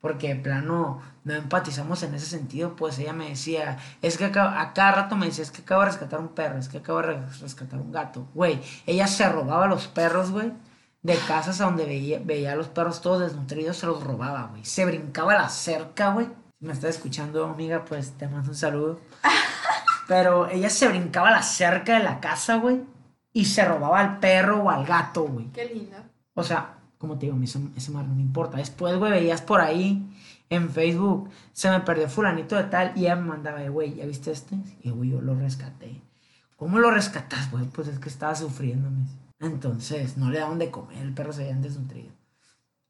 Porque 0.00 0.28
de 0.34 0.36
plano 0.40 1.02
no 1.24 1.34
empatizamos 1.34 2.02
en 2.02 2.14
ese 2.14 2.24
sentido, 2.24 2.74
pues 2.74 2.98
ella 2.98 3.12
me 3.12 3.28
decía, 3.28 3.76
es 4.00 4.16
que 4.16 4.24
acá- 4.26 4.58
a 4.60 4.72
cada 4.72 4.92
rato 4.92 5.14
me 5.16 5.26
decía, 5.26 5.44
es 5.44 5.50
que 5.50 5.60
acabo 5.60 5.82
de 5.82 5.88
rescatar 5.88 6.20
un 6.20 6.28
perro, 6.28 6.58
es 6.58 6.68
que 6.70 6.78
acabo 6.78 7.02
de 7.02 7.08
res- 7.08 7.40
rescatar 7.40 7.78
un 7.80 7.92
gato. 7.92 8.26
Güey, 8.34 8.60
ella 8.86 9.06
se 9.06 9.28
robaba 9.28 9.66
los 9.66 9.88
perros, 9.88 10.30
güey, 10.30 10.52
de 11.02 11.16
casas 11.28 11.60
a 11.60 11.64
donde 11.66 11.84
veía, 11.84 12.18
veía 12.24 12.52
a 12.52 12.56
los 12.56 12.68
perros 12.68 13.02
todos 13.02 13.20
desnutridos, 13.20 13.76
se 13.76 13.86
los 13.86 14.02
robaba, 14.02 14.46
güey. 14.46 14.64
Se 14.64 14.86
brincaba 14.86 15.34
la 15.34 15.48
cerca, 15.50 16.12
güey. 16.12 16.28
Si 16.60 16.66
me 16.66 16.74
estás 16.74 16.96
escuchando, 16.96 17.46
amiga, 17.46 17.86
pues 17.86 18.10
te 18.18 18.28
mando 18.28 18.50
un 18.50 18.54
saludo. 18.54 19.00
Pero 20.08 20.46
ella 20.50 20.68
se 20.68 20.88
brincaba 20.88 21.30
la 21.30 21.42
cerca 21.42 21.96
de 21.96 22.04
la 22.04 22.20
casa, 22.20 22.56
güey, 22.56 22.82
y 23.32 23.46
se 23.46 23.64
robaba 23.64 23.98
al 23.98 24.18
perro 24.18 24.64
o 24.64 24.70
al 24.70 24.84
gato, 24.84 25.22
güey. 25.22 25.46
Qué 25.52 25.64
linda. 25.64 26.04
O 26.34 26.42
sea, 26.42 26.76
como 26.98 27.18
te 27.18 27.24
digo, 27.26 27.38
eso, 27.42 27.60
eso 27.74 27.92
no 27.92 28.14
me 28.14 28.20
importa. 28.20 28.58
Después, 28.58 28.94
güey, 28.98 29.10
veías 29.10 29.40
por 29.40 29.62
ahí 29.62 30.06
en 30.50 30.68
Facebook, 30.68 31.30
se 31.54 31.70
me 31.70 31.80
perdió 31.80 32.10
fulanito 32.10 32.56
de 32.56 32.64
tal 32.64 32.92
y 32.94 33.06
ella 33.06 33.16
me 33.16 33.28
mandaba, 33.28 33.62
"Eh, 33.62 33.70
güey, 33.70 33.94
¿ya 33.94 34.04
viste 34.04 34.30
este? 34.30 34.56
Y 34.82 34.90
güey, 34.90 35.08
yo 35.10 35.22
lo 35.22 35.34
rescaté. 35.34 36.02
¿Cómo 36.56 36.78
lo 36.78 36.90
rescatas, 36.90 37.50
güey? 37.50 37.64
Pues 37.64 37.88
es 37.88 37.98
que 37.98 38.10
estaba 38.10 38.34
sufriendo, 38.34 38.90
me 38.90 38.98
dice. 39.04 39.16
Entonces, 39.38 40.18
no 40.18 40.28
le 40.28 40.40
daban 40.40 40.58
de 40.58 40.70
comer, 40.70 40.98
el 40.98 41.14
perro 41.14 41.32
se 41.32 41.44
había 41.44 41.54
desnutrido. 41.56 42.12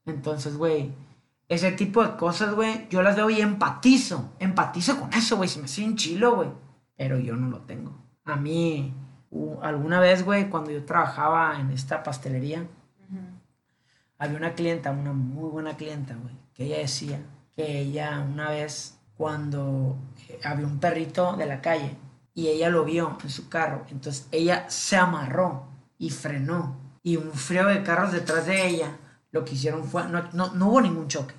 Entonces, 0.05 0.57
güey, 0.57 0.91
ese 1.51 1.73
tipo 1.73 2.01
de 2.01 2.15
cosas, 2.15 2.55
güey, 2.55 2.87
yo 2.89 3.01
las 3.01 3.17
veo 3.17 3.29
y 3.29 3.41
empatizo. 3.41 4.33
Empatizo 4.39 4.97
con 4.97 5.11
eso, 5.13 5.35
güey, 5.35 5.49
se 5.49 5.59
me 5.59 5.65
hace 5.65 5.83
un 5.83 5.97
chilo, 5.97 6.35
güey. 6.37 6.49
Pero 6.95 7.19
yo 7.19 7.35
no 7.35 7.49
lo 7.49 7.59
tengo. 7.63 7.93
A 8.23 8.37
mí, 8.37 8.93
alguna 9.61 9.99
vez, 9.99 10.23
güey, 10.23 10.49
cuando 10.49 10.71
yo 10.71 10.85
trabajaba 10.85 11.59
en 11.59 11.71
esta 11.71 12.03
pastelería, 12.03 12.65
había 14.17 14.37
una 14.37 14.53
clienta, 14.53 14.91
una 14.91 15.11
muy 15.11 15.49
buena 15.49 15.75
clienta, 15.75 16.15
güey, 16.15 16.37
que 16.53 16.65
ella 16.65 16.77
decía 16.77 17.19
que 17.53 17.79
ella 17.79 18.21
una 18.21 18.51
vez 18.51 18.97
cuando 19.17 19.97
eh, 20.29 20.39
había 20.45 20.65
un 20.65 20.79
perrito 20.79 21.35
de 21.35 21.47
la 21.47 21.59
calle 21.59 21.97
y 22.33 22.47
ella 22.47 22.69
lo 22.69 22.85
vio 22.85 23.17
en 23.21 23.29
su 23.29 23.49
carro, 23.49 23.85
entonces 23.89 24.27
ella 24.31 24.69
se 24.69 24.95
amarró 24.95 25.67
y 25.97 26.11
frenó 26.11 26.77
y 27.03 27.17
un 27.17 27.33
frío 27.33 27.65
de 27.65 27.83
carros 27.83 28.11
detrás 28.11 28.45
de 28.45 28.67
ella, 28.67 28.95
lo 29.31 29.43
que 29.43 29.55
hicieron 29.55 29.83
fue, 29.83 30.07
no, 30.07 30.29
no, 30.33 30.53
no 30.53 30.69
hubo 30.69 30.81
ningún 30.81 31.07
choque, 31.07 31.33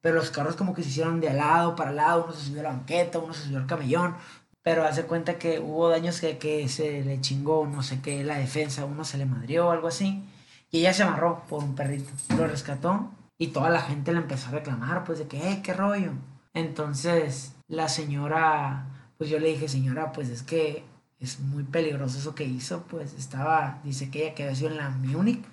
pero 0.00 0.16
los 0.16 0.30
carros 0.30 0.56
como 0.56 0.74
que 0.74 0.82
se 0.82 0.88
hicieron 0.90 1.20
de 1.20 1.32
lado 1.32 1.74
para 1.76 1.92
lado, 1.92 2.24
uno 2.24 2.34
se 2.34 2.46
subió 2.46 2.60
a 2.60 2.64
la 2.64 2.70
banqueta, 2.70 3.18
uno 3.18 3.34
se 3.34 3.44
subió 3.44 3.58
al 3.58 3.66
camellón, 3.66 4.14
pero 4.62 4.84
hace 4.84 5.04
cuenta 5.04 5.38
que 5.38 5.60
hubo 5.60 5.88
daños 5.88 6.20
que, 6.20 6.38
que 6.38 6.68
se 6.68 7.02
le 7.02 7.20
chingó, 7.20 7.66
no 7.66 7.82
sé 7.82 8.00
qué, 8.00 8.22
la 8.24 8.38
defensa, 8.38 8.84
uno 8.84 9.04
se 9.04 9.18
le 9.18 9.26
madrió 9.26 9.68
o 9.68 9.70
algo 9.70 9.88
así. 9.88 10.22
Y 10.70 10.80
ella 10.80 10.92
se 10.92 11.02
amarró 11.02 11.42
por 11.48 11.64
un 11.64 11.74
perrito. 11.74 12.10
Lo 12.36 12.46
rescató 12.46 13.10
y 13.38 13.48
toda 13.48 13.70
la 13.70 13.80
gente 13.80 14.12
le 14.12 14.18
empezó 14.18 14.48
a 14.48 14.52
reclamar, 14.52 15.04
pues 15.04 15.18
de 15.20 15.26
que, 15.26 15.52
eh, 15.52 15.62
qué 15.62 15.72
rollo. 15.72 16.12
Entonces 16.54 17.54
la 17.68 17.88
señora, 17.88 18.86
pues 19.16 19.30
yo 19.30 19.38
le 19.38 19.48
dije, 19.48 19.68
señora, 19.68 20.12
pues 20.12 20.28
es 20.28 20.42
que 20.42 20.84
es 21.20 21.40
muy 21.40 21.64
peligroso 21.64 22.18
eso 22.18 22.34
que 22.34 22.44
hizo. 22.44 22.82
Pues 22.82 23.14
estaba, 23.14 23.80
dice 23.84 24.10
que 24.10 24.26
ella 24.26 24.34
que 24.34 24.42
había 24.44 24.56
sido 24.56 24.70
en 24.70 24.76
la 24.76 24.90
Múnich. 24.90 25.44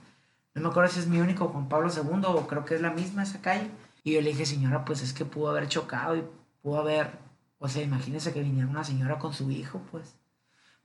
No 0.53 0.61
me 0.61 0.67
acuerdo 0.69 0.91
si 0.91 0.99
es 0.99 1.07
Múnich 1.07 1.39
o 1.41 1.49
Juan 1.49 1.69
Pablo 1.69 1.89
II 1.93 2.21
o 2.25 2.47
creo 2.47 2.65
que 2.65 2.75
es 2.75 2.81
la 2.81 2.91
misma 2.91 3.23
esa 3.23 3.41
calle. 3.41 3.69
Y 4.05 4.13
yo 4.13 4.21
le 4.21 4.29
dije, 4.29 4.45
señora, 4.45 4.85
pues 4.85 5.01
es 5.01 5.13
que 5.13 5.25
pudo 5.25 5.49
haber 5.49 5.67
chocado 5.67 6.15
y 6.15 6.23
pudo 6.61 6.79
haber, 6.79 7.19
o 7.57 7.67
sea, 7.67 7.81
imagínese 7.81 8.31
que 8.31 8.41
viniera 8.41 8.69
una 8.69 8.83
señora 8.83 9.19
con 9.19 9.33
su 9.33 9.49
hijo, 9.49 9.81
pues. 9.91 10.15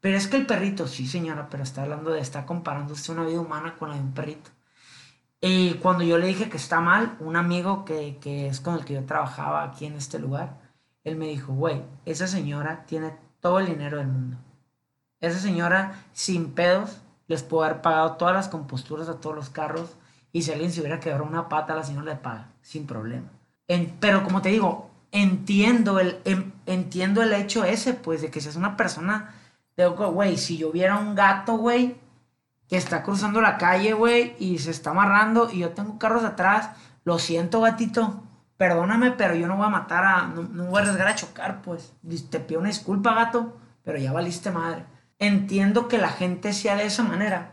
Pero 0.00 0.16
es 0.16 0.26
que 0.26 0.38
el 0.38 0.46
perrito, 0.46 0.88
sí 0.88 1.06
señora, 1.06 1.48
pero 1.50 1.62
está 1.62 1.82
hablando 1.82 2.10
de, 2.10 2.20
está 2.20 2.46
comparando 2.46 2.94
usted 2.94 3.12
una 3.12 3.26
vida 3.26 3.38
humana 3.38 3.76
con 3.76 3.90
la 3.90 3.96
de 3.96 4.00
un 4.00 4.14
perrito. 4.14 4.50
Y 5.38 5.74
cuando 5.74 6.02
yo 6.02 6.16
le 6.16 6.28
dije 6.28 6.48
que 6.48 6.56
está 6.56 6.80
mal, 6.80 7.18
un 7.20 7.36
amigo 7.36 7.84
que, 7.84 8.16
que 8.22 8.46
es 8.48 8.60
con 8.60 8.74
el 8.74 8.86
que 8.86 8.94
yo 8.94 9.04
trabajaba 9.04 9.64
aquí 9.64 9.84
en 9.84 9.96
este 9.96 10.18
lugar, 10.18 10.58
él 11.04 11.16
me 11.16 11.26
dijo, 11.26 11.52
güey, 11.52 11.82
esa 12.06 12.26
señora 12.26 12.86
tiene 12.86 13.14
todo 13.40 13.60
el 13.60 13.66
dinero 13.66 13.98
del 13.98 14.08
mundo. 14.08 14.38
Esa 15.20 15.38
señora, 15.38 16.06
sin 16.14 16.54
pedos, 16.54 17.02
les 17.26 17.42
pudo 17.42 17.64
haber 17.64 17.82
pagado 17.82 18.12
todas 18.16 18.34
las 18.34 18.48
composturas 18.48 19.10
a 19.10 19.20
todos 19.20 19.36
los 19.36 19.50
carros 19.50 19.96
y 20.32 20.42
si 20.42 20.52
alguien 20.52 20.72
se 20.72 20.80
hubiera 20.80 21.00
quebrado 21.00 21.24
una 21.24 21.50
pata, 21.50 21.74
la 21.74 21.84
señora 21.84 22.14
le 22.14 22.16
paga, 22.16 22.49
sin 22.62 22.86
problema. 22.86 23.28
En- 23.68 23.96
pero 24.00 24.24
como 24.24 24.42
te 24.42 24.48
digo, 24.50 24.90
entiendo 25.12 25.98
el, 26.00 26.18
em- 26.24 26.52
entiendo 26.66 27.22
el 27.22 27.32
hecho 27.32 27.64
ese, 27.64 27.94
pues, 27.94 28.22
de 28.22 28.30
que 28.30 28.40
seas 28.40 28.56
una 28.56 28.76
persona 28.76 29.34
de, 29.76 29.86
güey, 29.86 30.36
si 30.36 30.56
yo 30.58 30.70
viera 30.72 30.96
un 30.98 31.14
gato, 31.14 31.56
güey, 31.56 31.96
que 32.68 32.76
está 32.76 33.02
cruzando 33.02 33.40
la 33.40 33.58
calle, 33.58 33.92
güey, 33.94 34.36
y 34.38 34.58
se 34.58 34.70
está 34.70 34.90
amarrando 34.90 35.50
y 35.50 35.58
yo 35.58 35.70
tengo 35.70 35.98
carros 35.98 36.24
atrás, 36.24 36.70
lo 37.04 37.18
siento, 37.18 37.60
gatito, 37.60 38.22
perdóname, 38.56 39.10
pero 39.12 39.34
yo 39.34 39.46
no 39.48 39.56
voy 39.56 39.66
a 39.66 39.70
matar 39.70 40.04
a, 40.04 40.26
no, 40.28 40.42
no 40.42 40.66
voy 40.66 40.78
a 40.78 40.82
arriesgar 40.82 41.08
a 41.08 41.14
chocar, 41.14 41.62
pues. 41.62 41.92
Te 42.30 42.38
pido 42.40 42.60
una 42.60 42.68
disculpa, 42.68 43.14
gato, 43.14 43.56
pero 43.82 43.98
ya 43.98 44.12
valiste 44.12 44.50
madre. 44.50 44.84
Entiendo 45.18 45.88
que 45.88 45.98
la 45.98 46.10
gente 46.10 46.52
sea 46.52 46.76
de 46.76 46.84
esa 46.86 47.02
manera, 47.02 47.52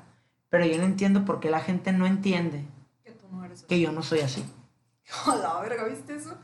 pero 0.50 0.66
yo 0.66 0.78
no 0.78 0.84
entiendo 0.84 1.26
por 1.26 1.40
qué 1.40 1.50
la 1.50 1.60
gente 1.62 1.92
no 1.92 2.06
entiende 2.06 2.66
Que 3.04 3.12
tú 3.12 3.26
no 3.32 3.44
eres 3.44 3.64
que 3.64 3.80
yo 3.80 3.92
no 3.92 4.04
soy 4.04 4.20
así. 4.20 4.46
A 5.26 5.36
la 5.36 5.60
verga, 5.62 5.86
¿viste 5.86 6.16
eso? 6.16 6.38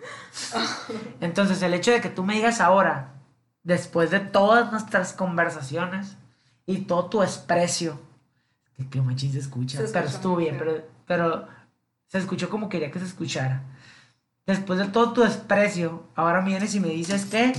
Entonces, 1.21 1.61
el 1.61 1.73
hecho 1.73 1.91
de 1.91 2.01
que 2.01 2.09
tú 2.09 2.23
me 2.23 2.35
digas 2.35 2.61
ahora, 2.61 3.13
después 3.63 4.11
de 4.11 4.19
todas 4.19 4.71
nuestras 4.71 5.13
conversaciones 5.13 6.17
y 6.65 6.79
todo 6.79 7.05
tu 7.05 7.19
desprecio, 7.19 7.99
que, 8.75 8.89
que 8.89 9.01
machín 9.01 9.31
se 9.31 9.39
escucha, 9.39 9.77
Se 9.79 9.91
pero 9.91 10.07
estuvo 10.07 10.35
bien, 10.37 10.57
pero, 10.57 10.81
pero 11.05 11.47
se 12.07 12.17
escuchó 12.17 12.49
como 12.49 12.69
quería 12.69 12.91
que 12.91 12.99
se 12.99 13.05
escuchara. 13.05 13.63
Después 14.45 14.79
de 14.79 14.87
todo 14.87 15.13
tu 15.13 15.21
desprecio, 15.21 16.03
ahora 16.15 16.41
vienes 16.41 16.75
y 16.75 16.79
me 16.79 16.89
dices 16.89 17.25
que 17.25 17.53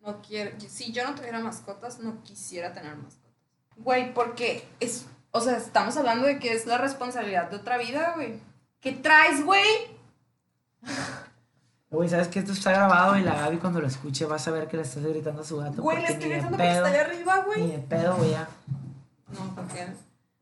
No 0.00 0.22
quiero. 0.22 0.52
Si 0.58 0.92
yo 0.92 1.04
no 1.04 1.14
tuviera 1.14 1.38
mascotas, 1.40 1.98
no 2.00 2.22
quisiera 2.22 2.72
tener 2.72 2.96
mascotas. 2.96 3.34
Güey, 3.76 4.14
porque 4.14 4.66
es. 4.80 5.06
O 5.32 5.40
sea, 5.40 5.56
estamos 5.56 5.96
hablando 5.96 6.26
de 6.26 6.38
que 6.38 6.52
es 6.52 6.66
la 6.66 6.78
responsabilidad 6.78 7.50
de 7.50 7.56
otra 7.56 7.76
vida, 7.76 8.12
güey. 8.14 8.40
¿Qué 8.80 8.92
traes, 8.92 9.44
güey? 9.44 9.64
Güey, 11.90 12.08
sabes 12.08 12.26
que 12.26 12.40
esto 12.40 12.50
está 12.50 12.72
grabado 12.72 13.16
y 13.16 13.22
la 13.22 13.34
Gaby 13.36 13.58
cuando 13.58 13.80
lo 13.80 13.86
escuche 13.86 14.24
vas 14.26 14.48
a 14.48 14.50
ver 14.50 14.66
que 14.66 14.76
le 14.76 14.82
estás 14.82 15.04
gritando 15.04 15.42
a 15.42 15.44
su 15.44 15.58
gato. 15.58 15.80
Güey, 15.80 15.98
le 16.02 16.08
estoy 16.08 16.24
ni 16.24 16.30
gritando 16.34 16.56
porque 16.56 16.72
está 16.72 16.86
allá 16.86 17.00
arriba, 17.02 17.36
Ni 17.36 17.44
güey. 17.44 17.70
de 17.70 17.78
pedo 17.78 18.16
voy 18.16 18.34
a, 18.34 18.48
No, 19.28 19.54
¿por 19.54 19.66
qué? 19.68 19.86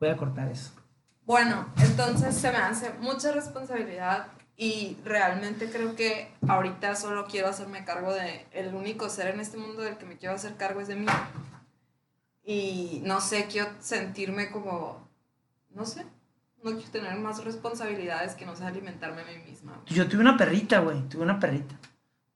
voy 0.01 0.09
a 0.09 0.17
cortar 0.17 0.49
eso. 0.49 0.71
Bueno, 1.27 1.67
entonces 1.77 2.35
se 2.35 2.51
me 2.51 2.57
hace 2.57 2.95
mucha 3.01 3.33
responsabilidad 3.33 4.29
y 4.57 4.97
realmente 5.05 5.71
creo 5.71 5.95
que 5.95 6.33
ahorita 6.49 6.97
solo 6.97 7.27
quiero 7.27 7.49
hacerme 7.49 7.85
cargo 7.85 8.15
de 8.15 8.47
el 8.53 8.75
único 8.75 9.11
ser 9.11 9.29
en 9.29 9.41
este 9.41 9.59
mundo 9.59 9.83
del 9.83 9.99
que 9.99 10.07
me 10.07 10.17
quiero 10.17 10.35
hacer 10.35 10.57
cargo 10.57 10.81
es 10.81 10.89
de 10.89 10.97
mí. 10.97 11.07
Y 12.45 13.03
no 13.05 13.21
sé, 13.21 13.47
quiero 13.47 13.69
sentirme 13.81 14.51
como, 14.51 15.07
no 15.71 15.85
sé, 15.85 16.07
No 16.63 16.71
quiero 16.73 16.91
tener 16.91 17.19
más 17.19 17.45
responsabilidades 17.45 18.35
que 18.35 18.47
no 18.47 18.55
sea 18.55 18.69
alimentarme 18.69 19.23
a 19.23 19.25
mí 19.25 19.51
misma. 19.51 19.83
Yo 19.87 20.09
tuve 20.09 20.21
una 20.21 20.37
perrita, 20.37 20.79
güey. 20.79 21.01
Tuve 21.09 21.23
una 21.23 21.41
perrita. 21.41 21.75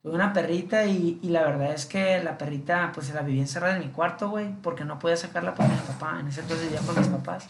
Tuve 0.03 0.15
una 0.15 0.33
perrita 0.33 0.85
y, 0.85 1.21
y 1.23 1.29
la 1.29 1.43
verdad 1.43 1.73
es 1.73 1.87
que 1.87 2.23
la 2.23 2.37
perrita, 2.37 2.91
pues 2.93 3.07
se 3.07 3.15
la 3.15 3.23
vivía 3.23 3.43
encerrada 3.43 3.77
en 3.77 3.87
mi 3.87 3.93
cuarto, 3.93 4.29
güey. 4.31 4.53
Porque 4.63 4.85
no 4.85 4.99
podía 4.99 5.17
sacarla 5.17 5.55
por 5.55 5.69
mi 5.69 5.77
papá. 5.77 6.19
En 6.21 6.29
ese 6.29 6.41
entonces 6.41 6.73
ya 6.73 6.81
con 6.81 6.99
mis 6.99 7.09
papás. 7.09 7.49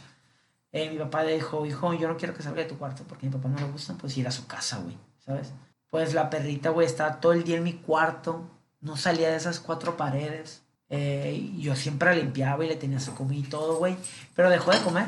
Eh, 0.72 0.90
mi 0.90 0.98
papá 0.98 1.22
dijo, 1.22 1.64
hijo, 1.64 1.94
yo 1.94 2.08
no 2.08 2.18
quiero 2.18 2.34
que 2.34 2.42
salga 2.42 2.62
de 2.62 2.68
tu 2.68 2.76
cuarto 2.76 3.04
porque 3.08 3.26
a 3.26 3.30
mi 3.30 3.36
papá 3.36 3.48
no 3.48 3.58
le 3.58 3.72
gusta, 3.72 3.94
pues 3.94 4.16
ir 4.18 4.28
a 4.28 4.30
su 4.30 4.46
casa, 4.46 4.78
güey. 4.78 4.98
¿Sabes? 5.24 5.52
Pues 5.88 6.12
la 6.12 6.28
perrita, 6.28 6.70
güey, 6.70 6.86
estaba 6.86 7.20
todo 7.20 7.32
el 7.32 7.44
día 7.44 7.56
en 7.56 7.62
mi 7.62 7.72
cuarto. 7.72 8.50
No 8.82 8.98
salía 8.98 9.30
de 9.30 9.36
esas 9.36 9.60
cuatro 9.60 9.96
paredes. 9.96 10.62
Eh, 10.90 11.52
yo 11.56 11.74
siempre 11.74 12.10
la 12.10 12.16
limpiaba 12.16 12.62
y 12.64 12.68
le 12.68 12.76
tenía 12.76 13.00
su 13.00 13.14
comida 13.14 13.40
y 13.40 13.48
todo, 13.48 13.78
güey. 13.78 13.96
Pero 14.34 14.50
dejó 14.50 14.70
de 14.70 14.80
comer. 14.82 15.06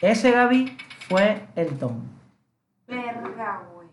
Ese 0.00 0.30
Gaby 0.30 0.76
fue 1.08 1.46
el 1.56 1.78
Tom. 1.78 2.02
Verga, 2.86 3.62
güey. 3.74 3.88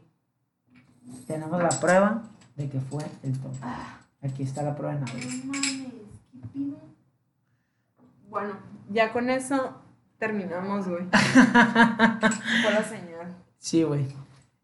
Tenemos 1.28 1.62
la 1.62 1.70
prueba 1.70 2.24
de 2.56 2.70
que 2.70 2.80
fue 2.80 3.04
el 3.24 3.40
Tom. 3.40 3.52
Aquí 4.22 4.44
está 4.44 4.64
la 4.64 4.76
prueba 4.76 4.96
en 4.96 5.04
audio. 5.04 5.28
No 5.46 5.54
mames, 5.54 5.92
¿qué 6.32 6.48
pido? 6.54 6.78
Bueno, 8.30 8.54
ya 8.90 9.12
con 9.12 9.30
eso 9.30 9.82
terminamos, 10.18 10.88
güey. 10.88 11.06
La 11.12 12.84
señal. 12.84 13.36
Sí, 13.60 13.84
güey. 13.84 14.08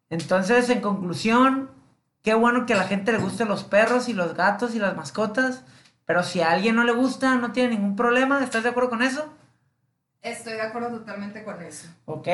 Entonces, 0.09 0.69
en 0.69 0.81
conclusión, 0.81 1.69
qué 2.21 2.33
bueno 2.33 2.65
que 2.65 2.73
a 2.73 2.77
la 2.77 2.85
gente 2.85 3.11
le 3.11 3.17
gusten 3.17 3.47
los 3.47 3.63
perros 3.63 4.09
y 4.09 4.13
los 4.13 4.33
gatos 4.33 4.75
y 4.75 4.79
las 4.79 4.95
mascotas. 4.95 5.63
Pero 6.05 6.23
si 6.23 6.41
a 6.41 6.51
alguien 6.51 6.75
no 6.75 6.83
le 6.83 6.93
gusta, 6.93 7.35
no 7.35 7.51
tiene 7.51 7.75
ningún 7.75 7.95
problema. 7.95 8.43
¿Estás 8.43 8.63
de 8.63 8.69
acuerdo 8.69 8.89
con 8.89 9.03
eso? 9.03 9.31
Estoy 10.21 10.53
de 10.53 10.61
acuerdo 10.61 10.89
totalmente 10.89 11.43
con 11.43 11.61
eso. 11.61 11.87
Ok. 12.05 12.27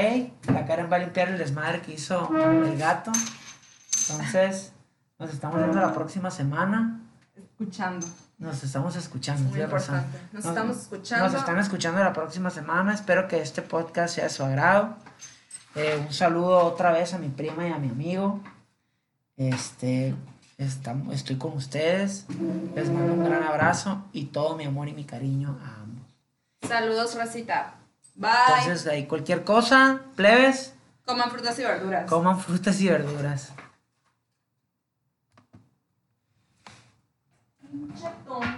La 0.51 0.65
Karen 0.65 0.89
va 0.91 0.95
a 0.95 0.99
limpiar 0.99 1.29
el 1.29 1.37
desmadre 1.37 1.81
que 1.81 1.93
hizo 1.93 2.29
el 2.35 2.77
gato. 2.77 3.11
Entonces, 4.09 4.73
nos 5.19 5.31
estamos 5.31 5.57
viendo 5.57 5.79
la 5.79 5.93
próxima 5.93 6.31
semana. 6.31 7.01
Escuchando. 7.35 8.07
Nos 8.39 8.63
estamos 8.63 8.95
escuchando. 8.95 9.49
Muy 9.49 9.61
importante. 9.61 10.19
Nos 10.33 10.45
estamos 10.45 10.77
escuchando. 10.77 11.25
Nos 11.25 11.35
están 11.35 11.59
escuchando 11.59 12.03
la 12.03 12.11
próxima 12.11 12.49
semana. 12.49 12.93
Espero 12.93 13.27
que 13.27 13.41
este 13.41 13.61
podcast 13.61 14.15
sea 14.15 14.25
de 14.25 14.29
su 14.31 14.43
agrado. 14.43 14.97
Eh, 15.75 16.03
un 16.07 16.13
saludo 16.13 16.65
otra 16.65 16.91
vez 16.91 17.13
a 17.13 17.19
mi 17.19 17.29
prima 17.29 17.67
y 17.67 17.71
a 17.71 17.77
mi 17.77 17.89
amigo. 17.89 18.41
Este, 19.37 20.15
estamos, 20.57 21.13
estoy 21.13 21.37
con 21.37 21.53
ustedes. 21.53 22.25
Les 22.75 22.89
mando 22.89 23.13
un 23.13 23.23
gran 23.25 23.43
abrazo 23.43 24.05
y 24.11 24.25
todo 24.25 24.55
mi 24.55 24.65
amor 24.65 24.87
y 24.87 24.93
mi 24.93 25.05
cariño 25.05 25.59
a. 25.63 25.84
Saludos, 26.67 27.15
Rosita. 27.15 27.73
Bye. 28.15 28.29
Entonces, 28.59 28.87
ahí 28.87 29.05
cualquier 29.07 29.43
cosa, 29.43 30.01
plebes, 30.15 30.73
Coman 31.05 31.29
frutas 31.29 31.59
y 31.59 31.63
verduras. 31.63 32.09
coman 32.09 32.39
frutas 32.39 32.79
y 32.81 32.87
verduras. 32.89 33.51